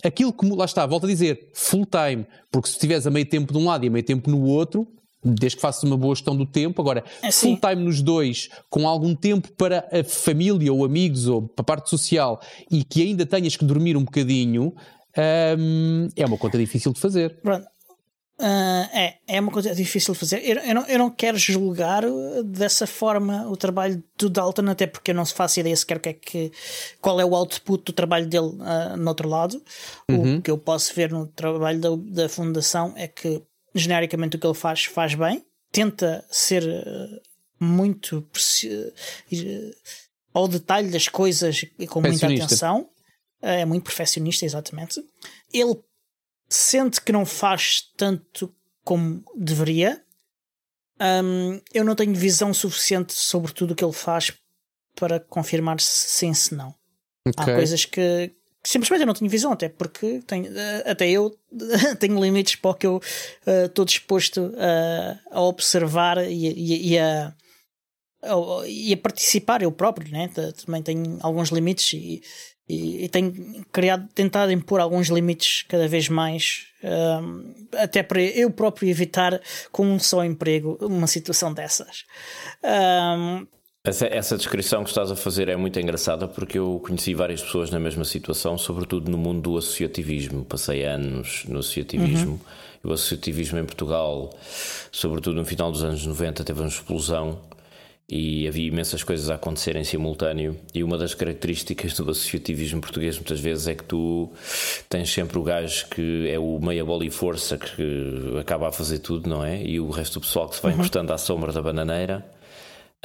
Aquilo 0.03 0.33
que, 0.33 0.45
lá 0.49 0.65
está, 0.65 0.85
volto 0.85 1.05
a 1.05 1.07
dizer, 1.09 1.49
full 1.53 1.85
time, 1.85 2.25
porque 2.51 2.67
se 2.67 2.73
estiveres 2.75 3.05
a 3.07 3.11
meio 3.11 3.25
tempo 3.25 3.53
de 3.53 3.59
um 3.59 3.65
lado 3.65 3.85
e 3.85 3.87
a 3.87 3.91
meio 3.91 4.03
tempo 4.05 4.29
no 4.29 4.43
outro, 4.43 4.87
desde 5.23 5.57
que 5.57 5.61
faças 5.61 5.83
uma 5.83 5.97
boa 5.97 6.15
gestão 6.15 6.35
do 6.35 6.45
tempo, 6.45 6.81
agora, 6.81 7.03
É 7.21 7.29
sim. 7.31 7.49
full 7.57 7.69
time 7.69 7.83
nos 7.83 8.01
dois, 8.01 8.49
com 8.69 8.87
algum 8.87 9.13
tempo 9.15 9.51
para 9.53 9.87
a 9.91 10.03
família 10.03 10.71
ou 10.73 10.83
amigos 10.83 11.27
ou 11.27 11.41
para 11.41 11.61
a 11.61 11.65
parte 11.65 11.89
social 11.89 12.39
e 12.71 12.83
que 12.83 13.01
ainda 13.03 13.25
tenhas 13.25 13.55
que 13.55 13.65
dormir 13.65 13.95
um 13.97 14.03
bocadinho, 14.03 14.73
hum, 15.57 16.07
é 16.15 16.25
uma 16.25 16.37
conta 16.37 16.57
difícil 16.57 16.93
de 16.93 16.99
fazer. 16.99 17.39
Pronto. 17.41 17.65
Ah, 18.41 18.89
é, 18.93 19.17
é 19.27 19.41
uma 19.41 19.51
coisa 19.51 19.75
difícil 19.75 20.13
de 20.13 20.19
fazer. 20.19 20.41
Eu, 20.45 20.57
eu 20.59 20.73
não, 20.73 20.87
eu 20.87 20.97
não 20.97 21.09
quero 21.09 21.37
julgar 21.37 22.05
uh, 22.05 22.41
dessa 22.41 22.87
forma 22.87 23.45
o 23.49 23.57
trabalho 23.57 24.01
do 24.17 24.29
Dalton, 24.29 24.69
até 24.69 24.87
porque 24.87 25.11
eu 25.11 25.15
não 25.15 25.25
faço 25.25 25.59
ideia 25.59 25.75
sequer 25.75 25.97
o 25.97 25.99
que 25.99 26.09
é 26.09 26.13
que, 26.13 26.51
qual 27.01 27.19
é 27.19 27.25
o 27.25 27.35
output 27.35 27.83
do 27.83 27.91
trabalho 27.91 28.27
dele 28.27 28.51
ah, 28.61 28.95
no 28.95 29.09
outro 29.09 29.27
lado. 29.27 29.61
O 30.09 30.41
que 30.41 30.49
eu 30.49 30.57
posso 30.57 30.95
ver 30.95 31.11
no 31.11 31.27
trabalho 31.27 31.79
da, 31.81 31.89
da 32.23 32.29
Fundação 32.29 32.93
é 32.95 33.09
que, 33.09 33.43
genericamente, 33.75 34.37
o 34.37 34.39
que 34.39 34.47
ele 34.47 34.53
faz, 34.53 34.85
faz 34.85 35.13
bem, 35.15 35.43
tenta 35.69 36.23
ser 36.31 36.63
ah, 36.65 37.19
muito 37.59 38.25
ao 40.33 40.47
detalhe 40.47 40.89
das 40.89 41.09
coisas 41.09 41.65
e 41.77 41.85
com 41.85 41.99
muita 41.99 42.25
atenção. 42.25 42.89
É 43.41 43.65
muito 43.65 43.83
perfeccionista, 43.83 44.45
exatamente. 44.45 45.01
Ele 45.53 45.77
sente 46.49 47.01
que 47.01 47.11
não 47.11 47.25
faz 47.25 47.81
tanto 47.95 48.53
como 48.83 49.23
deveria. 49.35 50.03
Hum, 51.01 51.61
eu 51.73 51.85
não 51.85 51.95
tenho 51.95 52.13
visão 52.13 52.53
suficiente 52.53 53.13
sobre 53.13 53.53
tudo 53.53 53.71
o 53.71 53.75
que 53.75 53.83
ele 53.83 53.93
faz 53.93 54.33
para 54.95 55.19
confirmar 55.19 55.79
se 55.79 56.09
sim, 56.09 56.33
se 56.33 56.53
não. 56.53 56.75
Há 57.37 57.43
Ok. 57.43 57.55
coisas 57.55 57.85
que, 57.85 58.31
que 58.61 58.69
simplesmente 58.69 59.01
eu 59.01 59.07
não 59.07 59.13
tenho 59.13 59.29
visão, 59.31 59.51
até 59.53 59.69
porque 59.69 60.21
tenho, 60.27 60.47
eh, 60.57 60.83
até 60.91 61.09
eu 61.09 61.37
tenho 61.99 62.21
limites 62.21 62.55
para 62.55 62.71
o 62.71 62.73
que 62.75 62.87
eu 62.87 63.01
eh, 63.45 63.65
estou 63.65 63.85
disposto 63.85 64.51
a, 64.57 65.37
a 65.37 65.41
observar 65.41 66.17
e, 66.29 66.47
e- 66.47 66.89
e 66.93 66.99
a, 66.99 67.33
a- 68.23 68.67
e 68.67 68.91
a 68.91 68.97
participar 68.97 69.61
eu 69.61 69.71
próprio, 69.71 70.11
né? 70.11 70.29
Também 70.65 70.83
tenho 70.83 71.17
alguns 71.21 71.49
limites 71.49 71.93
e, 71.93 72.21
e, 72.69 73.05
e 73.05 73.09
tenho 73.09 73.33
criado, 73.71 74.07
tentado 74.13 74.51
impor 74.51 74.79
alguns 74.79 75.07
limites 75.07 75.63
cada 75.67 75.87
vez 75.87 76.07
mais, 76.07 76.67
hum, 76.83 77.53
até 77.73 78.03
para 78.03 78.21
eu 78.21 78.51
próprio 78.51 78.87
evitar 78.87 79.41
com 79.71 79.85
um 79.85 79.97
só 79.99 80.23
emprego 80.23 80.77
uma 80.79 81.07
situação 81.07 81.51
dessas. 81.51 82.05
Hum, 82.63 83.47
Essa, 83.83 84.05
essa 84.07 84.37
descrição 84.37 84.83
que 84.83 84.89
estás 84.89 85.09
a 85.09 85.15
fazer 85.15 85.49
é 85.49 85.55
muito 85.55 85.79
engraçada 85.79 86.27
porque 86.27 86.59
eu 86.59 86.79
conheci 86.85 87.13
várias 87.15 87.41
pessoas 87.41 87.71
na 87.71 87.79
mesma 87.79 88.05
situação, 88.05 88.57
sobretudo 88.57 89.09
no 89.09 89.17
mundo 89.17 89.41
do 89.41 89.57
associativismo. 89.57 90.45
Passei 90.45 90.83
anos 90.83 91.45
no 91.47 91.59
associativismo. 91.59 92.39
E 92.83 92.87
o 92.87 92.93
associativismo 92.93 93.57
em 93.57 93.65
Portugal, 93.65 94.29
sobretudo 94.91 95.35
no 95.37 95.45
final 95.45 95.71
dos 95.71 95.83
anos 95.83 96.05
90, 96.05 96.43
teve 96.43 96.59
uma 96.59 96.67
explosão 96.67 97.41
e 98.11 98.47
havia 98.47 98.67
imensas 98.67 99.03
coisas 99.03 99.29
a 99.29 99.35
acontecer 99.35 99.75
em 99.75 99.83
simultâneo. 99.83 100.57
E 100.73 100.83
uma 100.83 100.97
das 100.97 101.13
características 101.13 101.93
do 101.93 102.09
associativismo 102.09 102.81
português, 102.81 103.15
muitas 103.17 103.39
vezes, 103.39 103.67
é 103.67 103.75
que 103.75 103.83
tu 103.83 104.31
tens 104.89 105.11
sempre 105.13 105.37
o 105.37 105.43
gajo 105.43 105.85
que 105.89 106.27
é 106.27 106.39
o 106.39 106.59
meia 106.59 106.83
bola 106.83 107.05
e 107.05 107.11
força 107.11 107.57
que 107.57 108.33
acaba 108.39 108.69
a 108.69 108.71
fazer 108.71 108.99
tudo, 108.99 109.29
não 109.29 109.43
é? 109.45 109.61
E 109.63 109.79
o 109.79 109.89
resto 109.91 110.19
do 110.19 110.25
pessoal 110.25 110.49
que 110.49 110.55
se 110.55 110.61
vai 110.61 110.73
encostando 110.73 111.13
à 111.13 111.17
sombra 111.17 111.51
da 111.51 111.61
bananeira. 111.61 112.25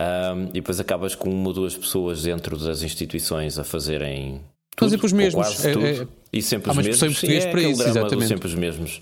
Um, 0.00 0.44
e 0.48 0.52
depois 0.54 0.80
acabas 0.80 1.14
com 1.14 1.30
uma 1.30 1.48
ou 1.48 1.52
duas 1.54 1.76
pessoas 1.76 2.22
dentro 2.22 2.58
das 2.58 2.82
instituições 2.82 3.58
a 3.60 3.62
fazerem 3.64 4.40
tudo, 4.74 4.90
sempre 4.90 5.06
os 5.06 5.12
ou 5.12 5.18
mesmos. 5.18 5.46
quase 5.46 5.68
É- 5.68 5.72
tudo. 5.72 5.86
é- 5.86 6.06
e 6.32 6.42
sempre 6.42 6.70
os 6.70 6.76
mesmos. 6.78 7.18
Sim, 7.18 7.32
é 7.32 7.46
para 7.50 7.60
isso, 7.62 7.82
exatamente. 7.82 8.26
sempre 8.26 8.48
os 8.48 8.54
mesmos. 8.54 9.00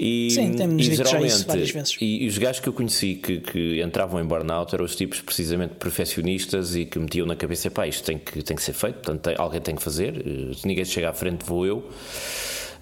E, 0.00 0.30
Sim, 0.30 0.52
temos 0.54 0.86
e 0.86 0.90
dito 0.90 0.96
já 0.96 1.02
isso 1.02 1.10
geralmente, 1.10 1.46
várias 1.46 1.70
vezes. 1.70 1.96
E, 2.00 2.22
e 2.24 2.26
os 2.28 2.38
gajos 2.38 2.60
que 2.60 2.68
eu 2.68 2.72
conheci 2.72 3.16
que, 3.16 3.40
que 3.40 3.82
entravam 3.82 4.20
em 4.20 4.24
burnout 4.24 4.72
eram 4.74 4.84
os 4.84 4.94
tipos 4.94 5.20
precisamente 5.20 5.74
perfeccionistas 5.74 6.76
e 6.76 6.86
que 6.86 6.98
metiam 6.98 7.26
na 7.26 7.34
cabeça: 7.34 7.68
pá, 7.70 7.86
isto 7.86 8.04
tem 8.04 8.16
que, 8.18 8.42
tem 8.42 8.56
que 8.56 8.62
ser 8.62 8.74
feito, 8.74 8.96
portanto, 8.96 9.22
tem- 9.22 9.34
alguém 9.36 9.60
tem 9.60 9.74
que 9.74 9.82
fazer, 9.82 10.14
eh, 10.24 10.54
se 10.54 10.66
ninguém 10.66 10.84
chega 10.84 11.10
à 11.10 11.12
frente, 11.12 11.44
vou 11.44 11.66
eu. 11.66 11.90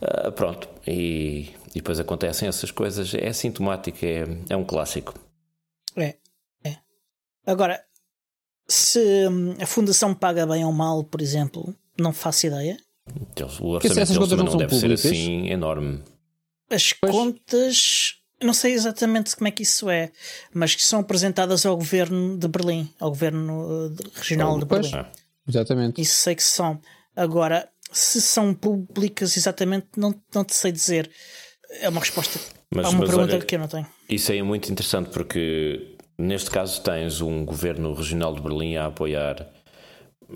Ah, 0.03 0.31
pronto, 0.31 0.69
e, 0.87 1.47
e 1.71 1.75
depois 1.77 1.99
acontecem 1.99 2.49
essas 2.49 2.71
coisas. 2.71 3.15
É 3.15 3.33
sintomático, 3.33 3.99
é, 4.05 4.25
é 4.51 4.57
um 4.57 4.65
clássico. 4.65 5.15
É, 5.97 6.17
é. 6.65 6.77
Agora, 7.47 7.81
se 8.69 8.99
hum, 9.29 9.55
a 9.59 9.65
fundação 9.65 10.15
paga 10.15 10.47
bem 10.47 10.65
ou 10.67 10.73
mal, 10.73 11.03
por 11.03 11.23
exemplo, 11.23 11.75
não 11.99 12.13
faço 12.13 12.47
ideia. 12.47 12.77
O 13.61 13.69
orçamento 13.71 14.01
essas 14.01 14.17
deles 14.19 14.31
não 14.33 14.39
não 14.39 14.51
são 14.51 14.59
deve 14.59 14.75
ser 14.75 14.81
públicas? 14.81 15.07
assim 15.07 15.49
enorme. 15.49 16.03
As 16.71 16.93
Pois. 16.93 17.13
contas, 17.13 18.15
não 18.43 18.53
sei 18.53 18.73
exatamente 18.73 19.35
como 19.37 19.49
é 19.49 19.51
que 19.51 19.63
isso 19.63 19.89
é, 19.89 20.11
mas 20.53 20.75
que 20.75 20.83
são 20.85 21.01
apresentadas 21.01 21.65
ao 21.65 21.77
governo 21.77 22.37
de 22.37 22.49
Berlim, 22.49 22.89
ao 22.99 23.11
governo 23.11 23.91
de- 23.91 24.11
regional 24.19 24.59
de. 24.59 24.65
Berlim. 24.65 24.91
Ah, 24.95 25.11
Exatamente. 25.49 26.01
Isso 26.01 26.15
sei 26.23 26.35
que 26.35 26.43
são. 26.43 26.81
Agora, 27.15 27.69
se 27.93 28.21
são 28.21 28.53
públicas 28.53 29.37
exatamente, 29.37 29.87
não, 29.97 30.13
não 30.35 30.45
te 30.45 30.55
sei 30.55 30.73
dizer. 30.73 31.09
É 31.81 31.89
uma 31.89 32.01
resposta 32.01 32.39
Mas- 32.75 32.87
a 32.87 32.91
uma 32.91 32.99
mas 33.01 33.11
pergunta 33.11 33.35
olha- 33.37 33.45
que 33.45 33.55
eu 33.55 33.59
não 33.61 33.69
tenho. 33.69 33.87
Isso 34.09 34.33
aí 34.33 34.39
é 34.39 34.43
muito 34.43 34.71
interessante 34.71 35.11
porque 35.11 35.97
neste 36.19 36.51
caso 36.51 36.81
tens 36.83 37.21
um 37.21 37.45
governo 37.45 37.95
regional 37.95 38.35
de 38.35 38.41
Berlim 38.43 38.77
a 38.77 38.87
apoiar, 38.87 39.47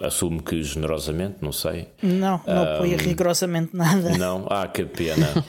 assumo 0.00 0.42
que 0.42 0.62
generosamente, 0.62 1.38
não 1.40 1.52
sei. 1.52 1.88
Não, 2.02 2.40
não 2.46 2.62
apoia 2.74 2.96
rigorosamente 2.96 3.74
nada. 3.76 4.16
Não? 4.16 4.46
Ah, 4.48 4.68
que 4.68 4.84
pena. 4.84 5.26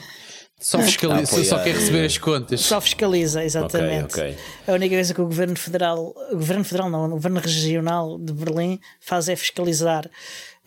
Só, 0.62 0.78
fiscaliza, 0.80 1.32
Apoiar. 1.32 1.44
só 1.44 1.58
quer 1.62 1.74
receber 1.74 2.04
as 2.06 2.18
contas. 2.18 2.60
Só 2.60 2.80
fiscaliza, 2.80 3.44
exatamente. 3.44 4.14
ok. 4.18 4.36
A 4.66 4.72
única 4.72 4.94
coisa 4.94 5.12
que 5.14 5.20
o 5.20 5.26
governo 5.26 5.56
federal, 5.56 6.14
o 6.30 6.36
governo 6.36 6.64
federal 6.64 6.88
não, 6.90 7.06
o 7.06 7.10
governo 7.10 7.40
regional 7.40 8.18
de 8.18 8.32
Berlim 8.32 8.78
faz 9.00 9.28
é 9.28 9.36
fiscalizar 9.36 10.08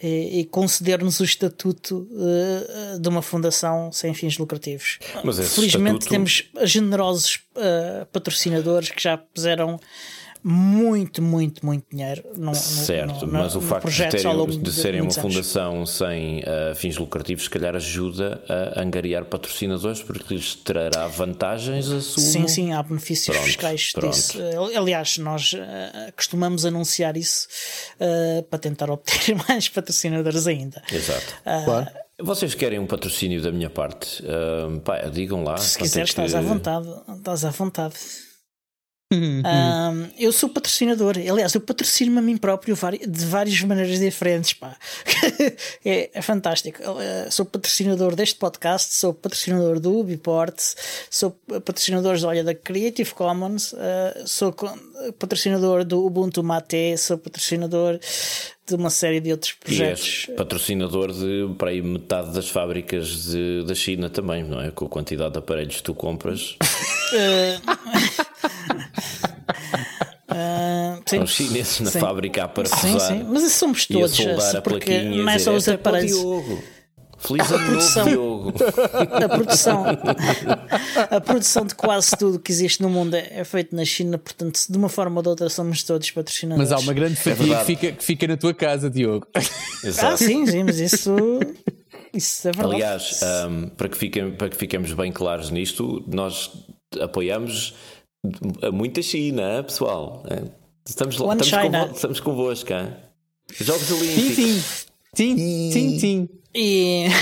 e, 0.01 0.41
e 0.41 0.45
conceder-nos 0.45 1.19
o 1.21 1.23
estatuto 1.23 2.07
eh, 2.13 2.99
de 2.99 3.07
uma 3.09 3.21
fundação 3.21 3.91
sem 3.93 4.13
fins 4.13 4.37
lucrativos. 4.37 4.99
Felizmente 5.23 5.99
estatuto- 6.05 6.09
temos 6.09 6.43
generosos 6.63 7.39
eh, 7.55 8.05
patrocinadores 8.11 8.89
que 8.89 9.01
já 9.01 9.17
puseram 9.17 9.79
muito, 10.47 11.23
muito, 11.23 11.65
muito 11.65 11.85
dinheiro 11.91 12.23
no, 12.37 12.45
no- 12.51 12.55
Certo, 12.55 13.25
no- 13.25 13.33
mas 13.33 13.55
o 13.55 13.59
no 13.61 13.65
facto 13.67 13.89
de, 13.89 13.97
terem, 14.09 14.59
de 14.61 14.71
serem 14.71 15.01
uma 15.01 15.05
anos. 15.05 15.17
fundação 15.17 15.85
sem 15.87 16.43
ah, 16.45 16.75
fins 16.75 16.97
lucrativos, 16.97 17.45
se 17.45 17.49
calhar 17.49 17.75
ajuda 17.75 18.43
a 18.47 18.79
angariar 18.79 19.25
patrocinadores 19.25 20.03
porque 20.03 20.35
lhes 20.35 20.53
trará 20.53 21.07
vantagens, 21.07 21.89
assumo. 21.89 22.27
Sim, 22.27 22.47
sim, 22.47 22.73
há 22.73 22.83
benefícios 22.83 23.35
Pronto, 23.35 23.47
fiscais 23.47 23.91
pronto. 23.91 24.13
disso. 24.13 24.39
Eh, 24.39 24.77
Aliás, 24.77 25.17
nós 25.17 25.53
eh, 25.57 26.13
costumamos 26.15 26.63
anunciar 26.63 27.17
isso 27.17 27.47
eh, 27.99 28.43
para 28.47 28.59
tentar 28.59 28.91
obter 28.91 29.35
mais 29.49 29.67
patrocinadores 29.67 30.45
ainda. 30.45 30.79
Exato. 30.91 31.33
Claro. 31.65 31.87
Vocês 32.21 32.53
querem 32.53 32.77
um 32.79 32.85
patrocínio 32.85 33.41
da 33.41 33.51
minha 33.51 33.69
parte? 33.69 34.23
Ah, 34.27 34.79
pá, 34.85 34.99
digam 35.09 35.43
lá. 35.43 35.57
Se 35.57 35.77
é 35.77 35.81
quiseres, 35.81 36.13
que- 36.13 36.21
estás 36.21 36.35
à 36.35 36.41
vontade. 36.41 36.87
Estás 37.17 37.43
à 37.43 37.49
vontade. 37.49 37.95
Ahm, 39.43 40.07
eu 40.17 40.31
sou 40.31 40.49
patrocinador, 40.49 41.15
aliás, 41.17 41.53
eu 41.55 41.61
patrocino-me 41.61 42.19
a 42.19 42.21
mim 42.21 42.37
próprio 42.37 42.75
de 43.07 43.25
várias 43.25 43.59
maneiras 43.61 43.99
diferentes. 43.99 44.53
Pá. 44.53 44.75
é, 45.85 46.09
é 46.13 46.21
fantástico. 46.21 46.81
Eh, 46.99 47.27
sou 47.31 47.45
patrocinador 47.45 48.15
deste 48.15 48.35
podcast, 48.37 48.93
sou 48.95 49.13
patrocinador 49.13 49.79
do 49.79 49.97
Ubiport, 49.99 50.57
sou 51.09 51.31
patrocinador 51.63 52.17
olha, 52.25 52.43
da 52.43 52.53
Creative 52.55 53.13
Commons, 53.13 53.73
eh, 53.77 54.23
sou 54.25 54.53
patrocinador 55.19 55.83
do 55.83 56.05
Ubuntu 56.05 56.43
Mate, 56.43 56.97
sou 56.97 57.17
patrocinador 57.17 57.99
de 58.67 58.73
uma 58.73 58.89
série 58.89 59.19
de 59.19 59.31
outros 59.31 59.51
E 59.51 59.63
projetos. 59.63 60.25
és 60.27 60.35
patrocinador 60.37 61.11
de 61.13 61.53
para 61.55 61.69
aí 61.69 61.81
metade 61.83 62.33
das 62.33 62.49
fábricas 62.49 63.25
de- 63.25 63.63
da 63.63 63.75
China 63.75 64.09
também, 64.09 64.43
não 64.43 64.59
é? 64.59 64.71
Com 64.71 64.85
a 64.85 64.89
quantidade 64.89 65.33
de 65.33 65.37
aparelhos 65.39 65.75
que 65.77 65.83
tu 65.83 65.93
compras. 65.93 66.55
Ah, 70.27 70.99
sim. 71.05 71.19
Os 71.19 71.31
chineses 71.31 71.79
na 71.81 71.91
Sim. 71.91 71.99
fábrica 71.99 72.43
a 72.43 72.47
Sim, 72.47 72.53
parafusar 72.55 72.99
sim, 73.17 73.23
mas 73.29 73.43
isso 73.43 73.57
somos 73.59 73.85
e 73.89 73.93
a 73.93 73.99
todos, 73.99 74.15
soldar 74.15 74.55
a 74.57 74.61
porque 74.61 74.79
plaquinha 74.85 75.23
não 75.23 75.29
é 75.29 75.35
a 75.35 75.39
só 75.39 75.51
os 75.51 75.57
"Esta 75.59 75.71
é 75.71 75.75
aparelhos. 75.75 76.11
Diogo." 76.11 76.63
Feliz 77.17 77.51
ano 77.51 77.65
produção. 77.65 78.05
novo, 78.05 78.51
Diogo. 78.51 78.53
a 79.23 79.29
produção 79.29 79.85
a 81.09 81.21
produção 81.21 81.65
de 81.65 81.73
quase 81.75 82.11
tudo 82.17 82.39
que 82.39 82.51
existe 82.51 82.81
no 82.81 82.89
mundo 82.89 83.13
é, 83.15 83.29
é 83.31 83.43
feita 83.45 83.75
na 83.75 83.85
China, 83.85 84.17
portanto, 84.17 84.59
de 84.69 84.77
uma 84.77 84.89
forma 84.89 85.17
ou 85.17 85.23
de 85.23 85.29
outra 85.29 85.47
somos 85.49 85.81
todos 85.83 86.11
patrocinadores. 86.11 86.69
Mas 86.69 86.77
há 86.77 86.83
uma 86.83 86.93
grande 86.93 87.15
fatia 87.15 87.35
que 87.35 87.43
verdade. 87.43 87.65
fica, 87.65 87.91
que 87.93 88.03
fica 88.03 88.27
na 88.27 88.35
tua 88.35 88.53
casa, 88.53 88.89
Diogo. 88.89 89.27
Ah, 89.85 89.87
Exato. 89.87 90.17
sim, 90.17 90.45
sim, 90.47 90.63
mas 90.63 90.79
isso, 90.79 91.15
isso 92.11 92.47
é 92.47 92.51
verdade. 92.51 92.73
Aliás, 92.75 93.21
ahm, 93.21 93.67
para, 93.77 93.87
que 93.87 93.95
fiquem, 93.97 94.31
para 94.31 94.49
que 94.49 94.57
fiquemos 94.57 94.91
bem 94.93 95.11
claros 95.11 95.51
nisto, 95.51 96.03
nós 96.07 96.49
apoiamos 96.99 97.73
a 98.61 98.71
muita 98.71 99.01
China, 99.01 99.63
pessoal. 99.63 100.23
É, 100.29 100.43
Estamos, 100.87 101.17
lá, 101.17 101.27
One 101.27 101.41
estamos, 101.41 101.65
China. 101.65 101.79
convo, 101.81 101.95
estamos 101.95 102.19
convosco. 102.19 102.73
hein? 102.73 102.93
Jogos 103.59 103.91
Olímpicos. 103.91 104.85
tim. 105.15 105.35
Tim, 105.35 105.69
tim, 105.71 105.97
tim. 105.97 106.29
E. 106.53 107.05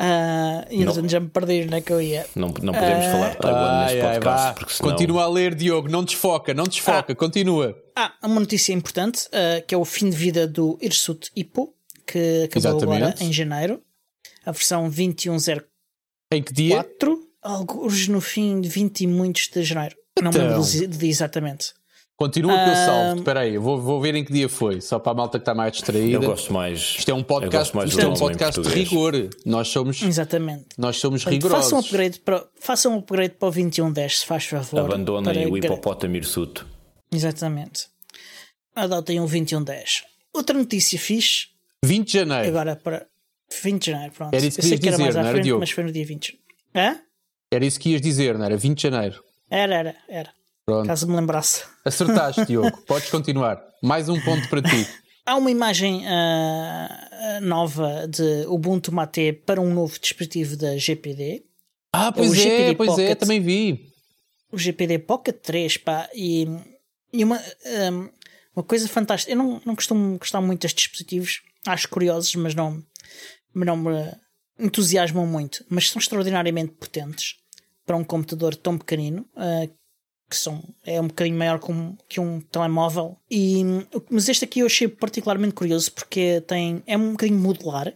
Ah, 0.00 0.64
e 0.70 0.80
entretanto 0.80 1.08
já 1.10 1.18
me 1.18 1.28
perdi 1.28 1.62
onde 1.64 1.74
é 1.74 1.80
que 1.80 1.92
eu 1.92 2.00
ia. 2.00 2.24
Não, 2.36 2.48
não 2.62 2.72
podemos 2.72 3.04
falar 3.06 3.30
de 3.30 3.38
Taiwan 3.38 3.58
Ai, 3.68 3.82
neste 3.94 4.06
ai, 4.06 4.12
podcast, 4.14 4.44
vá. 4.46 4.54
porque 4.54 4.72
senão. 4.74 4.90
Continua 4.92 5.22
a 5.24 5.28
ler, 5.28 5.54
Diogo. 5.56 5.88
Não 5.88 6.04
desfoca, 6.04 6.54
não 6.54 6.62
desfoca. 6.64 7.14
Continua. 7.16 7.76
Ah, 7.96 8.12
uma 8.22 8.38
notícia 8.38 8.72
importante, 8.72 9.26
ah, 9.32 9.60
que 9.66 9.74
é 9.74 9.78
o 9.78 9.84
fim 9.84 10.08
de 10.08 10.14
vida 10.16 10.46
do 10.46 10.78
Hirsute 10.80 11.32
Hippo, 11.34 11.74
que 12.06 12.44
acabou 12.44 12.80
agora 12.80 12.98
Exatamente. 13.06 13.24
em 13.24 13.32
janeiro. 13.32 13.82
A 14.46 14.52
versão 14.52 14.82
2104, 14.88 15.66
Em 16.32 16.42
que 16.44 16.52
dia? 16.52 16.76
Alguns 17.42 18.08
no 18.08 18.20
fim 18.20 18.60
de 18.60 18.68
20 18.68 19.00
e 19.02 19.06
muitos 19.06 19.48
de 19.48 19.62
janeiro. 19.62 19.96
Não 20.20 20.30
me 20.30 20.36
Então. 20.36 20.42
lembro 20.48 20.62
do 20.62 20.70
dia- 20.70 20.88
do 20.88 20.96
dia 20.98 21.10
exatamente. 21.10 21.72
Continua 22.16 22.52
que 22.52 22.68
eu 22.70 22.72
Ah, 22.72 22.84
salvo. 22.86 23.18
Espera 23.20 23.40
aí, 23.40 23.54
eu 23.54 23.62
vou, 23.62 23.80
vou 23.80 24.00
ver 24.00 24.12
em 24.16 24.24
que 24.24 24.32
dia 24.32 24.48
foi. 24.48 24.80
Só 24.80 24.98
para 24.98 25.12
a 25.12 25.14
malta 25.14 25.38
que 25.38 25.42
está 25.42 25.54
mais 25.54 25.72
distraída. 25.72 26.14
Eu 26.16 26.20
gosto 26.22 26.52
mais. 26.52 26.96
Isto 26.98 27.10
é 27.12 27.14
um 27.14 27.22
podcast, 27.22 27.76
mais 27.76 27.90
isto 27.90 28.00
é 28.00 28.08
um 28.08 28.14
podcast 28.14 28.60
de 28.60 28.68
rigor. 28.70 29.12
Nós 29.46 29.68
somos, 29.68 30.02
Exatamente. 30.02 30.66
nós 30.76 30.96
somos 30.96 31.22
Portanto, 31.22 31.40
rigorosos. 31.44 31.64
façam 31.70 31.78
um 31.78 31.80
upgrade 31.80 32.18
para, 32.18 32.44
façam 32.60 32.92
um 32.94 32.98
upgrade 32.98 33.34
para 33.34 33.46
o 33.46 33.50
2110, 33.52 34.18
se 34.18 34.26
faz 34.26 34.44
favor. 34.46 34.80
Abandonem 34.80 35.44
para 35.44 35.48
o 35.52 35.56
hipopótamo 35.58 36.16
hirsuto. 36.16 36.66
Exatamente. 37.12 37.86
Adotem 38.74 39.20
um 39.20 39.26
2110. 39.26 40.02
Outra 40.34 40.58
notícia 40.58 40.98
fixe, 40.98 41.46
20 41.84 42.06
de 42.08 42.12
janeiro. 42.14 42.48
agora 42.48 42.74
para 42.74 43.06
20 43.62 43.84
de 43.84 43.90
janeiro, 43.92 44.12
pronto. 44.12 44.34
Era 44.34 44.44
isso 44.44 44.58
que 44.58 44.64
Eu 44.66 44.68
sei 44.70 44.78
que 44.78 44.88
era 44.88 44.96
dizer, 44.96 45.04
mais 45.14 45.16
à 45.26 45.30
frente, 45.30 45.52
mas 45.52 45.70
foi 45.70 45.84
no 45.84 45.92
dia 45.92 46.04
20. 46.04 46.36
Hã? 46.74 46.98
Era 47.50 47.64
isso 47.64 47.80
que 47.80 47.90
ias 47.90 48.00
dizer, 48.00 48.36
não 48.36 48.44
era? 48.44 48.56
20 48.56 48.76
de 48.76 48.82
janeiro. 48.82 49.24
Era, 49.50 49.74
era, 49.74 49.96
era. 50.08 50.32
Pronto. 50.66 50.86
Caso 50.86 51.08
me 51.08 51.16
lembrasse. 51.16 51.64
Acertaste, 51.84 52.44
Diogo. 52.46 52.76
Podes 52.86 53.10
continuar. 53.10 53.58
Mais 53.82 54.08
um 54.08 54.20
ponto 54.20 54.46
para 54.50 54.60
ti. 54.60 54.86
Há 55.24 55.36
uma 55.36 55.50
imagem 55.50 56.06
ah, 56.06 57.08
ah, 57.10 57.40
nova 57.40 58.06
de 58.06 58.44
Ubuntu 58.48 58.92
Mate 58.92 59.32
para 59.32 59.60
um 59.60 59.72
novo 59.72 59.98
dispositivo 59.98 60.56
da 60.56 60.76
GPD. 60.76 61.42
Ah, 61.92 62.08
o 62.08 62.12
pois 62.12 62.32
é, 62.32 62.34
GPD 62.34 62.74
pois 62.76 62.90
é, 62.90 63.02
Pocket. 63.02 63.18
também 63.18 63.40
vi. 63.40 63.92
o 64.52 64.58
GPD 64.58 64.98
Pocket 64.98 65.36
3, 65.42 65.78
pá, 65.78 66.08
e, 66.14 66.46
e 67.12 67.24
uma, 67.24 67.40
um, 67.90 68.08
uma 68.56 68.62
coisa 68.62 68.86
fantástica. 68.88 69.32
Eu 69.32 69.38
não, 69.38 69.62
não 69.64 69.74
costumo 69.74 70.18
gostar 70.18 70.42
muito 70.42 70.62
destes 70.62 70.84
dispositivos, 70.84 71.40
acho 71.66 71.88
curiosos, 71.88 72.34
mas 72.34 72.54
não, 72.54 72.82
mas 73.54 73.66
não 73.66 73.76
me 73.76 74.12
entusiasmam 74.58 75.26
muito. 75.26 75.64
Mas 75.68 75.90
são 75.90 76.00
extraordinariamente 76.00 76.72
potentes 76.72 77.36
para 77.86 77.96
um 77.96 78.04
computador 78.04 78.54
tão 78.54 78.76
pequenino, 78.76 79.26
uh, 79.34 79.70
que 80.28 80.36
são, 80.36 80.62
é 80.84 81.00
um 81.00 81.08
bocadinho 81.08 81.38
maior 81.38 81.58
que 81.58 81.72
um, 81.72 81.96
que 82.08 82.20
um 82.20 82.40
telemóvel. 82.40 83.16
E, 83.30 83.62
mas 84.10 84.28
este 84.28 84.44
aqui 84.44 84.60
eu 84.60 84.66
achei 84.66 84.86
particularmente 84.86 85.54
curioso 85.54 85.90
porque 85.92 86.42
tem, 86.46 86.82
é 86.86 86.96
um 86.98 87.12
bocadinho 87.12 87.38
modular, 87.38 87.94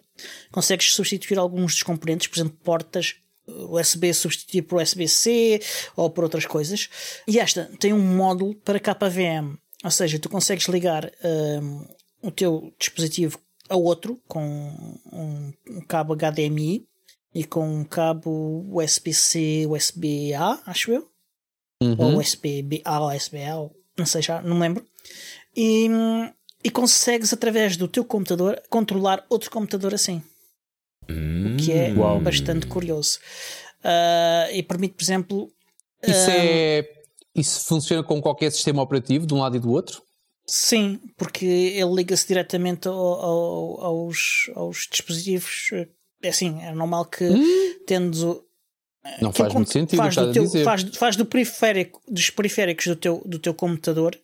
consegues 0.50 0.94
substituir 0.94 1.38
alguns 1.38 1.74
dos 1.74 1.82
componentes, 1.82 2.26
por 2.26 2.38
exemplo, 2.38 2.56
portas. 2.62 3.16
USB 3.44 4.14
substituir 4.14 4.62
por 4.62 4.80
USB-C 4.80 5.60
ou 5.96 6.08
por 6.08 6.22
outras 6.22 6.46
coisas. 6.46 6.88
E 7.26 7.40
esta 7.40 7.68
tem 7.80 7.92
um 7.92 7.98
módulo 7.98 8.54
para 8.54 8.78
KVM, 8.78 9.58
ou 9.82 9.90
seja, 9.90 10.18
tu 10.18 10.28
consegues 10.28 10.66
ligar 10.68 11.10
um, 11.60 11.84
o 12.22 12.30
teu 12.30 12.72
dispositivo 12.78 13.40
a 13.72 13.76
outro 13.76 14.20
com 14.28 14.42
um, 15.12 15.52
um 15.68 15.80
cabo 15.80 16.14
HDMI 16.14 16.86
e 17.34 17.44
com 17.44 17.66
um 17.66 17.84
cabo 17.84 18.66
USB-C, 18.70 19.66
USB-A, 19.68 20.60
acho 20.66 20.92
eu, 20.92 21.08
ou 21.80 22.18
USB-A 22.18 23.00
ou 23.00 23.14
USB-A, 23.14 23.56
ou 23.56 23.76
não 23.98 24.06
sei 24.06 24.22
já, 24.22 24.42
não 24.42 24.54
me 24.56 24.62
lembro. 24.62 24.86
E, 25.56 25.88
e 26.62 26.70
consegues 26.70 27.32
através 27.32 27.76
do 27.76 27.88
teu 27.88 28.04
computador 28.04 28.62
controlar 28.68 29.24
outro 29.28 29.50
computador 29.50 29.94
assim 29.94 30.22
o 31.08 31.56
que 31.56 31.72
é 31.72 31.92
Uau. 31.92 32.20
bastante 32.20 32.66
curioso. 32.66 33.18
Ah, 33.82 34.48
e 34.52 34.62
permite, 34.62 34.94
por 34.94 35.02
exemplo, 35.02 35.48
Isso 36.02 36.30
é. 36.30 36.88
Isso 37.34 37.64
funciona 37.64 38.02
com 38.02 38.20
qualquer 38.20 38.52
sistema 38.52 38.82
operativo, 38.82 39.26
de 39.26 39.32
um 39.32 39.40
lado 39.40 39.56
e 39.56 39.60
do 39.60 39.70
outro? 39.70 40.02
Sim, 40.54 41.00
porque 41.16 41.44
ele 41.46 41.94
liga-se 41.94 42.28
diretamente 42.28 42.86
ao- 42.88 42.94
ao- 42.94 43.80
aos, 43.84 44.50
aos 44.54 44.86
dispositivos. 44.90 45.70
É 46.22 46.28
assim, 46.28 46.60
é 46.62 46.72
normal 46.74 47.06
que 47.06 47.24
tendo 47.86 48.44
Não 49.20 49.32
faz 49.32 49.52
muito 49.54 49.72
sentido 49.72 49.96
faz, 49.96 50.14
do 50.14 50.32
teu, 50.32 50.46
faz, 50.62 50.82
faz 50.96 51.16
do 51.16 51.24
periférico, 51.26 52.00
dos 52.06 52.28
periféricos 52.30 52.86
do 52.86 52.94
teu, 52.96 53.22
do 53.24 53.38
teu 53.38 53.54
computador 53.54 54.16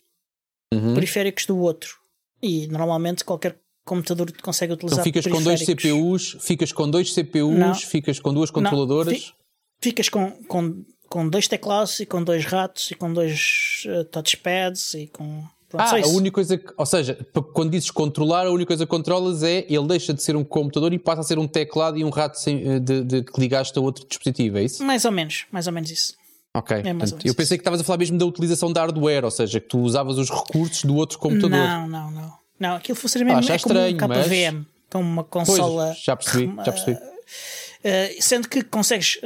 Uhum. 0.73 0.93
periféricos 0.93 1.45
do 1.47 1.57
outro. 1.57 1.95
E 2.41 2.67
normalmente 2.67 3.25
qualquer 3.25 3.57
computador 3.83 4.31
consegue 4.41 4.71
utilizar 4.73 4.99
Então 4.99 5.03
ficas 5.03 5.25
com 5.25 5.41
dois. 5.41 5.59
CPUs, 5.61 6.37
ficas 6.41 6.71
com 6.71 6.89
dois 6.89 7.11
CPUs, 7.13 7.57
Não. 7.57 7.73
ficas 7.73 8.19
com 8.19 8.31
duas 8.33 8.51
controladoras. 8.51 9.17
fi- 9.17 9.33
ficas 9.81 10.07
com, 10.09 10.31
com, 10.43 10.85
com 11.09 11.27
dois 11.27 11.47
teclados 11.47 11.99
e 11.99 12.05
com 12.05 12.23
dois 12.23 12.45
ratos 12.45 12.91
e 12.91 12.95
com 12.95 13.11
dois 13.11 13.83
eh, 13.87 14.03
touchpads 14.05 14.93
e 14.93 15.07
com 15.07 15.43
Pronto, 15.69 15.81
Ah, 15.83 15.99
a 16.03 16.07
única 16.07 16.33
coisa 16.33 16.57
que, 16.57 16.73
ou 16.75 16.85
seja, 16.85 17.15
quando 17.53 17.69
dizes 17.71 17.91
controlar, 17.91 18.47
a 18.47 18.51
única 18.51 18.67
coisa 18.67 18.85
que 18.85 18.89
controlas 18.89 19.43
é 19.43 19.65
ele 19.69 19.85
deixa 19.87 20.13
de 20.13 20.23
ser 20.23 20.35
um 20.35 20.43
computador 20.43 20.91
e 20.93 20.97
passa 20.99 21.21
a 21.21 21.23
ser 21.23 21.37
um 21.37 21.47
teclado 21.47 21.95
e 21.97 22.03
um 22.03 22.09
rato 22.09 22.39
sem- 22.39 22.67
eh, 22.67 22.79
de, 22.79 23.03
de 23.03 23.23
que 23.23 23.39
ligaste 23.39 23.77
a 23.77 23.81
outro 23.81 24.03
dispositivo, 24.07 24.57
é 24.57 24.63
isso? 24.63 24.83
Mais 24.83 25.05
ou 25.05 25.11
menos, 25.11 25.45
mais 25.51 25.67
ou 25.67 25.73
menos 25.73 25.91
isso. 25.91 26.15
Ok. 26.55 26.75
ou 26.77 26.83
Portanto, 26.97 27.25
eu 27.27 27.35
pensei 27.35 27.57
que 27.57 27.61
estavas 27.61 27.79
a 27.81 27.83
falar 27.83 27.99
mesmo 27.99 28.17
da 28.17 28.25
utilização 28.25 28.73
da 28.73 28.81
hardware, 28.81 29.23
ou 29.23 29.29
seja, 29.31 29.59
que 29.59 29.67
tu 29.67 29.77
usavas 29.79 30.17
os 30.17 30.29
recursos 30.31 30.83
do 30.83 30.95
outro 30.95 31.19
computador. 31.19 31.51
Não, 31.51 31.87
não, 31.87 32.09
não. 32.11 32.33
Não, 32.59 32.75
aquilo 32.75 32.97
funcionamento 32.97 33.37
Ah, 33.37 33.53
é 33.53 33.55
achei 33.55 33.59
como 33.59 33.79
um 33.79 33.87
estranho, 33.87 34.07
mas- 34.09 34.27
KVM, 34.27 34.65
como 34.89 35.03
uma 35.07 35.23
Pois, 35.23 35.47
consola. 35.47 35.95
já 36.03 36.15
percebi, 36.15 36.51
já 36.65 36.71
percebi. 36.71 36.97
Uh, 36.97 38.21
sendo 38.21 38.49
que 38.49 38.61
consegues 38.63 39.19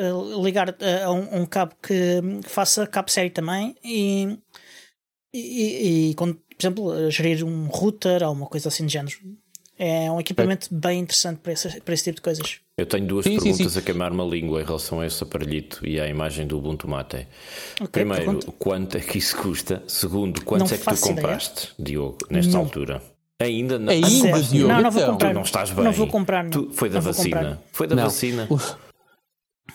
ligar 0.43 0.75
a 1.03 1.11
um, 1.11 1.41
um 1.41 1.45
cabo 1.45 1.73
que 1.81 2.21
faça 2.43 2.85
cabo 2.85 3.09
série 3.09 3.31
também 3.31 3.75
e, 3.83 4.37
e, 5.34 5.39
e, 5.39 6.09
e 6.11 6.13
quando, 6.13 6.36
por 6.36 6.55
exemplo, 6.59 7.11
gerir 7.11 7.43
um 7.45 7.67
router 7.67 8.23
ou 8.23 8.31
uma 8.34 8.45
coisa 8.47 8.69
assim 8.69 8.86
de 8.86 8.93
género. 8.93 9.15
É 9.77 10.09
um 10.11 10.19
equipamento 10.19 10.67
bem 10.71 10.99
interessante 10.99 11.39
para 11.39 11.51
esse, 11.51 11.81
para 11.81 11.93
esse 11.95 12.03
tipo 12.03 12.17
de 12.17 12.21
coisas. 12.21 12.57
Eu 12.77 12.86
tenho 12.86 13.07
duas 13.07 13.23
Sim, 13.25 13.39
sim, 13.39 13.43
perguntas 13.43 13.73
sim. 13.73 13.79
a 13.79 13.81
queimar 13.81 14.11
uma 14.11 14.23
língua 14.23 14.61
em 14.61 14.65
relação 14.65 15.01
a 15.01 15.07
esse 15.07 15.21
aparelhito 15.23 15.86
e 15.86 15.99
à 15.99 16.07
imagem 16.07 16.45
do 16.45 16.57
Ubuntu 16.59 16.88
Mate. 16.88 17.27
Ok, 17.81 17.88
Primeiro, 17.91 18.23
pergunta. 18.23 18.51
quanto 18.59 18.97
é 18.97 18.99
que 18.99 19.17
isso 19.17 19.36
custa? 19.36 19.84
Segundo, 19.88 20.43
quantos 20.45 20.69
Não 20.69 20.75
é 20.75 20.77
que 20.77 20.84
tu 20.84 20.86
faço 20.86 21.05
ideia. 21.05 21.15
compraste, 21.17 21.69
Diogo, 21.79 22.17
nesta 22.29 22.51
Não. 22.53 22.59
altura? 22.61 23.01
Ainda 23.41 23.79
não. 23.79 23.91
Ainda, 23.91 24.41
Diogo, 24.43 24.73
não, 24.73 24.81
não 24.84 24.91
vou 24.91 25.05
comprar. 25.07 25.29
Tu 25.29 25.34
não 25.34 25.41
estás 25.41 25.71
bem. 25.71 25.84
Não 25.84 25.91
vou 25.91 26.07
comprar. 26.07 26.43
Não. 26.43 26.51
Tu- 26.51 26.69
foi 26.73 26.89
da 26.89 26.99
vacina. 26.99 27.36
comprar. 27.38 27.61
Foi 27.71 27.88
da 27.88 27.95
Não. 27.95 28.03
vacina. 28.03 28.47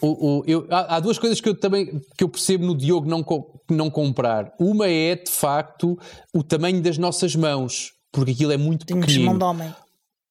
O- 0.02 0.38
o- 0.40 0.44
eu- 0.46 0.66
há, 0.70 0.96
há 0.96 1.00
duas 1.00 1.18
coisas 1.18 1.40
que 1.40 1.48
eu 1.48 1.54
também 1.58 2.00
que 2.16 2.22
eu 2.22 2.28
percebo 2.28 2.64
no 2.66 2.76
Diogo 2.76 3.08
não, 3.08 3.24
não 3.70 3.90
comprar. 3.90 4.52
Uma 4.60 4.88
é, 4.88 5.16
de 5.16 5.30
facto, 5.30 5.98
o 6.34 6.42
tamanho 6.42 6.80
das 6.82 6.98
nossas 6.98 7.34
mãos, 7.34 7.92
porque 8.12 8.32
aquilo 8.32 8.52
é 8.52 8.56
muito 8.56 8.84
Temos 8.86 9.06
pequenino. 9.06 9.30
mão 9.30 9.38
de 9.38 9.44
homem. 9.44 9.74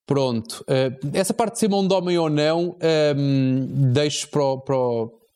Pronto. 0.06 0.64
Eh, 0.70 0.92
essa 1.14 1.34
parte 1.34 1.54
de 1.54 1.60
ser 1.60 1.70
mão 1.70 1.86
de 1.86 1.94
homem 1.94 2.18
ou 2.18 2.30
não, 2.30 2.78
ehm, 2.80 3.66
deixo 3.92 4.30
para, 4.30 4.58
para, 4.58 4.76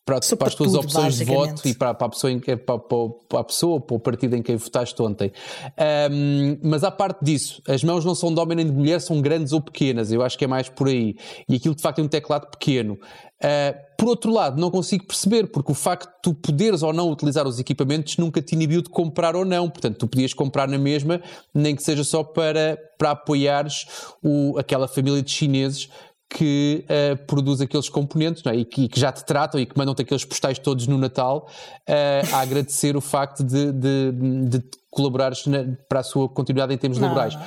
para, 0.06 0.20
para 0.38 0.48
as 0.48 0.56
tuas 0.56 0.72
tudo, 0.72 0.80
opções 0.80 1.18
de 1.18 1.26
voto 1.26 1.68
e 1.68 1.74
para, 1.74 1.94
para 1.94 2.08
a 2.08 2.10
pessoa 2.10 2.32
em 2.32 2.40
que, 2.40 2.56
para, 2.56 2.80
para, 2.80 3.40
a 3.40 3.44
pessoa, 3.44 3.82
para 3.82 3.96
o 3.98 4.00
partido 4.00 4.34
em 4.36 4.42
quem 4.42 4.56
votaste 4.56 5.02
ontem. 5.02 5.30
Ehm, 5.78 6.58
mas 6.64 6.86
à 6.86 6.92
parte 6.92 7.20
disso, 7.22 7.62
as 7.68 7.84
mãos 7.84 8.06
não 8.06 8.16
são 8.16 8.34
de 8.34 8.40
homem 8.40 8.56
nem 8.56 8.66
de 8.66 8.72
mulher, 8.72 9.02
são 9.02 9.20
grandes 9.22 9.52
ou 9.52 9.60
pequenas. 9.60 10.10
Eu 10.12 10.22
acho 10.22 10.38
que 10.38 10.46
é 10.46 10.48
mais 10.48 10.70
por 10.70 10.88
aí. 10.88 11.16
E 11.50 11.56
aquilo 11.56 11.76
de 11.76 11.82
facto 11.82 12.00
é 12.00 12.04
um 12.04 12.08
teclado 12.08 12.48
pequeno. 12.50 12.98
Uh, 13.44 13.92
por 13.98 14.08
outro 14.08 14.32
lado, 14.32 14.60
não 14.60 14.72
consigo 14.72 15.06
perceber, 15.06 15.48
porque 15.48 15.72
o 15.72 15.76
facto 15.76 16.08
de 16.08 16.22
tu 16.24 16.34
poderes 16.34 16.82
ou 16.82 16.92
não 16.92 17.10
utilizar 17.10 17.48
os 17.48 17.60
equipamentos 17.60 18.18
nunca 18.18 18.42
te 18.42 18.54
inibiu 18.54 18.82
de 18.82 18.89
comprar 18.89 19.36
ou 19.36 19.46
não. 19.46 19.70
Portanto, 19.70 19.98
tu 19.98 20.08
podias 20.08 20.34
comprar 20.34 20.68
na 20.68 20.78
mesma, 20.78 21.22
nem 21.54 21.76
que 21.76 21.84
seja 21.84 22.04
só 22.04 22.24
para, 22.24 22.80
para 22.98 23.12
apoiares 23.12 23.86
o, 24.24 24.58
aquela 24.58 24.88
família 24.88 25.22
de 25.22 25.30
chineses 25.30 25.89
que 26.30 26.86
uh, 26.86 27.18
produz 27.28 27.60
aqueles 27.62 27.89
componentes 27.89 28.46
é? 28.46 28.56
e, 28.56 28.66
que, 28.66 28.84
e 28.84 28.89
que 28.89 29.00
já 29.00 29.12
te 29.12 29.26
tratam 29.26 29.60
e 29.60 29.66
que 29.66 29.78
mandam-te 29.78 30.02
aqueles 30.02 30.24
postais 30.24 30.58
todos 30.58 30.88
no 30.88 30.98
Natal 30.98 31.48
uh, 31.88 32.36
a 32.36 32.39
agradecer 32.39 32.96
o 32.96 33.02
facto 33.02 33.44
de, 33.44 33.72
de, 33.72 34.12
de 34.48 34.64
colaborares 34.89 35.46
na- 35.46 35.66
para 35.89 36.00
a 36.00 36.04
sua 36.04 36.30
continuidade 36.30 36.74
em 36.74 36.78
termos 36.78 36.98
Não, 36.98 37.08
laborais. 37.08 37.38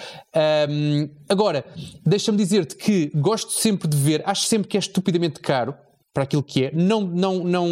Um, 0.68 1.09
agora, 1.28 1.64
deixa-me 2.05 2.36
dizer-te 2.38 2.76
que 2.76 3.11
gosto 3.14 3.53
sempre 3.53 3.88
de 3.88 3.97
ver, 3.97 4.22
acho 4.26 4.47
sempre 4.47 4.68
que 4.68 4.76
é 4.76 4.80
estupidamente 4.80 5.40
caro 5.40 5.74
para 6.14 6.22
aquilo 6.22 6.42
que 6.42 6.66
é. 6.66 6.70
Não, 6.72 7.00
não, 7.02 7.42
não, 7.44 7.68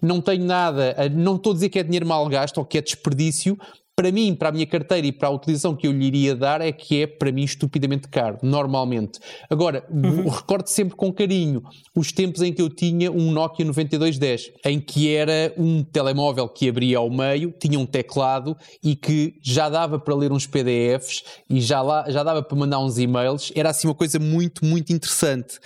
não 0.00 0.20
tenho 0.20 0.44
nada, 0.44 0.94
a- 0.96 1.08
não 1.08 1.34
estou 1.36 1.50
a 1.50 1.54
dizer 1.54 1.68
que 1.68 1.78
é 1.80 1.82
dinheiro 1.82 2.06
mal 2.06 2.26
gasto 2.28 2.58
ou 2.58 2.64
que 2.64 2.78
é 2.78 2.80
desperdício. 2.80 3.58
Para 3.98 4.12
mim, 4.12 4.34
para 4.34 4.50
a 4.50 4.52
minha 4.52 4.66
carteira 4.66 5.06
e 5.06 5.10
para 5.10 5.28
a 5.28 5.30
utilização 5.30 5.74
que 5.74 5.86
eu 5.86 5.92
lhe 5.92 6.04
iria 6.04 6.36
dar, 6.36 6.60
é 6.60 6.70
que 6.70 7.00
é, 7.00 7.06
para 7.06 7.32
mim, 7.32 7.44
estupidamente 7.44 8.08
caro, 8.08 8.36
normalmente. 8.42 9.18
Agora, 9.48 9.86
recordo 10.34 10.66
sempre 10.68 10.94
com 10.94 11.10
carinho 11.10 11.62
os 11.96 12.12
tempos 12.12 12.42
em 12.42 12.52
que 12.52 12.60
eu 12.60 12.68
tinha 12.68 13.10
um 13.10 13.32
Nokia 13.32 13.64
9210, 13.64 14.52
em 14.66 14.78
que 14.80 15.14
era 15.14 15.50
um 15.56 15.82
telemóvel 15.82 16.46
que 16.46 16.68
abria 16.68 16.98
ao 16.98 17.08
meio, 17.08 17.54
tinha 17.58 17.78
um 17.78 17.86
teclado 17.86 18.54
e 18.84 18.94
que 18.94 19.38
já 19.42 19.70
dava 19.70 19.98
para 19.98 20.14
ler 20.14 20.30
uns 20.30 20.46
PDFs 20.46 21.22
e 21.48 21.58
já, 21.58 21.80
lá, 21.80 22.04
já 22.10 22.22
dava 22.22 22.42
para 22.42 22.58
mandar 22.58 22.80
uns 22.80 22.98
e-mails. 22.98 23.50
Era 23.56 23.70
assim 23.70 23.88
uma 23.88 23.94
coisa 23.94 24.18
muito, 24.18 24.62
muito 24.62 24.92
interessante. 24.92 25.58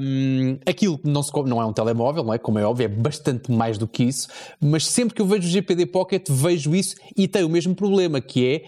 Um, 0.00 0.58
aquilo 0.64 1.00
não, 1.02 1.20
se 1.20 1.32
não 1.46 1.60
é 1.60 1.66
um 1.66 1.72
telemóvel, 1.72 2.22
não 2.22 2.32
é? 2.32 2.38
Como 2.38 2.58
é 2.58 2.64
óbvio, 2.64 2.84
é 2.84 2.88
bastante 2.88 3.50
mais 3.50 3.76
do 3.76 3.88
que 3.88 4.04
isso, 4.04 4.28
mas 4.60 4.86
sempre 4.86 5.14
que 5.14 5.22
eu 5.22 5.26
vejo 5.26 5.48
o 5.48 5.50
GPD 5.50 5.86
Pocket, 5.86 6.28
vejo 6.30 6.74
isso 6.76 6.94
e 7.16 7.26
tem 7.26 7.42
o 7.42 7.48
mesmo 7.48 7.74
problema 7.74 8.20
que 8.20 8.46
é 8.46 8.64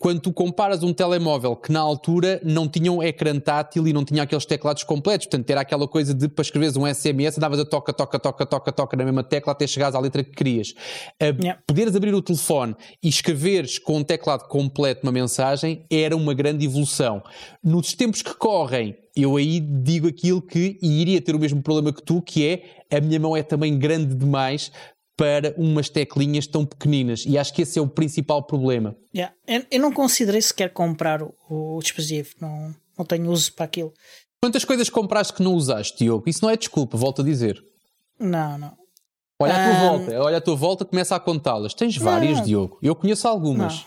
quando 0.00 0.18
tu 0.18 0.32
comparas 0.32 0.82
um 0.82 0.94
telemóvel 0.94 1.54
que 1.54 1.70
na 1.70 1.78
altura 1.78 2.40
não 2.42 2.66
tinha 2.66 2.90
um 2.90 3.02
ecrã 3.02 3.38
tátil 3.38 3.86
e 3.86 3.92
não 3.92 4.02
tinha 4.02 4.22
aqueles 4.22 4.46
teclados 4.46 4.82
completos, 4.82 5.26
portanto 5.26 5.50
era 5.50 5.60
aquela 5.60 5.86
coisa 5.86 6.14
de 6.14 6.26
para 6.26 6.40
escreveres 6.40 6.74
um 6.74 6.86
SMS 6.86 7.36
davas 7.36 7.60
a 7.60 7.66
toca, 7.66 7.92
toca, 7.92 8.18
toca, 8.18 8.46
toca, 8.46 8.72
toca 8.72 8.96
na 8.96 9.04
mesma 9.04 9.22
tecla 9.22 9.52
até 9.52 9.66
chegares 9.66 9.94
à 9.94 10.00
letra 10.00 10.24
que 10.24 10.30
querias. 10.30 10.74
A 11.20 11.40
Yeah. 11.40 11.62
Poderes 11.66 11.94
abrir 11.94 12.14
o 12.14 12.20
telefone 12.20 12.74
e 13.02 13.08
escreveres 13.08 13.78
com 13.78 13.98
um 13.98 14.04
teclado 14.04 14.46
completo 14.48 15.02
uma 15.04 15.12
mensagem 15.12 15.86
era 15.90 16.16
uma 16.16 16.34
grande 16.34 16.64
evolução. 16.66 17.22
Nos 17.62 17.94
tempos 17.94 18.20
que 18.20 18.34
correm, 18.34 18.96
eu 19.16 19.36
aí 19.36 19.60
digo 19.60 20.08
aquilo 20.08 20.42
que 20.42 20.78
e 20.82 21.00
iria 21.00 21.20
ter 21.20 21.34
o 21.34 21.38
mesmo 21.38 21.62
problema 21.62 21.92
que 21.92 22.02
tu, 22.02 22.20
que 22.20 22.46
é 22.46 22.96
a 22.96 23.00
minha 23.00 23.18
mão 23.18 23.36
é 23.36 23.42
também 23.42 23.78
grande 23.78 24.14
demais 24.14 24.70
para 25.20 25.54
umas 25.58 25.90
teclinhas 25.90 26.46
tão 26.46 26.64
pequeninas. 26.64 27.24
E 27.26 27.36
acho 27.36 27.52
que 27.52 27.60
esse 27.60 27.78
é 27.78 27.82
o 27.82 27.86
principal 27.86 28.42
problema. 28.42 28.96
Yeah. 29.14 29.34
Eu, 29.46 29.66
eu 29.70 29.78
não 29.78 29.92
considerei 29.92 30.40
sequer 30.40 30.72
comprar 30.72 31.22
o, 31.22 31.34
o 31.50 31.78
dispositivo, 31.82 32.30
não, 32.40 32.74
não 32.98 33.04
tenho 33.04 33.30
uso 33.30 33.52
para 33.52 33.66
aquilo. 33.66 33.92
Quantas 34.42 34.64
coisas 34.64 34.88
compraste 34.88 35.34
que 35.34 35.42
não 35.42 35.52
usaste, 35.52 35.98
Diogo? 35.98 36.24
Isso 36.26 36.42
não 36.42 36.48
é 36.48 36.56
desculpa, 36.56 36.96
volto 36.96 37.20
a 37.20 37.24
dizer. 37.24 37.62
Não, 38.18 38.56
não. 38.56 38.72
Olha 39.38 39.52
à 39.54 39.56
tua 39.66 39.74
Ah, 39.76 39.88
volta, 39.90 40.20
olha 40.22 40.36
à 40.38 40.40
tua 40.40 40.56
volta, 40.56 40.84
começa 40.86 41.14
a 41.14 41.20
contá-las. 41.20 41.74
Tens 41.74 41.98
várias, 41.98 42.38
Não. 42.38 42.44
Diogo. 42.46 42.78
Eu 42.82 42.94
conheço 42.96 43.28
algumas. 43.28 43.74
Não. 43.74 43.84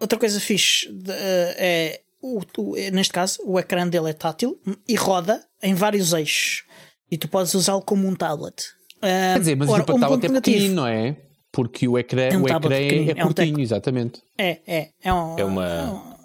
Outra 0.00 0.18
coisa 0.18 0.40
fixe 0.40 0.92
de- 0.92 1.12
é, 1.12 2.00
o, 2.20 2.40
o- 2.58 2.76
é, 2.76 2.90
neste 2.90 3.12
caso, 3.12 3.38
o 3.44 3.56
ecrã 3.56 3.86
dele 3.86 4.10
é 4.10 4.12
tátil 4.12 4.60
e 4.88 4.96
roda 4.96 5.44
em 5.62 5.74
vários 5.74 6.12
eixos. 6.12 6.64
E 7.08 7.16
tu 7.16 7.28
podes 7.28 7.54
usá-lo 7.54 7.82
como 7.82 8.08
um 8.08 8.16
tablet. 8.16 8.64
Ah, 9.02 9.32
Quer 9.34 9.38
dizer, 9.40 9.56
mas 9.56 9.68
ora, 9.68 9.80
o 9.80 9.82
um 9.82 9.86
tablet 10.00 10.08
ponto 10.08 10.24
é 10.24 10.28
negativo. 10.28 10.56
pequenino, 10.56 10.74
não 10.76 10.86
é? 10.86 11.16
Porque 11.50 11.86
o 11.88 11.98
ecrã, 11.98 12.22
É 12.30 12.36
um 12.38 12.42
o 12.42 12.48
ecrã 12.48 12.74
é, 12.76 12.86
é 12.86 13.10
é 13.10 13.12
um 13.24 13.26
curtinho, 13.26 13.60
exatamente. 13.60 14.22
É, 14.38 14.60
é. 14.66 14.88
É 15.02 15.12
um, 15.12 15.38
É 15.38 15.44
uma. 15.44 16.16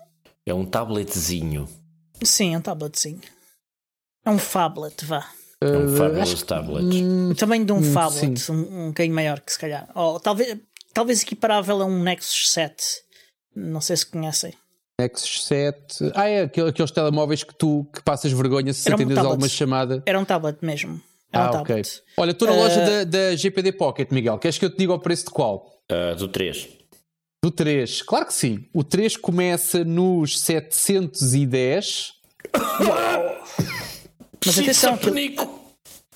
É 0.46 0.54
um 0.54 0.66
tabletzinho. 0.66 1.68
Sim, 2.24 2.54
é 2.56 2.58
um 2.58 2.62
tabletzinho. 2.62 3.20
É 4.26 4.30
um 4.30 4.38
phablet, 4.38 5.04
vá. 5.06 5.28
É 5.62 5.66
um 5.78 5.86
Uh, 5.86 5.98
fabulous 5.98 6.44
tablet. 6.44 6.86
O 7.32 7.36
tamanho 7.36 7.66
de 7.66 7.72
um 7.72 7.78
Hum, 7.80 7.94
phablet, 7.94 8.52
um, 8.52 8.84
um 8.86 8.88
bocadinho 8.90 9.16
maior 9.16 9.40
que 9.42 9.52
se 9.52 9.60
calhar. 9.60 9.90
Ou 9.96 10.20
talvez, 10.20 10.58
talvez 10.94 11.22
equiparável 11.24 11.82
a 11.82 11.86
um 11.86 12.02
Nexus 12.04 12.52
7. 12.52 12.84
Não 13.56 13.82
sei 13.82 13.98
se 13.98 14.06
conhecem. 14.06 14.54
Nexus 15.02 15.46
7. 15.46 16.12
Ah, 16.16 16.28
é 16.30 16.44
aquele- 16.44 16.70
aqueles 16.70 16.92
telemóveis 16.92 17.44
que 17.44 17.54
tu 17.56 17.86
que 17.94 18.02
passas 18.04 18.32
vergonha 18.32 18.72
se 18.74 18.90
um 18.90 18.94
atendes 18.94 19.16
tablet. 19.16 19.32
alguma 19.32 19.50
chamada. 19.50 20.04
Era 20.06 20.20
um 20.20 20.26
tablet 20.26 20.58
mesmo. 20.62 21.02
Ah, 21.34 21.52
um 21.52 21.60
ok. 21.62 21.82
Olha, 22.18 22.32
estou 22.32 22.48
na 22.48 22.54
Uh, 22.54 22.58
loja 22.58 22.80
da, 22.82 23.04
da 23.04 23.36
GPD 23.36 23.72
Pocket, 23.74 24.10
Miguel. 24.12 24.38
Queres 24.38 24.58
que 24.58 24.66
eu 24.66 24.70
te 24.70 24.78
diga 24.78 24.94
o 24.94 25.00
preço 25.00 25.26
de 25.26 25.32
qual? 25.32 25.80
Ah, 25.90 26.14
do 26.16 26.28
3. 26.28 26.68
Do 27.44 27.52
3. 27.52 28.02
Claro 28.02 28.26
que 28.26 28.34
sim. 28.34 28.66
O 28.74 28.84
3 28.84 29.16
começa 29.18 29.84
nos 29.84 30.40
710 30.40 32.14
Mas 34.46 34.60
atenção, 34.60 34.98
Penico. 34.98 35.44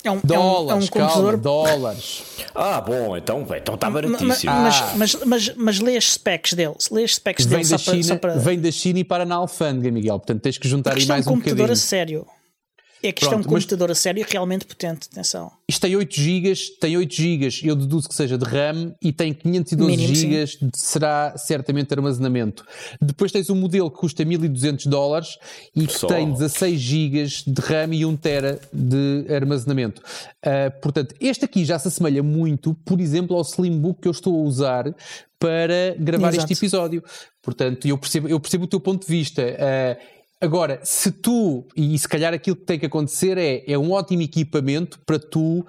é 0.04 0.10
um, 0.10 0.14
é 0.14 0.16
um, 0.16 0.16
é 0.16 0.18
um 0.18 0.20
dólares. 0.26 0.90
calma, 0.90 1.08
computador. 1.08 1.36
dólares. 1.36 2.22
Ah, 2.54 2.80
bom, 2.80 3.16
então 3.16 3.46
então 3.56 3.74
está 3.74 3.90
baratíssimo. 3.90 4.52
Mas, 4.52 4.80
Ah. 4.80 4.94
mas, 4.96 5.14
mas, 5.26 5.54
mas 5.56 5.78
lê 5.80 5.96
as 5.96 6.12
specs 6.12 6.54
dele. 6.54 6.74
Lê 6.90 7.04
as 7.04 7.14
specs 7.16 7.44
Vem 7.44 7.58
dele 7.58 7.70
da, 7.70 7.78
só 7.78 7.84
para, 7.84 7.94
China, 7.94 8.08
só 8.14 8.16
para. 8.16 8.34
vem 8.36 8.60
da 8.60 8.70
China 8.70 8.98
e 9.00 9.04
para 9.04 9.24
na 9.24 9.34
alfândega, 9.36 9.90
Miguel. 9.90 10.18
Portanto, 10.18 10.40
tens 10.42 10.56
que 10.58 10.66
juntar 10.68 10.94
aí 10.96 11.02
é 11.02 11.04
um 11.04 11.08
mais 11.08 11.26
um 11.26 11.30
computador 11.30 11.56
bocadinho. 11.56 11.72
a 11.72 11.76
sério. 11.76 12.26
É 13.02 13.10
que 13.10 13.22
isto 13.24 13.32
é 13.32 13.36
um 13.36 13.40
Pronto, 13.40 13.52
mas- 13.52 13.64
computador 13.64 13.90
a 13.90 13.94
sério 13.94 14.24
realmente 14.28 14.64
potente. 14.64 15.08
Atenção. 15.10 15.50
Isto 15.68 15.80
tem 15.80 15.96
8 15.96 16.14
GB, 16.20 16.52
tem 16.80 16.96
8 16.96 17.14
GB, 17.14 17.48
eu 17.64 17.74
deduzo 17.74 18.08
que 18.08 18.14
seja 18.14 18.38
de 18.38 18.44
RAM 18.44 18.94
e 19.02 19.12
tem 19.12 19.34
512 19.34 19.90
Mínimo, 19.90 20.14
sim. 20.14 20.30
GB, 20.30 20.44
de- 20.70 20.78
será 20.78 21.34
certamente 21.36 21.92
armazenamento. 21.92 22.64
Depois 23.00 23.32
tens 23.32 23.50
um 23.50 23.56
modelo 23.56 23.90
que 23.90 23.98
custa 23.98 24.24
1200 24.24 24.86
dólares 24.86 25.36
e 25.74 25.86
que 25.86 25.98
Só. 25.98 26.06
tem 26.06 26.30
16 26.32 26.80
GB 26.80 27.24
de 27.46 27.60
RAM 27.60 27.92
e 27.94 28.04
1 28.06 28.16
TB 28.16 28.60
de 28.72 29.26
armazenamento. 29.34 30.00
Ah, 30.44 30.70
portanto, 30.80 31.14
este 31.20 31.44
aqui 31.44 31.64
já 31.64 31.78
se 31.78 31.88
assemelha 31.88 32.22
muito, 32.22 32.72
por 32.84 33.00
exemplo, 33.00 33.36
ao 33.36 33.42
Slimbook 33.42 34.00
que 34.02 34.08
eu 34.08 34.12
estou 34.12 34.34
a 34.36 34.42
usar 34.44 34.94
para 35.38 35.96
gravar 35.98 36.28
Exato. 36.28 36.52
este 36.52 36.60
episódio. 36.64 37.02
Portanto, 37.42 37.86
eu 37.88 37.98
percebo, 37.98 38.28
eu 38.28 38.38
percebo 38.38 38.64
o 38.64 38.68
teu 38.68 38.78
ponto 38.78 39.04
de 39.04 39.12
vista. 39.12 39.42
Ah, 39.58 39.96
Agora, 40.42 40.80
se 40.82 41.12
tu, 41.12 41.64
e 41.76 41.96
se 41.96 42.08
calhar 42.08 42.34
aquilo 42.34 42.56
que 42.56 42.64
tem 42.64 42.76
que 42.76 42.86
acontecer 42.86 43.38
é, 43.38 43.62
é 43.64 43.78
um 43.78 43.92
ótimo 43.92 44.22
equipamento 44.22 44.98
para 45.06 45.16
tu 45.16 45.60
uh, 45.60 45.64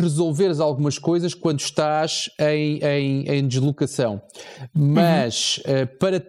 resolveres 0.00 0.60
algumas 0.60 0.96
coisas 0.96 1.34
quando 1.34 1.58
estás 1.58 2.30
em, 2.38 2.78
em, 2.78 3.28
em 3.28 3.48
deslocação. 3.48 4.22
Mas 4.72 5.60
uhum. 5.66 5.82
uh, 5.82 5.86
para 5.98 6.24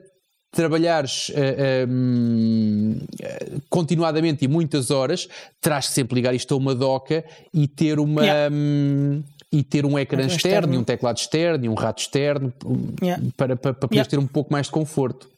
trabalhares 0.52 1.30
uh, 1.30 1.88
um, 1.88 3.00
continuadamente 3.70 4.44
e 4.44 4.48
muitas 4.48 4.90
horas, 4.90 5.28
terás 5.62 5.88
que 5.88 5.94
sempre 5.94 6.16
ligar 6.16 6.34
isto 6.34 6.56
a 6.56 6.58
uma 6.58 6.74
doca 6.74 7.24
e 7.54 7.68
ter 7.68 8.00
uma. 8.00 8.24
Yeah. 8.24 8.56
Um, 8.56 9.24
e 9.54 9.64
ter 9.64 9.86
um 9.86 10.00
ecrã 10.00 10.22
externo, 10.22 10.38
externo, 10.38 10.74
e 10.74 10.78
um 10.78 10.84
teclado 10.86 11.18
externo, 11.18 11.66
e 11.66 11.68
um 11.68 11.74
rato 11.74 12.02
externo, 12.02 12.54
yeah. 13.04 13.22
para, 13.36 13.58
para, 13.58 13.74
para 13.74 13.88
poderes 13.90 14.08
yeah. 14.08 14.10
ter 14.10 14.18
um 14.18 14.26
pouco 14.26 14.50
mais 14.50 14.68
de 14.68 14.72
conforto. 14.72 15.30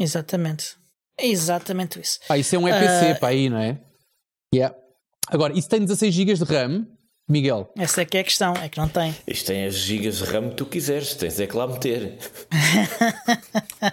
Exatamente. 0.00 0.78
É 1.18 1.26
exatamente 1.26 2.00
isso. 2.00 2.20
Ah, 2.28 2.38
isso 2.38 2.54
é 2.54 2.58
um 2.58 2.68
EPC 2.68 3.12
uh, 3.12 3.18
para 3.18 3.28
aí, 3.28 3.50
não 3.50 3.58
é? 3.58 3.80
Yeah. 4.54 4.74
Agora, 5.28 5.52
isso 5.58 5.68
tem 5.68 5.80
16 5.80 6.14
GB 6.14 6.34
de 6.34 6.44
RAM, 6.44 6.86
Miguel? 7.28 7.70
Essa 7.76 8.00
é 8.00 8.04
que 8.06 8.16
é 8.16 8.20
a 8.20 8.24
questão, 8.24 8.54
é 8.54 8.68
que 8.70 8.78
não 8.78 8.88
tem. 8.88 9.14
Isto 9.26 9.48
tem 9.48 9.66
as 9.66 9.74
gigas 9.74 10.18
de 10.18 10.24
RAM 10.24 10.48
que 10.48 10.54
tu 10.54 10.64
quiseres, 10.64 11.14
tens 11.14 11.38
é 11.38 11.46
que 11.46 11.54
lá 11.54 11.66
meter. 11.66 12.16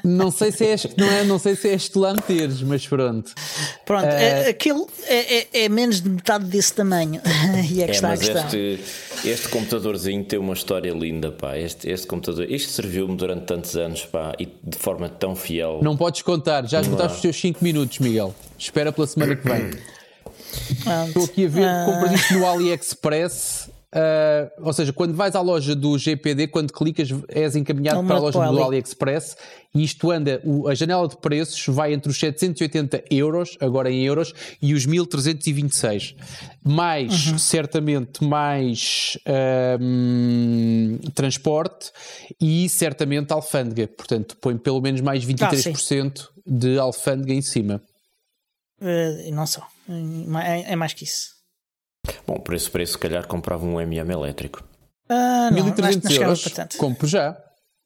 não 0.03 0.31
sei 0.31 0.53
se 0.53 0.65
é 0.65 0.73
este, 0.73 0.93
não, 0.97 1.11
é, 1.11 1.23
não 1.25 1.37
sei 1.37 1.55
se 1.55 1.67
é 1.67 1.73
este 1.73 1.97
lá 1.97 2.13
meteres, 2.13 2.61
mas 2.61 2.87
pronto. 2.87 3.33
Pronto, 3.85 4.05
uh, 4.05 4.07
é, 4.07 4.49
aquilo 4.49 4.87
é, 5.03 5.37
é, 5.37 5.47
é, 5.65 5.69
menos 5.69 5.99
de 5.99 6.09
metade 6.09 6.45
desse 6.45 6.73
tamanho. 6.73 7.21
e 7.69 7.81
é 7.81 7.85
que 7.85 7.91
é, 7.91 7.95
está 7.95 8.07
mas 8.07 8.21
a 8.21 8.23
questão. 8.23 8.45
Este, 8.45 8.79
este 9.25 9.49
computadorzinho 9.49 10.23
tem 10.23 10.39
uma 10.39 10.53
história 10.53 10.93
linda, 10.93 11.29
pá. 11.29 11.57
Este, 11.57 11.89
este 11.89 12.07
computador, 12.07 12.49
isto 12.49 12.71
serviu-me 12.71 13.17
durante 13.17 13.45
tantos 13.45 13.75
anos, 13.75 14.05
pá, 14.05 14.33
e 14.39 14.45
de 14.45 14.77
forma 14.77 15.09
tão 15.09 15.35
fiel. 15.35 15.79
Não 15.83 15.97
podes 15.97 16.21
contar, 16.21 16.65
já 16.65 16.79
esgotaste 16.79 17.15
os 17.17 17.21
teus 17.21 17.35
5 17.41 17.61
minutos, 17.61 17.99
Miguel. 17.99 18.33
Espera 18.57 18.93
pela 18.93 19.07
semana 19.07 19.35
que 19.35 19.45
vem. 19.45 19.71
Estou 21.07 21.23
aqui 21.25 21.45
a 21.45 21.49
ver, 21.49 21.67
uh... 21.67 21.85
compras 21.85 22.11
isto 22.13 22.33
no 22.35 22.47
AliExpress. 22.47 23.69
Uh, 23.95 24.51
ou 24.61 24.73
seja, 24.73 24.91
quando 24.91 25.15
vais 25.15 25.35
à 25.35 25.41
loja 25.41 25.73
do 25.73 25.97
GPD, 25.97 26.47
quando 26.47 26.73
clicas, 26.73 27.07
és 27.29 27.55
encaminhado 27.55 28.03
para 28.03 28.17
a 28.17 28.19
loja 28.19 28.51
do 28.51 28.63
AliExpress 28.63 29.37
e 29.73 29.83
isto 29.83 30.11
anda, 30.11 30.41
o, 30.43 30.67
a 30.67 30.75
janela 30.75 31.07
de 31.07 31.15
preços 31.15 31.65
vai 31.73 31.93
entre 31.93 32.11
os 32.11 32.19
780 32.19 33.03
euros, 33.09 33.57
agora 33.61 33.89
em 33.89 34.03
euros, 34.03 34.33
e 34.61 34.73
os 34.73 34.85
1326. 34.85 36.15
Mais, 36.61 37.27
uhum. 37.27 37.37
certamente, 37.37 38.21
mais 38.21 39.17
um, 39.79 40.97
transporte 41.13 41.91
e 42.39 42.67
certamente 42.67 43.31
alfândega. 43.31 43.87
Portanto, 43.87 44.35
põe 44.41 44.57
pelo 44.57 44.81
menos 44.81 44.99
mais 44.99 45.25
23% 45.25 46.21
ah, 46.21 46.41
de 46.45 46.77
alfândega 46.77 47.33
em 47.33 47.41
cima. 47.41 47.81
Uh, 48.81 49.33
não 49.33 49.47
só. 49.47 49.67
É, 50.43 50.73
é, 50.73 50.75
mais 50.75 50.93
que 50.93 51.03
isso. 51.03 51.29
Bom, 52.27 52.39
por 52.39 52.53
esse 52.53 52.69
preço, 52.69 52.93
se 52.93 52.97
calhar 52.97 53.25
comprava 53.27 53.65
um 53.65 53.79
MM 53.79 54.11
elétrico. 54.11 54.63
Uh, 55.09 55.53
não, 55.53 55.63
1300 55.65 56.17
euros. 56.17 56.45
Compro 56.77 57.07
já. 57.07 57.37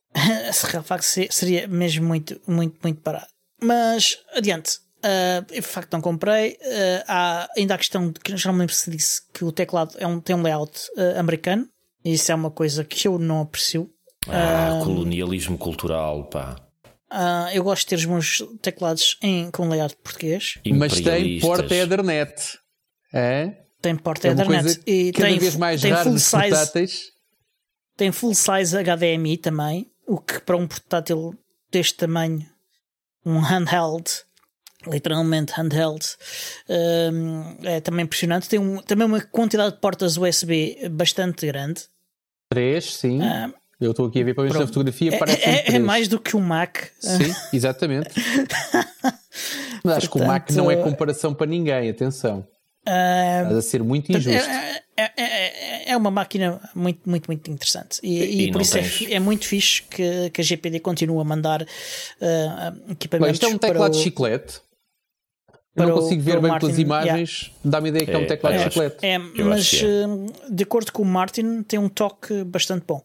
de 0.16 0.84
facto 0.84 1.04
seria 1.04 1.68
mesmo 1.68 2.08
muito, 2.08 2.40
muito, 2.48 2.78
muito 2.82 3.02
parado. 3.02 3.28
Mas 3.62 4.18
adiante. 4.34 4.80
Uh, 5.00 5.54
de 5.54 5.62
facto 5.62 5.94
não 5.94 6.02
comprei. 6.02 6.52
Uh, 6.62 7.04
há 7.08 7.48
ainda 7.58 7.76
a 7.76 7.78
questão 7.78 8.12
de 8.12 8.20
que 8.20 8.36
já 8.36 8.50
não 8.50 8.56
me 8.56 8.60
lembro 8.62 8.76
se 8.76 8.92
disse 8.92 9.22
que 9.34 9.46
o 9.46 9.52
teclado 9.52 9.96
é 9.98 10.06
um, 10.06 10.20
tem 10.20 10.36
um 10.36 10.42
layout 10.42 10.78
uh, 10.98 11.20
americano. 11.20 11.68
E 12.04 12.14
isso 12.14 12.32
é 12.32 12.36
uma 12.36 12.52
coisa 12.52 12.84
que 12.84 13.08
eu 13.08 13.18
não 13.18 13.42
aprecio. 13.42 13.90
Ah, 14.28 14.80
colonialismo 14.84 15.58
cultural, 15.58 16.26
pá. 16.26 16.56
Uh, 17.12 17.50
eu 17.54 17.64
gosto 17.64 17.82
de 17.82 17.88
ter 17.88 17.96
os 17.96 18.06
meus 18.06 18.44
teclados 18.62 19.18
em, 19.22 19.50
com 19.50 19.68
layout 19.68 19.96
português. 19.98 20.60
Mas 20.74 21.02
tem 21.02 21.40
porta 21.40 21.76
Ethernet. 21.76 22.60
É? 23.12 23.58
Tem 23.82 23.96
porta 23.96 24.28
é 24.28 24.32
Ethernet. 24.32 24.82
E 24.86 25.12
cada 25.12 25.28
tem, 25.28 25.40
vez 25.40 25.56
mais 25.56 25.82
tem 25.82 25.96
full 25.96 26.20
size, 26.20 27.12
Tem 27.98 28.12
full 28.12 28.36
size 28.36 28.78
HDMI 28.78 29.38
também. 29.38 29.92
O 30.06 30.20
que 30.20 30.40
para 30.40 30.56
um 30.56 30.68
portátil 30.68 31.36
deste 31.72 31.96
tamanho, 31.96 32.46
um 33.26 33.40
handheld, 33.40 34.06
literalmente 34.88 35.54
handheld, 35.54 36.06
um, 37.12 37.58
é 37.64 37.82
também 37.82 38.06
impressionante. 38.06 38.48
Tem 38.48 38.60
um, 38.60 38.78
também 38.84 39.08
uma 39.08 39.22
quantidade 39.22 39.76
de 39.76 39.82
portas 39.82 40.16
USB 40.16 40.90
bastante 40.90 41.48
grande. 41.48 41.84
Três, 42.50 42.94
sim. 42.96 43.20
Uh, 43.20 43.54
eu 43.80 43.92
estou 43.92 44.08
aqui 44.08 44.22
a 44.22 44.26
ver 44.26 44.34
para 44.34 44.44
ver 44.44 44.52
se 44.52 44.64
a 44.64 44.68
fotografia 44.68 45.16
é, 45.16 45.18
parece. 45.18 45.50
É, 45.50 45.76
é, 45.76 45.80
mais 45.80 46.08
do 46.08 46.20
que 46.20 46.36
o 46.36 46.40
Mac. 46.40 46.78
Sim, 47.00 47.34
exatamente. 47.54 48.10
Mas 49.84 49.98
acho 49.98 50.10
Portanto, 50.10 50.12
que 50.12 50.18
o 50.20 50.28
Mac 50.28 50.50
não 50.52 50.70
é 50.70 50.76
comparação 50.76 51.34
para 51.34 51.48
ninguém, 51.48 51.90
atenção. 51.90 52.46
Uh, 52.88 53.44
Estás 53.44 53.58
a 53.58 53.62
ser 53.62 53.84
muito 53.84 54.12
injusto. 54.12 54.50
É, 54.50 54.82
é, 54.98 55.12
é, 55.18 55.92
é, 55.92 55.98
uma 55.98 56.12
máquina 56.12 56.60
muito, 56.76 57.10
muito, 57.10 57.28
muito 57.28 57.50
interessante. 57.50 58.00
E, 58.04 58.20
e, 58.20 58.48
e 58.48 58.52
por 58.52 58.62
isso 58.62 58.74
tens... 58.74 59.10
é, 59.10 59.20
muito 59.20 59.46
fixe 59.46 59.84
que, 59.84 60.30
que 60.30 60.42
a 60.42 60.44
GPD 60.44 60.80
continua 60.82 61.22
a 61.22 61.26
mandar 61.26 61.62
uh, 61.62 62.92
equipamentos. 62.92 63.30
Mas 63.30 63.36
isto 63.36 63.46
é 63.46 63.50
um 63.50 63.58
teclado 63.58 63.94
de 63.94 64.04
chiclete. 64.04 64.62
Eu 65.76 65.88
não 65.88 65.96
consigo 65.96 66.22
ver 66.22 66.42
bem 66.42 66.50
Martin, 66.50 66.66
pelas 66.66 66.80
imagens, 66.80 67.42
yeah. 67.42 67.60
dá-me 67.64 67.90
ideia 67.90 68.06
que 68.06 68.12
é, 68.12 68.18
um 68.18 68.28
teclado 68.28 68.58
de 68.58 68.64
chiclete. 68.64 68.98
É, 69.02 69.18
mas 69.18 69.82
de 70.50 70.64
acordo 70.64 70.92
com 70.92 71.04
o 71.04 71.06
Martin, 71.06 71.64
tem 71.64 71.80
um 71.80 71.88
toque 71.88 72.44
bastante 72.44 72.84
bom. 72.86 73.02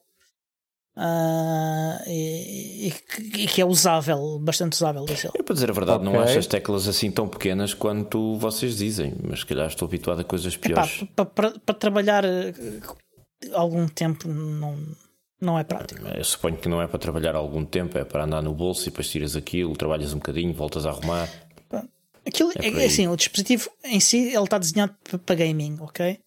Uh, 0.96 2.08
e, 2.08 2.86
e, 2.86 3.46
que 3.48 3.60
é 3.60 3.64
usável, 3.64 4.38
bastante 4.38 4.74
usável. 4.74 5.04
Disse 5.04 5.26
Eu, 5.26 5.42
para 5.42 5.54
dizer 5.54 5.70
a 5.70 5.72
verdade, 5.72 6.06
okay. 6.06 6.12
não 6.12 6.20
acho 6.20 6.38
as 6.38 6.46
teclas 6.46 6.86
assim 6.86 7.10
tão 7.10 7.28
pequenas 7.28 7.74
quanto 7.74 8.38
vocês 8.38 8.76
dizem, 8.76 9.12
mas 9.22 9.40
se 9.40 9.46
calhar 9.46 9.66
estou 9.66 9.86
habituado 9.86 10.20
a 10.20 10.24
coisas 10.24 10.56
piores. 10.56 11.02
Epá, 11.02 11.24
para, 11.24 11.50
para, 11.50 11.58
para 11.58 11.74
trabalhar 11.74 12.24
eh, 12.24 12.54
algum 13.52 13.88
tempo 13.88 14.28
não, 14.28 14.78
não 15.40 15.58
é 15.58 15.64
prático. 15.64 16.06
Eu 16.06 16.24
suponho 16.24 16.56
que 16.56 16.68
não 16.68 16.80
é 16.80 16.86
para 16.86 16.98
trabalhar 16.98 17.34
algum 17.34 17.64
tempo, 17.64 17.98
é 17.98 18.04
para 18.04 18.24
andar 18.24 18.42
no 18.42 18.54
bolso 18.54 18.82
e 18.82 18.90
depois 18.90 19.10
tiras 19.10 19.34
aquilo, 19.34 19.76
trabalhas 19.76 20.12
um 20.12 20.18
bocadinho, 20.18 20.54
voltas 20.54 20.86
a 20.86 20.90
arrumar. 20.90 21.28
Aquilo 22.26 22.52
é, 22.52 22.82
é 22.82 22.86
assim, 22.86 23.06
o 23.06 23.16
dispositivo 23.16 23.68
em 23.84 24.00
si 24.00 24.28
ele 24.28 24.44
está 24.44 24.58
desenhado 24.58 24.94
para 25.26 25.34
gaming, 25.34 25.76
ok? 25.80 26.18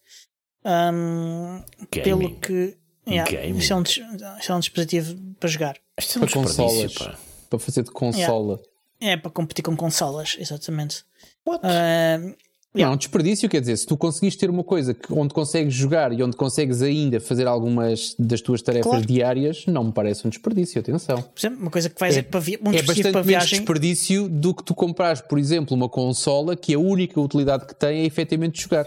Um, 0.64 1.62
gaming. 1.90 2.04
Pelo 2.04 2.34
que 2.36 2.77
Yeah. 3.08 3.30
Game. 3.30 3.58
Isso, 3.58 3.72
é 3.72 3.76
um, 3.76 3.82
isso 3.82 4.52
é 4.52 4.54
um 4.54 4.60
dispositivo 4.60 5.16
para 5.40 5.48
jogar. 5.48 5.76
Isto 5.98 6.18
é 6.18 6.20
para 6.20 6.32
consolas. 6.32 6.94
Pá. 6.94 7.18
Para 7.48 7.58
fazer 7.58 7.82
de 7.82 7.90
consola. 7.90 8.60
Yeah. 9.00 9.12
É 9.12 9.16
para 9.16 9.30
competir 9.30 9.62
com 9.62 9.76
consolas, 9.76 10.36
exatamente. 10.38 11.04
What? 11.46 11.64
Uh, 11.64 11.68
yeah. 11.68 12.34
Não, 12.74 12.96
desperdício 12.96 13.48
quer 13.48 13.60
dizer, 13.60 13.76
se 13.76 13.86
tu 13.86 13.96
conseguis 13.96 14.36
ter 14.36 14.50
uma 14.50 14.64
coisa 14.64 14.92
que, 14.92 15.12
onde 15.12 15.32
consegues 15.32 15.72
jogar 15.72 16.12
e 16.12 16.22
onde 16.22 16.36
consegues 16.36 16.82
ainda 16.82 17.20
fazer 17.20 17.46
algumas 17.46 18.14
das 18.18 18.40
tuas 18.40 18.60
tarefas 18.60 18.90
claro. 18.90 19.06
diárias, 19.06 19.64
não 19.66 19.84
me 19.84 19.92
parece 19.92 20.26
um 20.26 20.30
desperdício, 20.30 20.80
atenção. 20.80 21.22
Por 21.22 21.38
exemplo, 21.38 21.60
uma 21.60 21.70
coisa 21.70 21.88
que 21.88 21.98
vais 21.98 22.16
é, 22.16 22.22
para, 22.22 22.40
vi 22.40 22.58
um 22.62 22.72
é 22.72 22.82
bastante 22.82 23.12
para 23.12 23.24
menos 23.24 23.48
desperdício 23.48 24.28
do 24.28 24.52
que 24.52 24.62
tu 24.62 24.74
comprares, 24.74 25.20
por 25.20 25.38
exemplo, 25.38 25.76
uma 25.76 25.88
consola 25.88 26.56
que 26.56 26.74
a 26.74 26.78
única 26.78 27.20
utilidade 27.20 27.66
que 27.66 27.74
tem 27.74 28.00
é 28.00 28.04
efetivamente 28.04 28.60
jogar. 28.60 28.86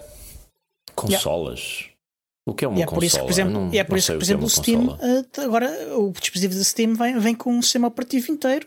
Consolas? 0.94 1.91
O 2.46 2.56
que 2.56 2.66
é 2.66 2.68
uma 2.68 2.80
e 2.80 2.82
é 2.82 2.86
por 2.88 3.04
isso 3.04 3.18
que, 3.18 3.24
por 3.24 3.32
exemplo, 3.32 3.54
não, 3.54 3.74
e 3.74 3.78
é 3.78 3.84
por 3.84 3.98
isso 3.98 4.12
que, 4.12 4.18
por 4.18 4.24
exemplo, 4.24 4.46
o 4.46 4.50
Steam, 4.50 4.88
uh, 4.88 5.42
agora 5.42 5.70
o 5.96 6.12
dispositivo 6.12 6.56
da 6.56 6.64
Steam 6.64 6.96
vem, 6.96 7.20
vem 7.20 7.36
com 7.36 7.54
um 7.54 7.62
sistema 7.62 7.88
operativo 7.88 8.32
inteiro 8.32 8.66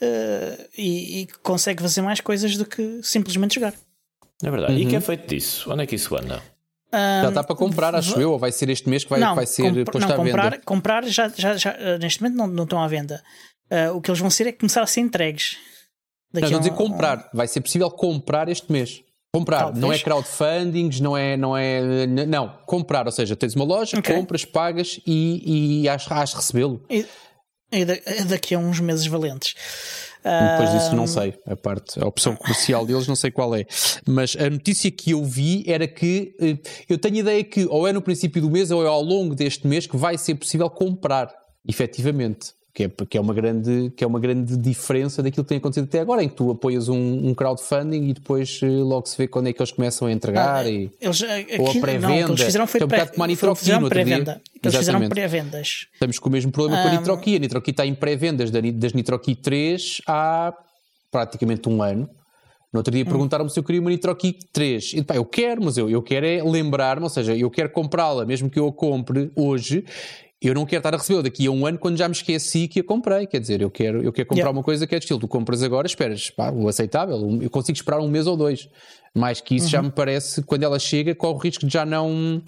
uh, 0.00 0.68
e, 0.76 1.22
e, 1.22 1.26
consegue 1.42 1.82
fazer 1.82 2.00
mais 2.00 2.20
coisas 2.20 2.56
do 2.56 2.64
que 2.64 3.00
simplesmente 3.02 3.56
jogar. 3.56 3.74
É 4.42 4.50
verdade. 4.50 4.72
Uhum. 4.72 4.78
E 4.78 4.86
que 4.86 4.96
é 4.96 5.00
feito 5.00 5.28
disso? 5.28 5.70
Onde 5.70 5.82
é 5.82 5.86
que 5.86 5.96
isso 5.96 6.16
anda? 6.16 6.42
Um, 6.92 7.22
já 7.22 7.28
está 7.28 7.44
para 7.44 7.54
comprar, 7.54 7.94
acho 7.94 8.20
eu, 8.20 8.32
ou 8.32 8.38
vai 8.38 8.50
ser 8.50 8.68
este 8.68 8.88
mês 8.88 9.04
que 9.04 9.10
vai, 9.10 9.20
não, 9.20 9.34
vai 9.34 9.46
ser 9.46 9.62
comp 9.62 9.92
posto 9.92 10.08
não, 10.08 10.16
comprar, 10.16 10.46
à 10.46 10.50
venda? 10.50 10.62
Comprar 10.64 11.04
já, 11.04 11.28
já, 11.28 11.56
já 11.56 11.72
uh, 11.72 11.98
neste 12.00 12.22
momento 12.22 12.36
não, 12.36 12.46
não 12.46 12.64
estão 12.64 12.82
à 12.82 12.88
venda. 12.88 13.22
Uh, 13.70 13.96
o 13.96 14.00
que 14.00 14.10
eles 14.10 14.18
vão 14.18 14.30
ser 14.30 14.46
é 14.46 14.52
começar 14.52 14.82
a 14.82 14.86
ser 14.86 15.00
entregues. 15.00 15.56
Daqui 16.32 16.50
não, 16.50 16.56
a 16.56 16.58
dizer 16.58 16.74
comprar, 16.74 17.28
vai 17.32 17.46
ser 17.46 17.60
possível 17.60 17.90
comprar 17.90 18.48
este 18.48 18.72
mês. 18.72 19.02
Comprar, 19.32 19.64
Talvez. 19.64 19.80
não 19.80 19.92
é 19.92 19.98
crowdfundings, 19.98 21.00
não 21.00 21.16
é, 21.16 21.36
não 21.36 21.56
é. 21.56 22.06
Não, 22.06 22.48
comprar, 22.66 23.06
ou 23.06 23.12
seja, 23.12 23.36
tens 23.36 23.54
uma 23.54 23.64
loja, 23.64 23.98
okay. 23.98 24.14
compras, 24.14 24.44
pagas 24.44 25.00
e, 25.06 25.82
e 25.82 25.88
has, 25.88 26.10
has 26.10 26.34
recebê-lo. 26.34 26.84
E, 26.90 27.06
e 27.70 27.84
daqui 28.24 28.56
a 28.56 28.58
uns 28.58 28.80
meses 28.80 29.06
valentes. 29.06 29.54
Depois 30.22 30.72
disso 30.72 30.94
não 30.94 31.06
sei, 31.06 31.34
a 31.46 31.56
parte, 31.56 32.02
a 32.02 32.06
opção 32.06 32.36
comercial 32.36 32.84
deles 32.84 33.06
não 33.06 33.16
sei 33.16 33.30
qual 33.30 33.54
é. 33.54 33.64
Mas 34.06 34.36
a 34.36 34.50
notícia 34.50 34.90
que 34.90 35.12
eu 35.12 35.24
vi 35.24 35.64
era 35.66 35.88
que 35.88 36.34
eh, 36.40 36.58
eu 36.88 36.98
tenho 36.98 37.16
ideia 37.16 37.42
que 37.42 37.64
ou 37.66 37.88
é 37.88 37.92
no 37.92 38.02
princípio 38.02 38.42
do 38.42 38.50
mês 38.50 38.70
ou 38.70 38.84
é 38.84 38.88
ao 38.88 39.00
longo 39.00 39.34
deste 39.34 39.66
mês 39.66 39.86
que 39.86 39.96
vai 39.96 40.18
ser 40.18 40.34
possível 40.34 40.68
comprar, 40.68 41.32
efetivamente 41.66 42.52
que 42.72 42.84
é, 42.84 42.88
que 42.88 43.18
é, 43.18 43.20
uma, 43.20 43.34
grande, 43.34 43.92
que 43.96 44.04
é 44.04 44.06
uma 44.06 44.20
grande 44.20 44.56
diferença 44.56 45.22
daquilo 45.22 45.44
que 45.44 45.48
tem 45.48 45.58
acontecido 45.58 45.84
até 45.84 46.00
agora, 46.00 46.22
em 46.22 46.28
que 46.28 46.36
tu 46.36 46.50
apoias 46.50 46.88
um, 46.88 47.28
um 47.28 47.34
crowdfunding 47.34 48.08
e 48.08 48.12
depois 48.14 48.60
eh, 48.62 48.66
logo 48.66 49.06
se 49.06 49.16
vê 49.18 49.26
quando 49.26 49.48
é 49.48 49.52
que 49.52 49.60
eles 49.60 49.72
começam 49.72 50.06
a 50.06 50.12
entregar 50.12 50.64
ah, 50.64 50.68
e, 50.68 50.90
eles, 51.00 51.22
eh, 51.22 51.46
ou 51.58 51.68
a 51.68 51.74
pré-venda. 51.74 52.32
Eles 52.32 52.42
fizeram 52.42 52.66
foi 52.66 52.80
é 52.80 52.84
um 52.84 52.88
bocado 52.88 53.12
como 53.12 53.24
a 53.24 53.26
outro 53.82 54.04
dia. 54.04 54.40
Eles 54.62 54.76
fizeram 54.76 55.08
pré-vendas. 55.08 55.86
Estamos 55.92 56.18
com 56.18 56.28
o 56.28 56.32
mesmo 56.32 56.52
problema 56.52 56.80
um, 56.80 56.82
com 56.82 56.88
a 56.88 56.92
Nitroquia. 56.98 57.36
A 57.36 57.40
Nitroquia 57.40 57.72
está 57.72 57.86
em 57.86 57.94
pré-vendas 57.94 58.50
das 58.50 58.92
Nitroquia 58.92 59.36
3 59.36 60.02
há 60.06 60.54
praticamente 61.10 61.68
um 61.68 61.82
ano. 61.82 62.08
No 62.72 62.78
outro 62.78 62.92
dia 62.92 63.04
perguntaram-me 63.04 63.50
se 63.50 63.58
eu 63.58 63.64
queria 63.64 63.80
uma 63.80 63.90
Nitro 63.90 64.14
Key 64.14 64.32
3. 64.52 64.92
E, 64.94 65.02
pá, 65.02 65.16
eu 65.16 65.24
quero, 65.24 65.64
mas 65.64 65.76
eu, 65.76 65.90
eu 65.90 66.00
quero 66.00 66.24
é 66.24 66.40
lembrar-me, 66.40 67.02
ou 67.02 67.08
seja, 67.08 67.36
eu 67.36 67.50
quero 67.50 67.70
comprá-la, 67.70 68.24
mesmo 68.24 68.48
que 68.48 68.60
eu 68.60 68.68
a 68.68 68.72
compre 68.72 69.32
hoje, 69.34 69.84
eu 70.42 70.54
não 70.54 70.64
quero 70.64 70.80
estar 70.80 70.94
a 70.94 70.96
receber 70.98 71.22
daqui 71.22 71.46
a 71.46 71.50
um 71.50 71.66
ano 71.66 71.78
quando 71.78 71.98
já 71.98 72.08
me 72.08 72.14
esqueci 72.14 72.66
que 72.66 72.80
a 72.80 72.84
comprei. 72.84 73.26
Quer 73.26 73.40
dizer, 73.40 73.60
eu 73.60 73.70
quero, 73.70 74.02
eu 74.02 74.12
quero 74.12 74.26
comprar 74.28 74.44
Yeah. 74.44 74.58
uma 74.58 74.62
coisa 74.64 74.86
que 74.86 74.94
é 74.94 74.98
de 74.98 75.04
estilo. 75.04 75.20
Tu 75.20 75.28
compras 75.28 75.62
agora, 75.62 75.86
esperas, 75.86 76.30
pá, 76.30 76.50
o 76.50 76.66
aceitável. 76.66 77.38
Eu 77.42 77.50
consigo 77.50 77.76
esperar 77.76 78.00
um 78.00 78.08
mês 78.08 78.26
ou 78.26 78.36
dois. 78.36 78.68
Mais 79.14 79.40
que 79.40 79.56
isso 79.56 79.68
já 79.68 79.82
me 79.82 79.90
parece, 79.90 80.42
quando 80.42 80.62
ela 80.62 80.78
chega, 80.78 81.14
corre 81.14 81.34
o 81.34 81.38
risco 81.38 81.66
de 81.66 81.72
já 81.72 81.84
não, 81.84 82.42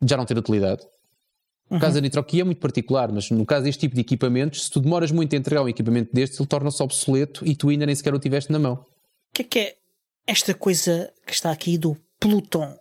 de 0.00 0.08
já 0.10 0.16
não 0.16 0.24
ter 0.24 0.38
utilidade. 0.38 0.82
No 1.70 1.78
caso 1.78 1.96
da 1.96 2.00
Nitro 2.00 2.24
Key 2.24 2.40
é 2.40 2.44
muito 2.44 2.60
particular, 2.60 3.12
mas 3.12 3.30
no 3.30 3.44
caso 3.44 3.64
deste 3.64 3.80
tipo 3.80 3.94
de 3.94 4.00
equipamentos, 4.00 4.64
se 4.64 4.70
tu 4.70 4.80
demoras 4.80 5.10
muito 5.10 5.34
a 5.34 5.38
entregar 5.38 5.62
um 5.62 5.68
equipamento 5.68 6.14
destes, 6.14 6.40
ele 6.40 6.48
torna-se 6.48 6.82
obsoleto 6.82 7.46
e 7.46 7.54
tu 7.54 7.68
ainda 7.68 7.84
nem 7.84 7.94
sequer 7.94 8.14
o 8.14 8.18
tiveste 8.18 8.50
na 8.50 8.58
mão. 8.58 8.74
O 8.74 9.34
que 9.34 9.42
é 9.42 9.44
que 9.44 9.58
é 9.58 9.74
esta 10.26 10.54
coisa 10.54 11.12
que 11.26 11.34
está 11.34 11.50
aqui 11.50 11.76
do 11.76 11.94
Pluton? 12.18 12.74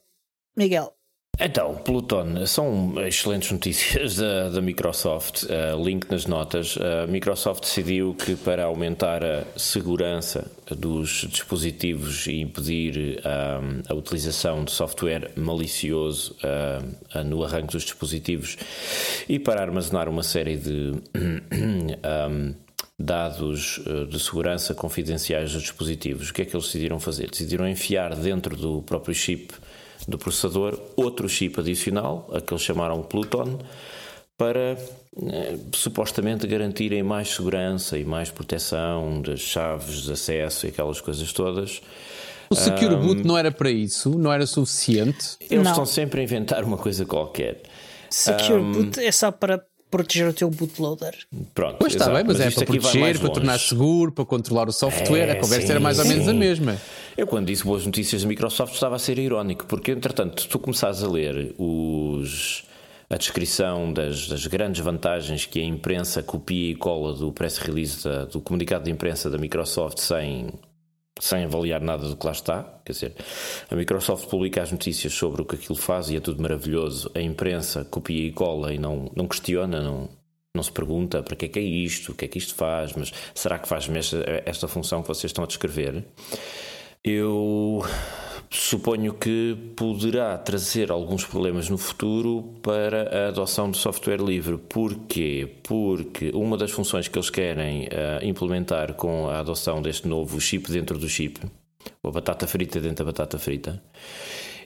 Miguel, 0.56 0.93
Então, 1.39 1.75
Pluton, 1.75 2.47
são 2.47 2.95
excelentes 3.05 3.51
notícias 3.51 4.15
da, 4.15 4.49
da 4.49 4.59
Microsoft. 4.59 5.43
Uh, 5.43 5.83
link 5.83 6.09
nas 6.09 6.25
notas. 6.25 6.77
A 6.77 7.05
Microsoft 7.05 7.61
decidiu 7.61 8.15
que 8.15 8.35
para 8.35 8.63
aumentar 8.63 9.23
a 9.23 9.43
segurança 9.55 10.49
dos 10.75 11.27
dispositivos 11.29 12.25
e 12.25 12.41
impedir 12.41 13.21
um, 13.23 13.83
a 13.88 13.93
utilização 13.93 14.63
de 14.63 14.71
software 14.71 15.31
malicioso 15.35 16.35
uh, 16.43 17.23
no 17.23 17.43
arranque 17.43 17.73
dos 17.73 17.83
dispositivos 17.83 18.57
e 19.29 19.38
para 19.38 19.61
armazenar 19.61 20.09
uma 20.09 20.23
série 20.23 20.57
de 20.57 20.93
um, 21.15 22.55
dados 22.99 23.77
uh, 23.79 24.07
de 24.07 24.19
segurança 24.19 24.73
confidenciais 24.73 25.53
dos 25.53 25.61
dispositivos, 25.61 26.29
o 26.29 26.33
que 26.33 26.41
é 26.41 26.45
que 26.45 26.55
eles 26.55 26.65
decidiram 26.65 26.99
fazer? 26.99 27.29
Decidiram 27.29 27.67
enfiar 27.67 28.15
dentro 28.15 28.55
do 28.55 28.81
próprio 28.81 29.13
chip 29.13 29.53
do 30.08 30.18
processador 30.18 30.80
outro 30.95 31.28
chip 31.28 31.60
adicional, 31.60 32.30
a 32.34 32.39
que 32.39 32.53
eles 32.53 32.64
chamaram 32.64 33.01
Pluton, 33.01 33.60
para 34.38 34.78
eh, 35.24 35.58
supostamente 35.74 36.45
garantirem 36.45 37.01
mais 37.01 37.30
segurança 37.30 37.97
e 37.97 38.05
mais 38.05 38.30
proteção 38.30 39.22
das 39.22 39.39
chaves 39.39 40.03
de 40.03 40.12
acesso 40.12 40.68
e 40.68 40.70
aquelas 40.70 41.01
coisas 41.01 41.34
todas. 41.34 41.82
O 42.49 42.55
Secure 42.55 42.95
Boot 42.95 43.26
não 43.26 43.38
era 43.38 43.51
para 43.51 43.70
isso, 43.70 44.18
não 44.18 44.32
era 44.32 44.45
suficiente. 44.45 45.36
Eles 45.41 45.64
Não. 45.64 45.72
estão 45.72 45.86
sempre 45.86 46.22
a 46.22 46.24
inventar 46.24 46.64
uma 46.64 46.78
coisa 46.78 47.05
qualquer. 47.05 47.62
Secure 48.10 48.62
Boot 48.62 48.99
é 48.99 49.12
só 49.12 49.32
para 49.32 49.62
proteger 49.91 50.28
o 50.28 50.34
teu 50.34 50.49
bootloader. 50.49 51.16
Pronto, 51.53 51.78
Pois 51.80 51.93
está 51.93 52.05
exato, 52.05 52.18
bem, 52.18 52.26
mas, 52.28 52.39
é 52.39 52.47
isto 52.47 52.66
para 52.66 52.80
proteger, 52.80 53.20
para 53.20 53.30
tornar 53.30 53.60
seguro, 53.60 54.12
para 54.12 54.26
controlar 54.26 54.70
o 54.70 54.72
software. 54.72 55.30
É, 55.30 55.32
a 55.32 55.36
conversa 55.39 55.66
sim, 55.66 55.72
era 55.72 55.80
mais 55.80 55.99
ou 55.99 56.05
menos 56.05 56.28
a 56.28 56.32
sim. 56.32 56.38
mesma. 56.38 56.78
Eu, 57.18 57.26
quando 57.26 57.47
disse 57.47 57.63
boas 57.63 57.84
notícias 57.86 58.22
da 58.22 58.28
Microsoft, 58.28 58.76
estava 58.76 58.95
a 58.95 58.99
ser 58.99 59.18
irónico, 59.18 59.65
porque, 59.65 59.91
entretanto, 59.91 60.47
tu 60.47 60.59
começares 60.59 61.01
a 61.01 61.09
ler 61.09 61.55
os, 61.57 62.63
a 63.09 63.18
descrição 63.18 63.91
das, 63.91 64.28
das 64.28 64.45
grandes 64.45 64.82
vantagens 64.82 65.45
que 65.45 65.59
a 65.59 65.63
imprensa 65.63 66.22
copia 66.22 66.72
e 66.72 66.76
cola 66.76 67.13
do 67.13 67.32
press 67.32 67.57
release, 67.57 68.03
da- 68.03 68.26
do 68.26 68.39
comunicado 68.39 68.86
de 68.86 68.91
imprensa 68.91 69.32
da 69.32 69.38
Microsoft, 69.39 69.97
sem, 69.97 70.49
sem 71.20 71.45
avaliar 71.45 71.82
nada 71.82 72.07
do 72.07 72.15
que 72.15 72.24
lá 72.24 72.32
está, 72.32 72.63
quer 72.86 72.91
dizer, 72.91 73.15
a 73.68 73.76
Microsoft 73.76 74.28
publica 74.30 74.61
as 74.61 74.72
notícias 74.72 75.11
sobre 75.11 75.41
o 75.41 75.45
que 75.45 75.55
aquilo 75.55 75.76
faz 75.76 76.11
e 76.11 76.18
é 76.18 76.20
tudo 76.20 76.39
maravilhoso, 76.39 77.09
a 77.15 77.20
imprensa 77.20 77.84
copia 77.84 78.28
e 78.28 78.32
cola 78.32 78.72
e 78.72 78.78
não, 78.78 79.11
não 79.15 79.28
questiona, 79.28 79.82
não. 79.82 80.07
Não 80.55 80.63
se 80.63 80.72
pergunta 80.72 81.22
para 81.22 81.36
que 81.36 81.45
é 81.45 81.47
que 81.49 81.59
é 81.59 81.61
isto, 81.61 82.13
o 82.13 82.15
que 82.15 82.26
é 82.26 82.28
que 82.28 82.39
isto 82.39 82.55
faz, 82.55 82.91
mas 82.93 83.13
será 83.36 83.59
que 83.59 83.68
faz 83.68 83.88
esta, 83.89 84.41
esta 84.43 84.68
função 84.68 85.03
que 85.03 85.07
vocês 85.07 85.30
estão 85.30 85.43
a 85.43 85.47
descrever? 85.47 86.03
Eu 87.10 87.86
suponho 88.49 89.14
que 89.14 89.55
poderá 89.78 90.38
trazer 90.38 90.91
alguns 90.91 91.24
problemas 91.24 91.70
no 91.70 91.78
futuro 91.78 92.60
para 92.62 93.28
a 93.28 93.28
adoção 93.30 93.72
de 93.72 93.78
software 93.78 94.22
livre. 94.22 94.58
Porquê? 94.58 95.55
Porque 95.64 96.32
uma 96.34 96.58
das 96.58 96.72
funções 96.72 97.08
que 97.08 97.18
eles 97.18 97.30
querem 97.30 97.88
eh, 97.89 98.20
implementar 98.24 98.93
com 98.95 99.30
a 99.30 99.39
adoção 99.39 99.82
deste 99.82 100.05
novo 100.05 100.41
chip 100.41 100.70
dentro 100.70 100.97
do 100.97 101.08
chip, 101.08 101.39
ou 102.03 102.10
a 102.10 102.14
batata 102.14 102.45
frita 102.45 102.82
dentro 102.82 103.05
da 103.05 103.10
batata 103.10 103.39
frita, 103.39 103.82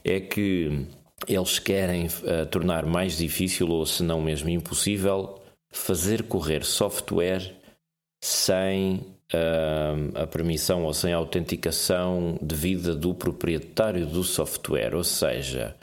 é 0.04 0.20
que 0.20 0.88
eles 1.28 1.60
querem 1.60 2.08
eh, 2.26 2.46
tornar 2.46 2.88
mais 2.88 3.20
difícil, 3.20 3.68
ou 3.70 3.86
se 3.86 4.02
não 4.02 4.20
mesmo 4.20 4.50
impossível, 4.50 5.40
fazer 5.72 6.24
correr 6.24 6.66
software 6.66 7.54
sem 8.20 9.06
a 10.16 10.28
permissão 10.28 10.84
ou 10.84 10.94
sem 10.94 11.14
a 11.14 11.18
autenticação 11.18 12.38
devida 12.42 12.94
do 12.96 13.14
proprietário 13.14 14.06
do 14.06 14.24
software. 14.24 14.96
Ou 14.96 15.04
seja, 15.04 15.76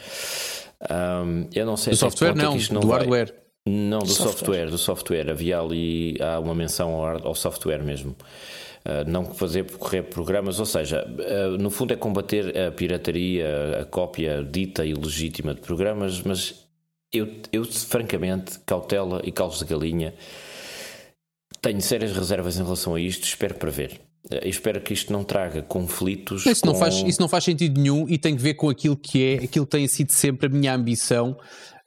ah, 0.81 1.23
eu 1.55 1.67
não 1.67 1.77
sei 1.77 1.93
Do 1.93 1.97
software 1.97 2.31
é 2.31 2.33
que 2.33 2.39
não, 2.43 2.57
isto 2.57 2.75
não 2.75 2.81
do 2.81 2.89
vai- 2.89 2.99
hardware. 2.99 3.35
Não, 3.67 3.99
do 3.99 4.07
Software. 4.07 4.33
software. 4.33 4.71
do 4.71 4.79
software. 4.79 5.31
Havia 5.31 5.59
ali 5.61 6.17
há 6.23 6.39
uma 6.41 6.55
menção 6.55 7.05
ao 7.23 7.35
software 7.35 7.83
mesmo. 7.83 8.17
Ah, 8.85 9.05
não 9.07 9.27
fazer 9.35 9.65
correr 9.73 10.03
programas, 10.05 10.59
ou 10.59 10.65
seja, 10.67 11.05
ah, 11.07 11.49
no 11.59 11.69
fundo 11.71 11.93
é 11.93 11.97
combater 11.97 12.57
a 12.57 12.71
pirataria, 12.71 13.79
a 13.83 13.85
cópia 13.85 14.43
dita 14.43 14.87
e 14.87 14.95
legítima 14.95 15.55
de 15.55 15.61
programas, 15.61 16.23
mas 16.23 16.67
eu, 17.13 17.29
eu 17.53 17.65
francamente, 17.65 18.59
cautela 18.65 19.21
e 19.25 19.33
calos 19.33 19.59
de 19.59 19.65
galinha, 19.67 20.15
tenho 21.61 21.81
sérias 21.81 22.13
reservas 22.17 22.59
em 22.59 22.63
relação 22.63 22.95
a 22.95 23.01
isto, 23.01 23.25
espero 23.25 23.55
para 23.55 23.71
ver. 23.71 24.01
Eu 24.31 24.49
espero 24.51 24.81
que 24.81 24.93
isto 24.93 25.13
não 25.13 25.25
traga 25.25 25.63
conflitos. 25.63 26.45
Isso 26.45 26.67
não, 26.67 26.73
com- 26.75 26.79
faz, 26.81 26.97
isso 27.07 27.21
não 27.21 27.29
faz 27.29 27.45
sentido 27.45 27.81
nenhum 27.81 28.07
e 28.09 28.19
tem 28.19 28.37
que 28.37 28.43
ver 28.43 28.55
com 28.55 28.69
aquilo 28.69 28.97
que 28.97 29.25
é, 29.25 29.45
aquilo 29.45 29.65
que 29.65 29.71
tem 29.77 29.87
sido 29.89 30.11
sempre 30.13 30.47
a 30.47 30.51
minha 30.51 30.75
ambição, 30.75 31.37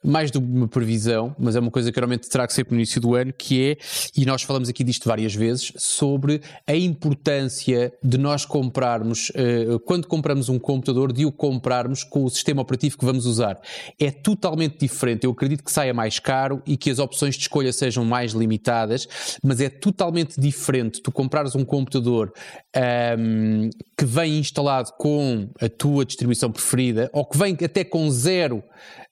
mais 0.04 0.30
do 0.30 0.40
que 0.40 0.46
uma 0.46 0.68
previsão, 0.68 1.34
mas 1.38 1.56
é 1.56 1.60
uma 1.60 1.70
coisa 1.70 1.92
que 1.92 1.98
realmente 1.98 2.28
trago 2.28 2.52
sempre 2.52 2.74
no 2.74 2.80
início 2.80 3.00
do 3.00 3.14
ano, 3.14 3.32
que 3.32 3.70
é, 3.70 3.76
e 4.16 4.24
nós 4.24 4.42
falamos 4.42 4.68
aqui 4.68 4.82
disto 4.82 5.08
várias 5.08 5.34
vezes, 5.34 5.72
sobre 5.76 6.40
a 6.66 6.74
importância 6.74 7.92
de 8.02 8.18
nós 8.18 8.44
comprarmos, 8.44 9.30
eh, 9.34 9.78
quando 9.84 10.06
compramos 10.06 10.48
um 10.48 10.58
computador, 10.58 11.12
de 11.12 11.24
o 11.24 11.32
comprarmos 11.32 12.04
com 12.04 12.24
o 12.24 12.30
sistema 12.30 12.62
operativo 12.62 12.98
que 12.98 13.04
vamos 13.04 13.26
usar. 13.26 13.60
É 13.98 14.10
totalmente 14.10 14.78
diferente. 14.78 15.24
Eu 15.24 15.32
acredito 15.32 15.62
que 15.62 15.72
saia 15.72 15.94
mais 15.94 16.18
caro 16.18 16.62
e 16.66 16.76
que 16.76 16.90
as 16.90 16.98
opções 16.98 17.34
de 17.34 17.42
escolha 17.42 17.72
sejam 17.72 18.04
mais 18.04 18.32
limitadas, 18.32 19.08
mas 19.42 19.60
é 19.60 19.68
totalmente 19.68 20.40
diferente 20.40 21.00
tu 21.00 21.12
comprares 21.12 21.54
um 21.54 21.64
computador 21.64 22.32
ahm, 22.74 23.70
que 23.96 24.04
vem 24.04 24.38
instalado 24.38 24.92
com 24.98 25.48
a 25.60 25.68
tua 25.68 26.04
distribuição 26.04 26.50
preferida 26.50 27.10
ou 27.12 27.24
que 27.24 27.38
vem 27.38 27.56
até 27.64 27.84
com 27.84 28.10
zero 28.10 28.62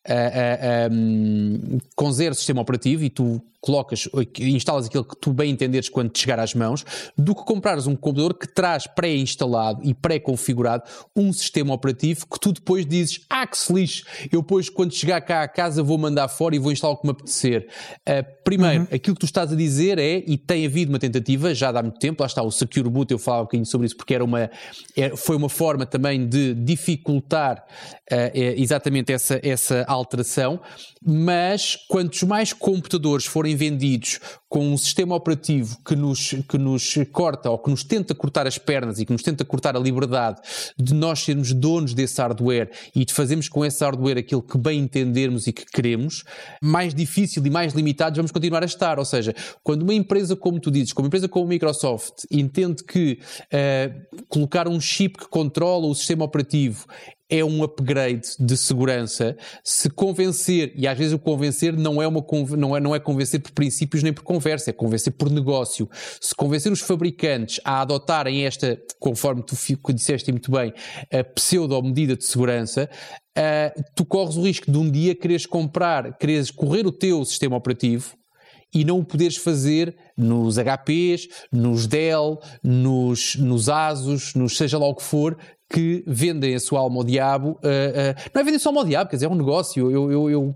ah, 0.09 0.87
ahm, 0.87 1.79
com 1.95 2.13
zero 2.13 2.35
sistema 2.35 2.61
operativo 2.63 3.05
e 3.05 3.11
tu 3.11 3.43
colocas, 3.63 4.09
instalas 4.39 4.87
aquilo 4.87 5.05
que 5.05 5.15
tu 5.21 5.35
bem 5.35 5.51
entenderes 5.51 5.91
quando 5.91 6.09
te 6.09 6.21
chegar 6.21 6.41
às 6.41 6.55
mãos, 6.55 6.83
do 7.17 7.35
que 7.35 7.45
comprares 7.45 7.87
um 7.87 7.95
computador 7.95 8.33
que 8.33 8.47
traz 8.47 8.87
pré-instalado 8.87 9.83
e 9.85 9.93
pré-configurado 9.93 10.85
um 11.15 11.31
sistema 11.31 11.75
operativo 11.75 12.27
que 12.27 12.41
tu 12.41 12.53
depois 12.55 12.87
dizes, 12.87 13.21
ah 13.29 13.47
que 13.47 13.59
se 13.59 13.71
lixe, 13.71 14.03
eu 14.33 14.41
depois 14.41 14.71
quando 14.71 14.95
chegar 14.95 15.21
cá 15.21 15.43
à 15.43 15.49
casa 15.49 15.83
vou 15.83 15.99
mandar 15.99 16.29
fora 16.29 16.57
e 16.57 16.59
vou 16.59 16.73
instalar 16.73 16.97
o 16.97 17.01
que 17.01 17.07
me 17.07 17.11
apetecer. 17.11 17.69
Ah, 18.07 18.25
primeiro, 18.45 18.85
aquilo 18.91 19.15
que 19.15 19.21
tu 19.21 19.27
estás 19.27 19.53
a 19.53 19.55
dizer 19.55 19.99
é, 19.99 20.25
e 20.27 20.39
tem 20.39 20.65
havido 20.65 20.91
uma 20.91 20.99
tentativa 20.99 21.55
já 21.55 21.69
há 21.69 21.83
muito 21.83 21.99
tempo, 21.99 22.23
lá 22.23 22.27
está 22.27 22.43
o 22.43 22.51
Secure 22.51 22.89
Boot, 22.89 23.13
eu 23.13 23.19
falava 23.19 23.43
um 23.43 23.45
bocadinho 23.45 23.67
sobre 23.67 23.87
isso 23.87 23.97
porque 23.97 24.15
era 24.15 24.25
uma, 24.25 24.51
era- 24.97 25.15
foi 25.19 25.37
uma 25.37 25.51
forma 25.51 25.85
também 25.85 26.27
de 26.27 26.55
dificultar 26.55 27.63
é, 28.11 28.55
exatamente 28.57 29.13
essa, 29.13 29.39
essa 29.43 29.85
alteração, 29.95 30.61
mas 31.05 31.77
quantos 31.89 32.23
mais 32.23 32.53
computadores 32.53 33.27
forem 33.27 33.57
vendidos 33.57 34.21
com 34.49 34.67
um 34.73 34.77
sistema 34.77 35.15
operativo 35.15 35.79
que 35.87 35.95
nos, 35.95 36.35
que 36.49 36.59
nos 36.59 36.95
corta 37.13 37.49
ou 37.49 37.59
que 37.59 37.71
nos 37.71 37.85
tenta 37.85 38.15
cortar 38.15 38.49
as 38.49 38.59
pernas 38.59 38.99
e 38.99 39.07
que 39.07 39.13
nos 39.13 39.23
tenta 39.23 39.45
cortar 39.45 39.77
a 39.77 39.79
liberdade 39.79 40.41
de 40.77 40.93
nós 40.93 41.21
sermos 41.21 41.53
donos 41.53 41.95
desse 41.95 42.21
hardware 42.21 42.71
e 42.95 43.05
de 43.05 43.15
fazermos 43.15 43.49
com 43.49 43.65
esse 43.65 43.83
hardware 43.85 44.19
aquilo 44.19 44.43
que 44.43 44.59
bem 44.59 44.81
entendermos 44.81 45.47
e 45.47 45.53
que 45.53 45.65
queremos, 45.65 46.25
mais 46.61 46.93
difícil 46.93 47.47
e 47.47 47.51
mais 47.51 47.75
limitados 47.75 48.17
vamos 48.17 48.33
continuar 48.33 48.63
a 48.63 48.67
estar. 48.67 48.99
Ou 48.99 49.05
seja, 49.05 49.35
quando 49.63 49.83
uma 49.83 49.95
empresa, 49.95 50.35
como 50.35 50.59
tu 50.59 50.71
dizes, 50.71 50.93
como 50.93 51.05
uma 51.05 51.09
empresa 51.09 51.29
como 51.29 51.47
a 51.47 51.49
Microsoft, 51.49 52.25
entende 52.31 52.83
que 52.83 53.21
eh, 53.53 53.93
colocar 54.29 54.67
um 54.67 54.81
chip 54.81 55.17
que 55.17 55.29
controla 55.29 55.87
o 55.87 55.95
sistema 55.95 56.25
operativo 56.25 56.87
é 57.31 57.45
um 57.45 57.63
upgrade 57.63 58.29
de 58.39 58.57
segurança, 58.57 59.37
se 59.63 59.89
convencer, 59.89 60.73
e 60.75 60.87
às 60.89 60.99
vezes 60.99 61.13
o 61.13 61.19
convencer 61.19 61.77
não 61.77 62.03
é, 62.03 62.07
uma, 62.07 62.25
não 62.57 62.77
é, 62.77 62.81
não 62.81 62.95
é 62.95 62.99
convencer 62.99 63.41
por 63.41 63.53
princípios 63.53 64.03
nem 64.03 64.13
por 64.13 64.23
conversa, 64.23 64.71
é 64.71 64.73
convencer 64.73 65.13
por 65.13 65.31
negócio. 65.31 65.89
Se 66.21 66.35
convencer 66.35 66.73
os 66.73 66.81
fabricantes 66.81 67.61
a 67.65 67.81
adotarem 67.81 68.45
esta, 68.45 68.77
conforme 68.99 69.43
tu 69.43 69.57
disseste 69.95 70.33
muito 70.33 70.51
bem, 70.51 70.73
a 71.13 71.23
pseudo-medida 71.23 72.17
de 72.17 72.25
segurança, 72.25 72.91
ah, 73.37 73.73
tu 73.95 74.05
corres 74.05 74.37
o 74.37 74.43
risco 74.43 74.71
de 74.71 74.77
um 74.77 74.91
dia 74.91 75.15
quereres 75.15 75.47
comprar, 75.47 76.19
quereres 76.19 76.51
correr 76.51 76.87
o 76.87 76.93
teu 76.93 77.25
sistema 77.25 77.57
operativo 77.57 78.19
e 78.75 78.85
não 78.85 79.01
o 79.01 79.05
poderes 79.05 79.37
fazer 79.37 79.97
nos 80.17 80.57
HPs, 80.57 81.29
nos 81.53 81.87
Dell, 81.87 82.39
nos, 82.63 83.35
nos 83.37 83.69
Asus, 83.69 84.35
nos 84.35 84.57
seja 84.57 84.79
lá 84.79 84.87
o 84.87 84.95
que 84.95 85.03
for, 85.03 85.37
que 85.71 86.03
vendem 86.05 86.55
a 86.57 86.61
sua 86.61 86.81
alma 86.81 86.97
ao 86.97 87.05
diabo. 87.05 87.51
Uh, 87.51 87.55
uh, 87.55 88.31
não 88.35 88.43
é 88.43 88.45
vender 88.45 88.59
só 88.59 88.71
alma 88.71 88.81
ao 88.81 88.87
diabo, 88.87 89.09
quer 89.09 89.17
dizer, 89.17 89.27
é 89.27 89.29
um 89.29 89.37
negócio. 89.37 89.91
Eu, 89.91 90.11
eu, 90.11 90.31
eu 90.31 90.55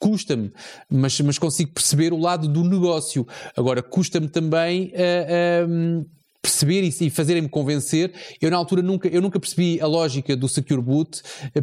custa-me, 0.00 0.52
mas, 0.90 1.18
mas 1.20 1.38
consigo 1.38 1.70
perceber 1.72 2.12
o 2.12 2.18
lado 2.18 2.48
do 2.48 2.64
negócio. 2.64 3.26
Agora, 3.56 3.80
custa-me 3.80 4.28
também. 4.28 4.92
Uh, 4.92 6.04
perceber 6.42 6.82
e, 6.82 7.10
fazerem-me 7.10 7.48
convencer. 7.48 8.12
Eu 8.38 8.50
na 8.50 8.58
altura 8.58 8.82
nunca, 8.82 9.08
eu 9.08 9.22
nunca 9.22 9.40
percebi 9.40 9.80
a 9.80 9.86
lógica 9.86 10.36
do 10.36 10.46
Secure 10.46 10.82
Boot, 10.82 11.22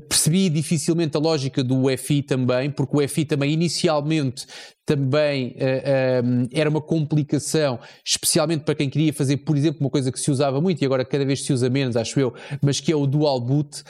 percebi 0.09 0.49
dificilmente 0.49 1.15
a 1.15 1.19
lógica 1.19 1.63
do 1.63 1.83
UEFI 1.83 2.23
também, 2.23 2.71
porque 2.71 2.95
o 2.95 2.99
UEFI 2.99 3.25
também 3.25 3.53
inicialmente 3.53 4.47
também 4.91 5.51
uh, 5.51 5.53
eh, 5.57 6.21
um, 6.21 6.43
eh, 6.43 6.47
era 6.51 6.69
uma 6.69 6.81
complicação, 6.81 7.79
especialmente 8.05 8.65
para 8.65 8.75
quem 8.75 8.89
queria 8.89 9.13
fazer, 9.13 9.37
por 9.37 9.55
exemplo, 9.55 9.79
uma 9.79 9.89
coisa 9.89 10.11
que 10.11 10.19
se 10.19 10.29
usava 10.29 10.59
muito 10.59 10.81
e 10.81 10.85
agora 10.85 11.05
cada 11.05 11.23
vez 11.23 11.45
se 11.45 11.53
usa 11.53 11.69
menos, 11.69 11.95
acho 11.95 12.19
eu, 12.19 12.33
mas 12.61 12.81
que 12.81 12.91
é 12.91 12.95
o 12.95 13.07
dual 13.07 13.39
boot. 13.39 13.83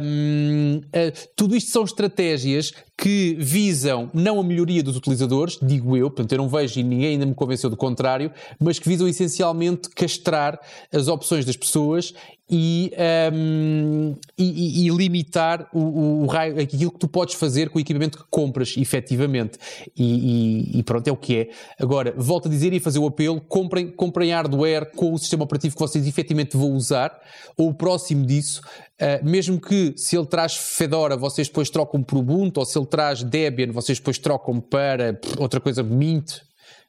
Um, 0.00 0.76
uh, 0.76 0.86
eh, 0.92 1.10
tudo 1.34 1.56
isto 1.56 1.72
são 1.72 1.82
estratégias 1.82 2.72
que 2.96 3.34
visam 3.36 4.08
não 4.14 4.38
a 4.38 4.44
melhoria 4.44 4.80
dos 4.80 4.96
utilizadores, 4.96 5.58
digo 5.60 5.96
eu, 5.96 6.08
portanto 6.08 6.30
eu 6.30 6.38
não 6.38 6.48
vejo 6.48 6.78
e 6.78 6.84
ninguém 6.84 7.14
ainda 7.14 7.26
me 7.26 7.34
convenceu 7.34 7.68
do 7.68 7.76
contrário, 7.76 8.30
mas 8.60 8.78
que 8.78 8.88
visam 8.88 9.08
essencialmente 9.08 9.88
castrar 9.88 10.60
as 10.92 11.08
opções 11.08 11.44
das 11.44 11.56
pessoas 11.56 12.14
e, 12.54 12.92
um, 13.32 14.14
e, 14.36 14.86
e, 14.86 14.90
limitar 14.90 15.66
o, 15.72 16.24
o, 16.24 16.26
raio, 16.26 16.60
aquilo 16.60 16.90
que 16.90 16.98
tu 16.98 17.08
podes 17.08 17.34
fazer 17.34 17.70
com 17.70 17.78
o 17.78 17.80
equipamento 17.80 18.18
que 18.18 18.24
compras, 18.30 18.74
efetivamente. 18.76 19.58
E, 19.96 20.78
e, 20.78 20.82
pronto, 20.82 21.08
é 21.08 21.10
o 21.10 21.16
que 21.16 21.38
é. 21.38 21.50
Agora, 21.80 22.12
volto 22.14 22.48
a 22.48 22.50
dizer 22.50 22.74
e 22.74 22.78
fazer 22.78 22.98
o 22.98 23.06
apelo: 23.06 23.40
comprem, 23.40 23.90
comprem 23.90 24.32
hardware 24.32 24.90
com 24.94 25.14
o 25.14 25.18
sistema 25.18 25.44
operativo 25.44 25.74
que 25.74 25.80
vocês 25.80 26.06
efetivamente 26.06 26.54
vão 26.54 26.72
usar, 26.72 27.18
ou 27.56 27.72
próximo 27.72 28.26
disso. 28.26 28.60
Uh, 29.00 29.24
mesmo 29.24 29.58
que 29.58 29.94
se 29.96 30.14
ele 30.14 30.26
traz 30.26 30.54
Fedora, 30.54 31.16
vocês 31.16 31.48
depois 31.48 31.70
trocam 31.70 32.02
por 32.02 32.18
Ubuntu, 32.18 32.60
ou 32.60 32.66
se 32.66 32.78
ele 32.78 32.86
traz 32.86 33.22
Debian, 33.22 33.72
vocês 33.72 33.98
depois 33.98 34.18
trocam 34.18 34.60
para 34.60 35.18
outra 35.38 35.58
coisa, 35.58 35.82
Mint, 35.82 36.34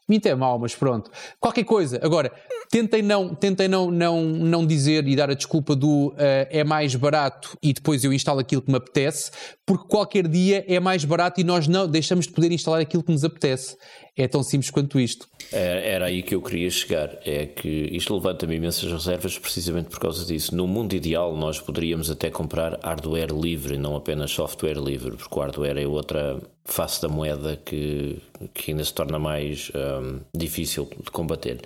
Mint 0.08 0.26
é 0.26 0.36
mau, 0.36 0.60
mas 0.60 0.76
pronto. 0.76 1.10
Qualquer 1.40 1.64
coisa. 1.64 2.00
Agora, 2.04 2.32
tentem 2.70 3.02
não, 3.02 3.34
tentem 3.34 3.68
não, 3.68 3.90
não, 3.90 4.22
não 4.24 4.66
dizer 4.66 5.08
e 5.08 5.16
dar 5.16 5.30
a 5.30 5.34
desculpa 5.34 5.76
do 5.76 6.08
uh, 6.10 6.16
é 6.50 6.64
mais 6.64 6.96
barato 6.96 7.58
e 7.62 7.72
depois 7.72 8.04
eu 8.04 8.12
instalo 8.12 8.40
aquilo 8.40 8.62
que 8.62 8.70
me 8.72 8.78
apetece, 8.78 9.32
porque 9.66 9.88
qualquer 9.88 10.28
dia 10.28 10.66
é 10.68 10.80
mais 10.80 11.06
barato 11.06 11.40
e 11.40 11.44
nós 11.44 11.68
não 11.68 11.88
deixamos 11.88 12.28
de 12.28 12.34
poder 12.34 12.52
instalar 12.52 12.82
aquilo 12.82 13.02
que 13.02 13.12
nos 13.12 13.24
apetece. 13.24 13.78
É 14.16 14.28
tão 14.28 14.44
simples 14.44 14.70
quanto 14.70 15.00
isto. 15.00 15.28
Era 15.52 16.06
aí 16.06 16.22
que 16.22 16.36
eu 16.36 16.42
queria 16.42 16.70
chegar. 16.70 17.18
É 17.26 17.46
que 17.46 17.70
isto 17.92 18.14
levanta-me 18.14 18.56
imensas 18.56 18.92
reservas 18.92 19.40
precisamente 19.40 19.90
por 19.90 20.00
causa 20.00 20.26
disso. 20.26 20.56
No 20.56 20.68
mundo 20.68 20.94
ideal, 20.94 21.36
nós 21.36 21.60
poderíamos 21.60 22.12
até 22.12 22.30
comprar 22.30 22.78
hardware 22.84 23.34
livre, 23.34 23.78
não 23.78 23.96
apenas 23.96 24.32
software 24.32 24.78
livre, 24.78 25.16
porque 25.16 25.34
o 25.34 25.42
hardware 25.42 25.78
é 25.78 25.88
outra 25.88 26.42
face 26.66 27.02
da 27.02 27.08
moeda 27.08 27.58
que, 27.66 28.22
que 28.54 28.72
ainda 28.72 28.84
se 28.84 28.94
torna 28.94 29.18
mais 29.18 29.72
um, 29.74 30.20
difícil 30.36 30.90
de 31.02 31.10
combater. 31.10 31.62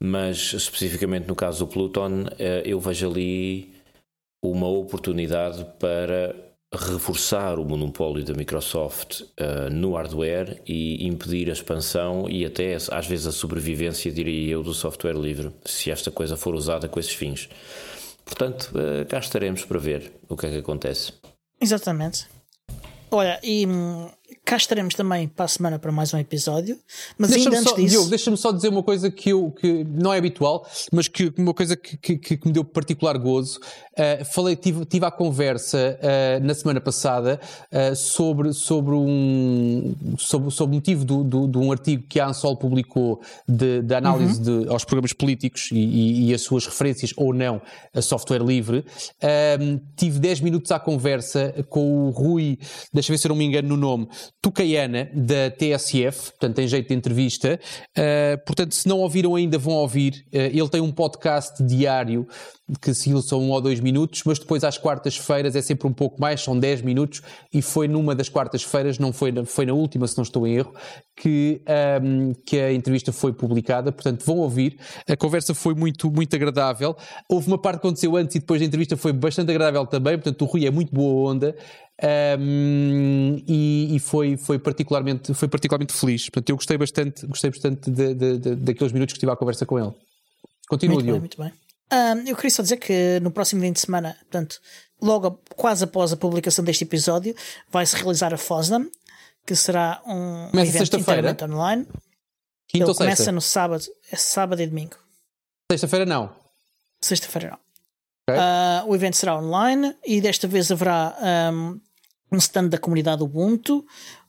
Mas 0.00 0.52
especificamente 0.54 1.28
no 1.28 1.34
caso 1.34 1.64
do 1.64 1.70
Pluton, 1.70 2.24
eh, 2.38 2.62
eu 2.64 2.80
vejo 2.80 3.08
ali 3.08 3.72
uma 4.42 4.66
oportunidade 4.66 5.64
para 5.78 6.34
reforçar 6.72 7.58
o 7.58 7.64
monopólio 7.64 8.24
da 8.24 8.32
Microsoft 8.32 9.20
uh, 9.20 9.70
no 9.70 9.94
hardware 9.94 10.60
e 10.66 11.06
impedir 11.06 11.50
a 11.50 11.52
expansão 11.52 12.28
e 12.28 12.44
até 12.46 12.74
às 12.74 13.06
vezes 13.06 13.26
a 13.26 13.32
sobrevivência, 13.32 14.10
diria 14.10 14.52
eu, 14.52 14.62
do 14.62 14.72
software 14.72 15.16
livre, 15.16 15.50
se 15.64 15.90
esta 15.90 16.10
coisa 16.10 16.36
for 16.36 16.54
usada 16.54 16.88
com 16.88 16.98
esses 16.98 17.14
fins. 17.14 17.48
Portanto, 18.24 18.72
uh, 18.74 19.04
cá 19.06 19.18
estaremos 19.18 19.64
para 19.64 19.78
ver 19.78 20.12
o 20.28 20.36
que 20.36 20.46
é 20.46 20.50
que 20.50 20.58
acontece. 20.58 21.12
Exatamente. 21.60 22.26
Olha, 23.10 23.38
e 23.42 23.66
hum, 23.66 24.10
cá 24.44 24.56
estaremos 24.56 24.94
também 24.94 25.28
para 25.28 25.44
a 25.44 25.48
semana 25.48 25.78
para 25.78 25.92
mais 25.92 26.12
um 26.12 26.18
episódio. 26.18 26.78
Mas 27.16 27.30
deixa 27.30 27.48
ainda 27.48 27.60
antes 27.60 27.70
só, 27.70 27.76
disso. 27.76 28.10
Deixa-me 28.10 28.36
só 28.36 28.52
dizer 28.52 28.68
uma 28.68 28.82
coisa 28.82 29.10
que, 29.10 29.30
eu, 29.30 29.50
que 29.50 29.84
não 29.84 30.12
é 30.12 30.18
habitual, 30.18 30.66
mas 30.92 31.08
que 31.08 31.32
uma 31.38 31.54
coisa 31.54 31.76
que, 31.76 31.96
que, 31.96 32.36
que 32.36 32.46
me 32.46 32.52
deu 32.52 32.64
particular 32.64 33.16
gozo. 33.18 33.60
Uh, 33.92 34.24
falei, 34.24 34.56
tive, 34.56 34.86
tive 34.86 35.04
a 35.04 35.10
conversa 35.10 35.98
uh, 36.00 36.44
na 36.44 36.54
semana 36.54 36.80
passada 36.80 37.38
uh, 37.70 37.94
sobre, 37.94 38.52
sobre, 38.54 38.94
um, 38.94 39.94
sobre, 40.18 40.50
sobre 40.50 40.74
motivo 40.74 41.04
do, 41.04 41.22
do, 41.22 41.46
de 41.46 41.58
um 41.58 41.70
artigo 41.70 42.04
que 42.08 42.18
a 42.18 42.28
Ansol 42.28 42.56
publicou 42.56 43.20
de, 43.46 43.82
de 43.82 43.94
análise 43.94 44.50
uhum. 44.50 44.64
de, 44.64 44.68
aos 44.70 44.84
programas 44.84 45.12
políticos 45.12 45.68
e, 45.70 45.76
e, 45.76 46.30
e, 46.30 46.34
as 46.34 46.40
suas 46.40 46.64
referências 46.64 47.12
ou 47.18 47.34
não 47.34 47.60
a 47.94 48.00
software 48.00 48.42
livre. 48.42 48.82
tive 49.94 50.18
10 50.18 50.40
minutos 50.40 50.72
à 50.72 50.80
conversa 50.80 51.54
com 51.68 52.08
o 52.08 52.10
Rui, 52.10 52.58
deixa 52.94 53.12
eu 53.12 53.14
ver 53.14 53.18
se 53.18 53.26
eu 53.26 53.30
não 53.30 53.36
me 53.36 53.44
engano 53.44 53.68
no 53.68 53.76
nome, 53.76 54.08
Tucaiana, 54.42 55.08
da 55.14 55.52
TSF, 55.52 56.32
portanto 56.32 56.56
tem 56.56 56.66
jeito 56.66 56.88
de 56.88 56.94
entrevista. 56.94 57.60
Uh, 57.96 58.44
portanto, 58.44 58.74
se 58.74 58.88
não 58.88 58.98
ouviram 58.98 59.36
ainda, 59.36 59.56
vão 59.56 59.74
ouvir. 59.74 60.26
Uh, 60.34 60.50
ele 60.52 60.68
tem 60.68 60.80
um 60.80 60.90
podcast 60.90 61.62
diário 61.62 62.26
que 62.80 62.94
se 62.94 63.10
são 63.22 63.40
um 63.40 63.50
ou 63.50 63.60
dois 63.60 63.80
minutos, 63.80 64.22
mas 64.24 64.38
depois 64.38 64.64
às 64.64 64.78
quartas-feiras 64.78 65.56
é 65.56 65.62
sempre 65.62 65.86
um 65.86 65.92
pouco 65.92 66.20
mais, 66.20 66.40
são 66.40 66.58
10 66.58 66.82
minutos, 66.82 67.20
e 67.52 67.60
foi 67.60 67.88
numa 67.88 68.14
das 68.14 68.28
quartas-feiras, 68.28 68.98
não 68.98 69.12
foi 69.12 69.32
na, 69.32 69.44
foi 69.44 69.66
na 69.66 69.72
última, 69.72 70.06
se 70.06 70.16
não 70.16 70.22
estou 70.22 70.46
em 70.46 70.54
erro, 70.56 70.72
que, 71.16 71.62
um, 72.02 72.32
que 72.46 72.58
a 72.58 72.72
entrevista 72.72 73.12
foi 73.12 73.32
publicada, 73.32 73.92
portanto 73.92 74.24
vão 74.24 74.38
ouvir. 74.38 74.78
A 75.08 75.16
conversa 75.16 75.54
foi 75.54 75.74
muito, 75.74 76.10
muito 76.10 76.34
agradável. 76.34 76.96
Houve 77.28 77.48
uma 77.48 77.58
parte 77.58 77.80
que 77.80 77.86
aconteceu 77.86 78.16
antes 78.16 78.36
e 78.36 78.38
depois 78.38 78.60
da 78.60 78.66
entrevista 78.66 78.96
foi 78.96 79.12
bastante 79.12 79.50
agradável 79.50 79.86
também, 79.86 80.14
portanto 80.14 80.42
o 80.42 80.44
Rui 80.46 80.66
é 80.66 80.70
muito 80.70 80.92
boa 80.92 81.30
onda. 81.30 81.54
Um, 82.00 83.42
e, 83.46 83.94
e, 83.96 83.98
foi, 83.98 84.36
foi, 84.36 84.58
particularmente, 84.58 85.34
foi 85.34 85.48
particularmente 85.48 85.92
feliz. 85.92 86.28
Portanto, 86.28 86.50
eu 86.50 86.56
gostei 86.56 86.76
bastante, 86.76 87.26
gostei 87.26 87.50
bastante 87.50 87.90
de, 87.90 88.14
de, 88.14 88.38
de, 88.38 88.54
daqueles 88.56 88.92
minutos 88.92 89.12
que 89.12 89.18
estive 89.18 89.30
à 89.30 89.36
conversa 89.36 89.64
com 89.66 89.78
ele. 89.78 89.92
Continua, 90.68 90.94
muito 90.94 91.04
Diogo. 91.04 91.20
Bem, 91.20 91.20
muito 91.20 91.42
bem. 91.42 91.52
Um, 91.92 92.28
eu 92.28 92.34
queria 92.34 92.50
só 92.50 92.62
dizer 92.62 92.78
que 92.78 93.20
no 93.20 93.30
próximo 93.30 93.60
fim 93.60 93.72
de 93.72 93.80
semana, 93.80 94.16
portanto, 94.20 94.60
logo 95.00 95.40
quase 95.54 95.84
após 95.84 96.12
a 96.12 96.16
publicação 96.16 96.64
deste 96.64 96.84
episódio, 96.84 97.36
vai-se 97.70 97.94
realizar 97.94 98.32
a 98.32 98.38
FOSDAM, 98.38 98.88
que 99.46 99.54
será 99.54 100.00
um, 100.06 100.48
começa 100.50 100.82
evento 101.18 101.44
online. 101.44 101.86
Quinta 102.66 102.84
Ele 102.84 102.90
ou 102.90 102.94
começa 102.94 103.16
sexta? 103.16 103.32
no 103.32 103.40
sábado, 103.42 103.84
é 104.10 104.16
sábado 104.16 104.62
e 104.62 104.66
domingo. 104.66 104.96
Sexta-feira 105.70 106.06
não. 106.06 106.34
Sexta-feira 107.00 107.50
não. 107.50 107.58
Okay. 108.32 108.44
Uh, 108.44 108.90
o 108.90 108.94
evento 108.94 109.16
será 109.16 109.38
online 109.38 109.94
e 110.04 110.20
desta 110.20 110.46
vez 110.48 110.70
haverá 110.70 111.16
um, 111.52 111.80
um 112.32 112.36
stand 112.38 112.68
da 112.68 112.78
comunidade 112.78 113.22
Ubuntu. 113.22 113.84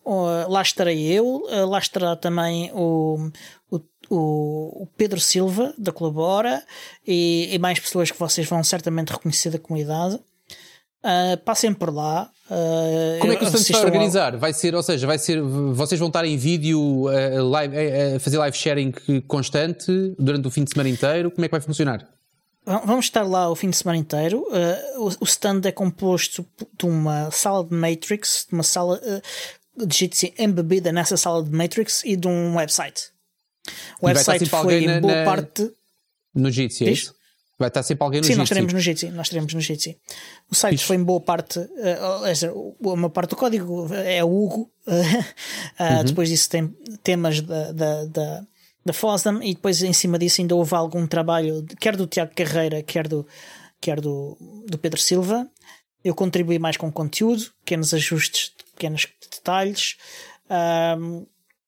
Uh, 0.06 0.50
lá 0.50 0.62
estarei 0.62 1.02
eu, 1.02 1.26
uh, 1.26 1.66
lá 1.66 1.80
estará 1.80 2.16
também 2.16 2.70
o, 2.74 3.30
o, 3.72 3.80
o, 4.10 4.88
Pedro 4.98 5.20
Silva 5.20 5.74
da 5.78 5.94
Colabora 5.94 6.62
e, 7.08 7.48
e, 7.54 7.58
mais 7.58 7.80
pessoas 7.80 8.12
que 8.12 8.20
vocês 8.20 8.46
vão 8.46 8.62
certamente 8.64 9.12
reconhecer 9.12 9.50
da 9.50 9.60
comunidade. 9.60 10.20
Passem 11.44 11.74
por 11.74 11.94
lá. 11.94 12.30
Como 13.20 13.34
é 13.34 13.36
que 13.36 13.44
o 13.44 13.48
stand 13.48 13.74
vai 13.74 13.86
organizar? 13.86 14.34
Ao... 14.34 14.40
Vai 14.40 14.54
ser, 14.54 14.74
ou 14.74 14.82
seja, 14.82 15.06
vai 15.06 15.18
ser, 15.18 15.42
vocês 15.42 16.00
vão 16.00 16.08
estar 16.08 16.24
em 16.24 16.38
vídeo 16.38 17.08
live, 17.50 17.76
uh, 17.76 18.20
fazer 18.22 18.38
live 18.38 18.56
sharing 18.56 18.94
constante 19.28 20.16
durante 20.18 20.48
o 20.48 20.52
fim 20.52 20.64
de 20.64 20.72
semana 20.72 20.90
inteiro? 20.90 21.30
Como 21.30 21.44
é 21.44 21.48
que 21.50 21.52
vai 21.52 21.62
funcionar? 21.62 22.08
Vamos 22.66 23.06
estar 23.06 23.24
lá 23.24 23.50
o 23.50 23.56
fim 23.56 23.70
de 23.70 23.76
semana 23.76 23.98
inteiro. 23.98 24.46
Uh, 24.50 25.14
o, 25.20 25.26
stand 25.26 25.62
é 25.66 25.72
composto 25.72 26.46
de 26.78 26.86
uma 26.86 27.30
sala 27.30 27.64
de 27.66 27.74
Matrix, 27.74 28.46
de 28.48 28.54
uma 28.54 28.64
sala 28.64 29.02
uh, 29.04 29.86
de 29.86 29.98
Jitsi 29.98 30.34
embebida 30.38 30.92
nessa 30.92 31.18
sala 31.18 31.44
de 31.44 31.52
Matrix 31.52 32.04
e 32.06 32.16
de 32.16 32.28
um 32.28 32.56
website. 32.56 33.12
O 34.02 34.08
website 34.08 34.46
foi 34.46 34.84
em 34.84 35.02
boa 35.02 35.16
na, 35.16 35.26
parte. 35.26 35.72
No 36.34 36.50
Jitsi, 36.50 36.86
é 36.86 36.92
isso? 36.92 37.14
Vai 37.60 37.68
estar 37.68 37.84
sempre 37.84 38.04
alguém 38.04 38.22
no 38.22 38.28
Sim, 38.28 38.36
nós 38.36 38.46
estaremos 38.46 38.74
no 38.74 38.80
Jitsi. 38.80 39.10
Nós 39.10 39.28
estaremos 39.28 39.54
no 39.54 39.62
Jitsi. 39.62 39.98
O 40.50 40.56
site 40.56 40.84
foi 40.84 40.96
em 40.96 41.04
boa 41.04 41.22
parte. 41.22 41.60
Uh, 41.60 42.76
uma 42.80 43.10
parte 43.10 43.32
do 43.32 43.36
código 43.36 43.88
é 43.94 44.24
o 44.24 44.28
Hugo. 44.28 44.72
uhum. 44.88 46.04
Depois 46.06 46.30
disso 46.30 46.50
tem 46.50 46.76
temas 47.04 47.42
da, 47.42 47.72
da, 47.72 48.06
da 48.06 48.48
da 48.86 48.94
FOSDEM 48.94 49.40
e 49.44 49.54
depois 49.54 49.82
em 49.82 49.94
cima 49.94 50.20
disso 50.20 50.42
ainda 50.42 50.56
houve 50.56 50.76
algum 50.76 51.08
trabalho, 51.08 51.66
quer 51.80 51.96
do 51.96 52.06
Tiago 52.08 52.34
Carreira, 52.36 52.82
quer 52.84 53.08
do, 53.08 53.26
quer 53.80 54.00
do, 54.02 54.38
do 54.68 54.78
Pedro 54.78 55.00
Silva. 55.00 55.48
Eu 56.04 56.14
contribuí 56.14 56.60
mais 56.60 56.76
com 56.76 56.92
conteúdo, 56.92 57.46
pequenos 57.64 57.94
ajustes, 57.94 58.52
pequenos 58.76 59.08
detalhes. 59.32 59.96
Um, 61.00 61.26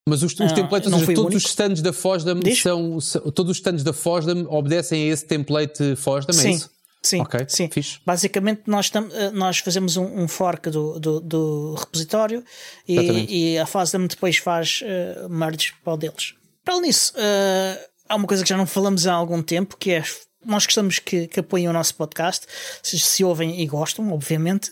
mas 0.07 0.21
os, 0.21 0.33
os 0.39 0.51
templates, 0.51 0.91
ou 0.91 0.99
seja, 0.99 1.13
todos 1.13 1.35
os 1.35 1.45
stands 1.45 1.81
da 1.81 1.91
FOSDEM 1.91 2.55
são, 2.55 2.99
são, 3.01 3.21
todos 3.31 3.51
os 3.51 3.57
stands 3.57 3.83
da 3.83 3.91
FOSDEM 3.93 4.45
obedecem 4.49 5.09
a 5.09 5.13
esse 5.13 5.25
template 5.25 5.95
FOSDEM, 5.95 6.35
é 6.37 6.41
sim, 6.41 6.51
isso? 6.51 6.69
Sim, 7.01 7.21
Ok, 7.21 7.45
sim. 7.47 7.69
fixe. 7.71 7.99
Basicamente, 8.05 8.63
nós, 8.67 8.89
tam- 8.89 9.09
eh, 9.11 9.31
nós 9.31 9.59
fazemos 9.59 9.95
um, 9.95 10.05
um 10.05 10.27
fork 10.27 10.69
do, 10.69 10.99
do, 10.99 11.19
do 11.21 11.73
repositório 11.75 12.43
e, 12.87 13.53
e 13.53 13.57
a 13.59 13.65
Fazem 13.65 14.05
depois 14.07 14.37
faz 14.37 14.81
uh, 14.83 15.29
merge 15.29 15.73
para 15.83 15.93
o 15.93 15.97
deles. 15.97 16.33
Para 16.65 16.73
além 16.73 16.89
disso, 16.89 17.13
eh, 17.15 17.89
há 18.09 18.15
uma 18.15 18.25
coisa 18.25 18.41
que 18.43 18.49
já 18.49 18.57
não 18.57 18.65
falamos 18.65 19.05
há 19.05 19.13
algum 19.13 19.41
tempo 19.41 19.77
que 19.77 19.91
é. 19.91 20.03
Nós 20.43 20.65
gostamos 20.65 20.99
que, 20.99 21.27
que 21.27 21.39
apoiem 21.39 21.67
o 21.67 21.73
nosso 21.73 21.95
podcast, 21.95 22.45
se, 22.83 22.99
se 22.99 23.23
ouvem 23.23 23.61
e 23.61 23.65
gostam, 23.65 24.11
obviamente. 24.11 24.71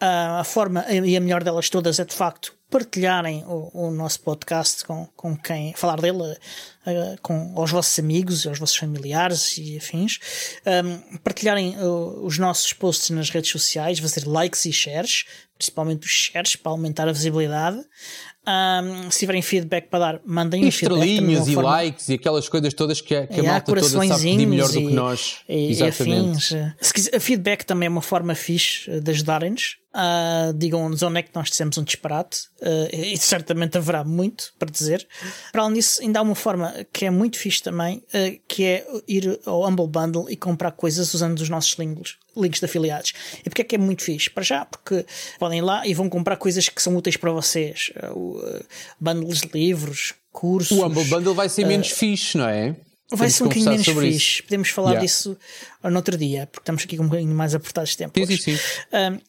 Ah, 0.00 0.40
a 0.40 0.44
forma 0.44 0.84
e 0.90 1.16
a 1.16 1.20
melhor 1.20 1.42
delas 1.42 1.70
todas 1.70 1.98
é 1.98 2.04
de 2.04 2.14
facto 2.14 2.54
partilharem 2.74 3.44
o, 3.46 3.86
o 3.86 3.90
nosso 3.92 4.18
podcast 4.20 4.84
com, 4.84 5.06
com 5.14 5.36
quem 5.36 5.72
falar 5.74 6.00
dele, 6.00 6.36
eh, 6.84 7.16
com 7.22 7.52
aos 7.56 7.70
vossos 7.70 7.96
amigos, 8.00 8.44
aos 8.48 8.58
vossos 8.58 8.76
familiares 8.76 9.56
e 9.58 9.76
afins, 9.76 10.18
Um, 10.66 11.18
partilharem 11.18 11.76
uh, 11.78 12.24
os 12.26 12.36
nossos 12.36 12.72
posts 12.72 13.10
nas 13.10 13.30
redes 13.30 13.50
sociais, 13.50 14.00
fazer 14.00 14.26
likes 14.26 14.64
e 14.64 14.72
shares, 14.72 15.24
principalmente 15.56 16.04
os 16.04 16.10
shares 16.10 16.56
para 16.56 16.72
aumentar 16.72 17.08
a 17.08 17.12
visibilidade. 17.12 17.78
Um, 18.46 19.10
se 19.10 19.20
tiverem 19.20 19.40
feedback 19.40 19.88
para 19.88 19.98
dar, 19.98 20.20
mandem 20.24 20.64
E 20.64 20.68
o 20.68 20.72
feedback. 20.72 20.98
também 20.98 21.10
é 21.10 21.14
estrelinhas 21.14 21.48
e 21.48 21.54
forma- 21.54 21.70
likes 21.70 22.08
e 22.10 22.14
aquelas 22.14 22.48
coisas 22.48 22.74
todas 22.74 23.00
que 23.00 23.14
a, 23.14 23.26
que 23.26 23.40
a 23.40 23.42
e 23.42 23.46
malta 23.46 23.66
toda 23.74 23.82
sabe 23.82 24.22
pedir 24.22 24.46
melhor 24.46 24.66
do 24.68 24.72
que 24.74 24.78
e- 24.80 24.92
nós. 24.94 25.36
E, 25.48 25.54
e 25.68 25.70
Exatamente. 25.70 26.54
afins. 26.56 26.76
Se 26.80 26.92
quiser, 26.92 27.18
feedback 27.20 27.64
também 27.64 27.86
é 27.86 27.90
uma 27.90 28.02
forma 28.02 28.34
fixe 28.34 29.00
de 29.00 29.10
ajudarem-nos. 29.10 29.76
Ah, 29.96 30.52
Digam-nos 30.56 31.02
onde 31.04 31.20
é 31.20 31.22
que 31.22 31.30
nós 31.34 31.48
dissemos 31.50 31.78
um 31.78 31.84
disparate. 31.84 32.48
Ah, 32.60 32.88
e 32.92 33.16
certamente 33.16 33.78
haverá 33.78 34.02
muito 34.02 34.52
para 34.58 34.68
dizer. 34.70 35.06
Para 35.52 35.62
além 35.62 35.74
disso, 35.74 36.02
ainda 36.02 36.18
há 36.18 36.22
uma 36.22 36.34
forma 36.34 36.74
que 36.92 37.04
é 37.04 37.10
muito 37.10 37.38
fixe 37.38 37.62
também, 37.62 38.02
ah, 38.12 38.36
que 38.48 38.64
é 38.64 38.86
ir 39.06 39.38
ao 39.46 39.64
Humble 39.68 39.86
Bundle 39.86 40.26
e 40.28 40.36
comprar 40.36 40.72
coisas 40.72 41.14
usando 41.14 41.38
os 41.38 41.48
nossos 41.48 41.78
links, 41.78 42.16
links 42.36 42.58
de 42.58 42.66
afiliados. 42.66 43.12
E 43.40 43.48
porque 43.48 43.62
é 43.62 43.64
que 43.64 43.74
é 43.76 43.78
muito 43.78 44.02
fixe? 44.02 44.28
Para 44.28 44.42
já, 44.42 44.64
porque 44.64 45.06
podem 45.38 45.58
ir 45.58 45.62
lá 45.62 45.86
e 45.86 45.94
vão 45.94 46.08
comprar 46.08 46.36
coisas 46.36 46.68
que 46.68 46.82
são 46.82 46.96
úteis 46.96 47.16
para 47.16 47.30
vocês. 47.30 47.92
Bundles 49.00 49.40
de 49.42 49.48
livros, 49.54 50.12
cursos. 50.32 50.76
O 50.76 50.84
Humble 50.84 51.04
Bundle 51.04 51.34
vai 51.34 51.48
ser 51.48 51.64
menos 51.66 51.88
fixe, 51.90 52.36
não 52.36 52.48
é? 52.48 52.74
Vai 53.12 53.30
ser 53.30 53.44
um 53.44 53.46
bocadinho 53.48 53.70
menos 53.70 53.86
fixe. 53.86 54.08
isso. 54.16 54.42
Podemos 54.44 54.68
falar 54.70 54.90
Yeah. 54.92 55.06
disso 55.06 55.36
no 55.84 55.94
outro 55.96 56.16
dia, 56.16 56.46
porque 56.50 56.62
estamos 56.62 56.82
aqui 56.82 56.96
com 56.96 57.04
um 57.04 57.08
bocadinho 57.08 57.34
mais 57.34 57.54
apertados 57.54 57.90
de 57.90 57.98
tempo. 57.98 58.18
Sim, 58.18 58.36
sim, 58.36 58.56
sim. 58.56 58.58
Um, 58.92 59.20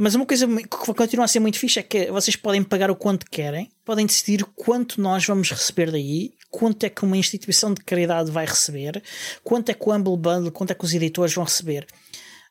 mas 0.00 0.14
uma 0.14 0.24
coisa 0.24 0.46
que 0.46 0.94
continua 0.94 1.26
a 1.26 1.28
ser 1.28 1.40
muito 1.40 1.58
fixe 1.58 1.78
é 1.78 1.82
que 1.82 2.10
vocês 2.10 2.34
podem 2.34 2.62
pagar 2.62 2.90
o 2.90 2.96
quanto 2.96 3.26
querem, 3.30 3.70
podem 3.84 4.06
decidir 4.06 4.42
quanto 4.56 4.98
nós 4.98 5.26
vamos 5.26 5.50
receber 5.50 5.90
daí, 5.90 6.32
quanto 6.50 6.84
é 6.84 6.88
que 6.88 7.04
uma 7.04 7.18
instituição 7.18 7.74
de 7.74 7.82
caridade 7.82 8.30
vai 8.30 8.46
receber, 8.46 9.02
quanto 9.44 9.68
é 9.68 9.74
que 9.74 9.86
o 9.86 9.94
Humble 9.94 10.16
Bundle, 10.16 10.50
quanto 10.52 10.70
é 10.70 10.74
que 10.74 10.82
os 10.86 10.94
editores 10.94 11.34
vão 11.34 11.44
receber. 11.44 11.86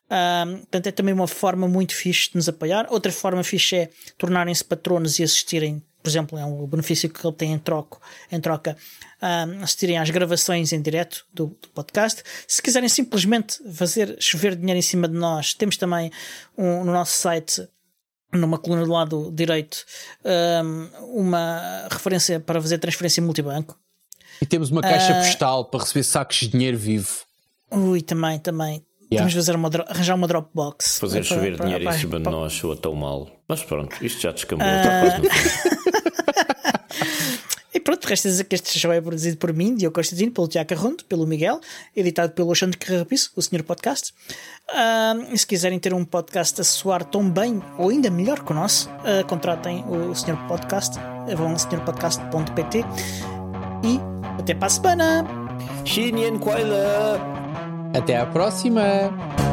Um, 0.08 0.58
portanto, 0.58 0.86
é 0.86 0.92
também 0.92 1.12
uma 1.12 1.26
forma 1.26 1.66
muito 1.66 1.92
fixe 1.92 2.30
de 2.30 2.36
nos 2.36 2.48
apoiar. 2.48 2.86
Outra 2.88 3.10
forma 3.10 3.42
fixe 3.42 3.74
é 3.74 3.90
tornarem-se 4.16 4.64
patronos 4.64 5.18
e 5.18 5.24
assistirem, 5.24 5.82
por 6.00 6.08
exemplo, 6.08 6.38
é 6.38 6.44
um 6.44 6.64
benefício 6.68 7.10
que 7.10 7.26
ele 7.26 7.34
tem 7.34 7.52
em, 7.52 7.58
troco, 7.58 8.00
em 8.30 8.40
troca, 8.40 8.76
um, 9.22 9.62
assistirem 9.62 9.98
às 9.98 10.08
gravações 10.10 10.72
em 10.72 10.80
direto 10.80 11.24
do, 11.32 11.46
do 11.60 11.68
podcast. 11.74 12.22
Se 12.48 12.62
quiserem 12.62 12.88
simplesmente 12.88 13.58
fazer 13.72 14.16
chover 14.20 14.56
dinheiro 14.56 14.78
em 14.78 14.82
cima 14.82 15.06
de 15.08 15.14
nós, 15.14 15.54
temos 15.54 15.76
também 15.76 16.10
um, 16.56 16.84
no 16.84 16.92
nosso 16.92 17.12
site 17.16 17.66
numa 18.32 18.58
coluna 18.58 18.84
do 18.84 18.92
lado 18.92 19.32
direito 19.34 19.84
um, 20.24 21.20
uma 21.20 21.88
referência 21.90 22.38
para 22.38 22.60
fazer 22.62 22.78
transferência 22.78 23.20
multibanco. 23.22 23.76
E 24.40 24.46
temos 24.46 24.70
uma 24.70 24.80
caixa 24.80 25.12
Ah. 25.12 25.22
postal 25.22 25.64
para 25.66 25.80
receber 25.80 26.02
sacos 26.04 26.36
de 26.38 26.48
dinheiro 26.48 26.78
vivo. 26.78 27.08
Ui, 27.70 28.00
também, 28.00 28.38
também. 28.38 28.84
Yeah. 29.12 29.16
Temos 29.28 29.32
de 29.32 29.38
fazer 29.40 29.56
uma, 29.56 29.68
arranjar 29.88 30.14
uma 30.14 30.28
Dropbox. 30.28 30.98
Fazer 31.00 31.18
Para- 31.26 31.28
chover 31.28 31.56
dinheiro 31.60 31.84
para- 31.84 31.96
em 31.96 31.98
cima 31.98 32.18
de 32.20 32.24
nós 32.30 32.52
soa 32.52 32.76
tão 32.76 32.94
mal. 32.94 33.28
Mas 33.48 33.62
pronto, 33.64 33.96
isto 34.04 34.20
já 34.22 34.30
descambou, 34.30 34.64
Ah. 34.66 34.76
está 34.78 35.00
quase 35.00 35.18
no 35.22 35.30
fim. 35.30 35.70
E 37.74 37.78
pronto, 37.80 37.99
resta 38.10 38.28
dizer 38.28 38.44
que 38.44 38.54
este 38.54 38.78
show 38.78 38.92
é 38.92 39.00
produzido 39.00 39.36
por 39.36 39.52
mim, 39.52 39.74
Diogo 39.74 39.94
Constantino, 39.94 40.32
pelo 40.32 40.48
Tiago 40.48 40.68
Carrondo, 40.68 41.04
pelo 41.04 41.26
Miguel, 41.26 41.60
editado 41.96 42.32
pelo 42.32 42.48
Alexandre 42.48 42.76
Carrapiço, 42.76 43.32
o 43.36 43.42
Senhor 43.42 43.62
Podcast. 43.62 44.12
E 45.32 45.38
se 45.38 45.46
quiserem 45.46 45.78
ter 45.78 45.94
um 45.94 46.04
podcast 46.04 46.60
a 46.60 46.64
soar 46.64 47.04
tão 47.04 47.28
bem 47.28 47.62
ou 47.78 47.90
ainda 47.90 48.10
melhor 48.10 48.44
que 48.44 48.52
o 48.52 48.54
nosso, 48.54 48.88
ah, 49.04 49.24
contratem 49.24 49.84
o 49.86 50.14
Senhor 50.14 50.38
Podcast, 50.46 50.96
vão 51.36 51.52
a 51.52 51.58
senhorpodcast.pt 51.58 52.84
e 53.84 54.00
até 54.38 54.54
para 54.54 54.66
a 54.66 54.70
semana! 54.70 55.24
Kuala! 56.40 57.18
Até 57.94 58.16
à 58.16 58.26
próxima! 58.26 59.49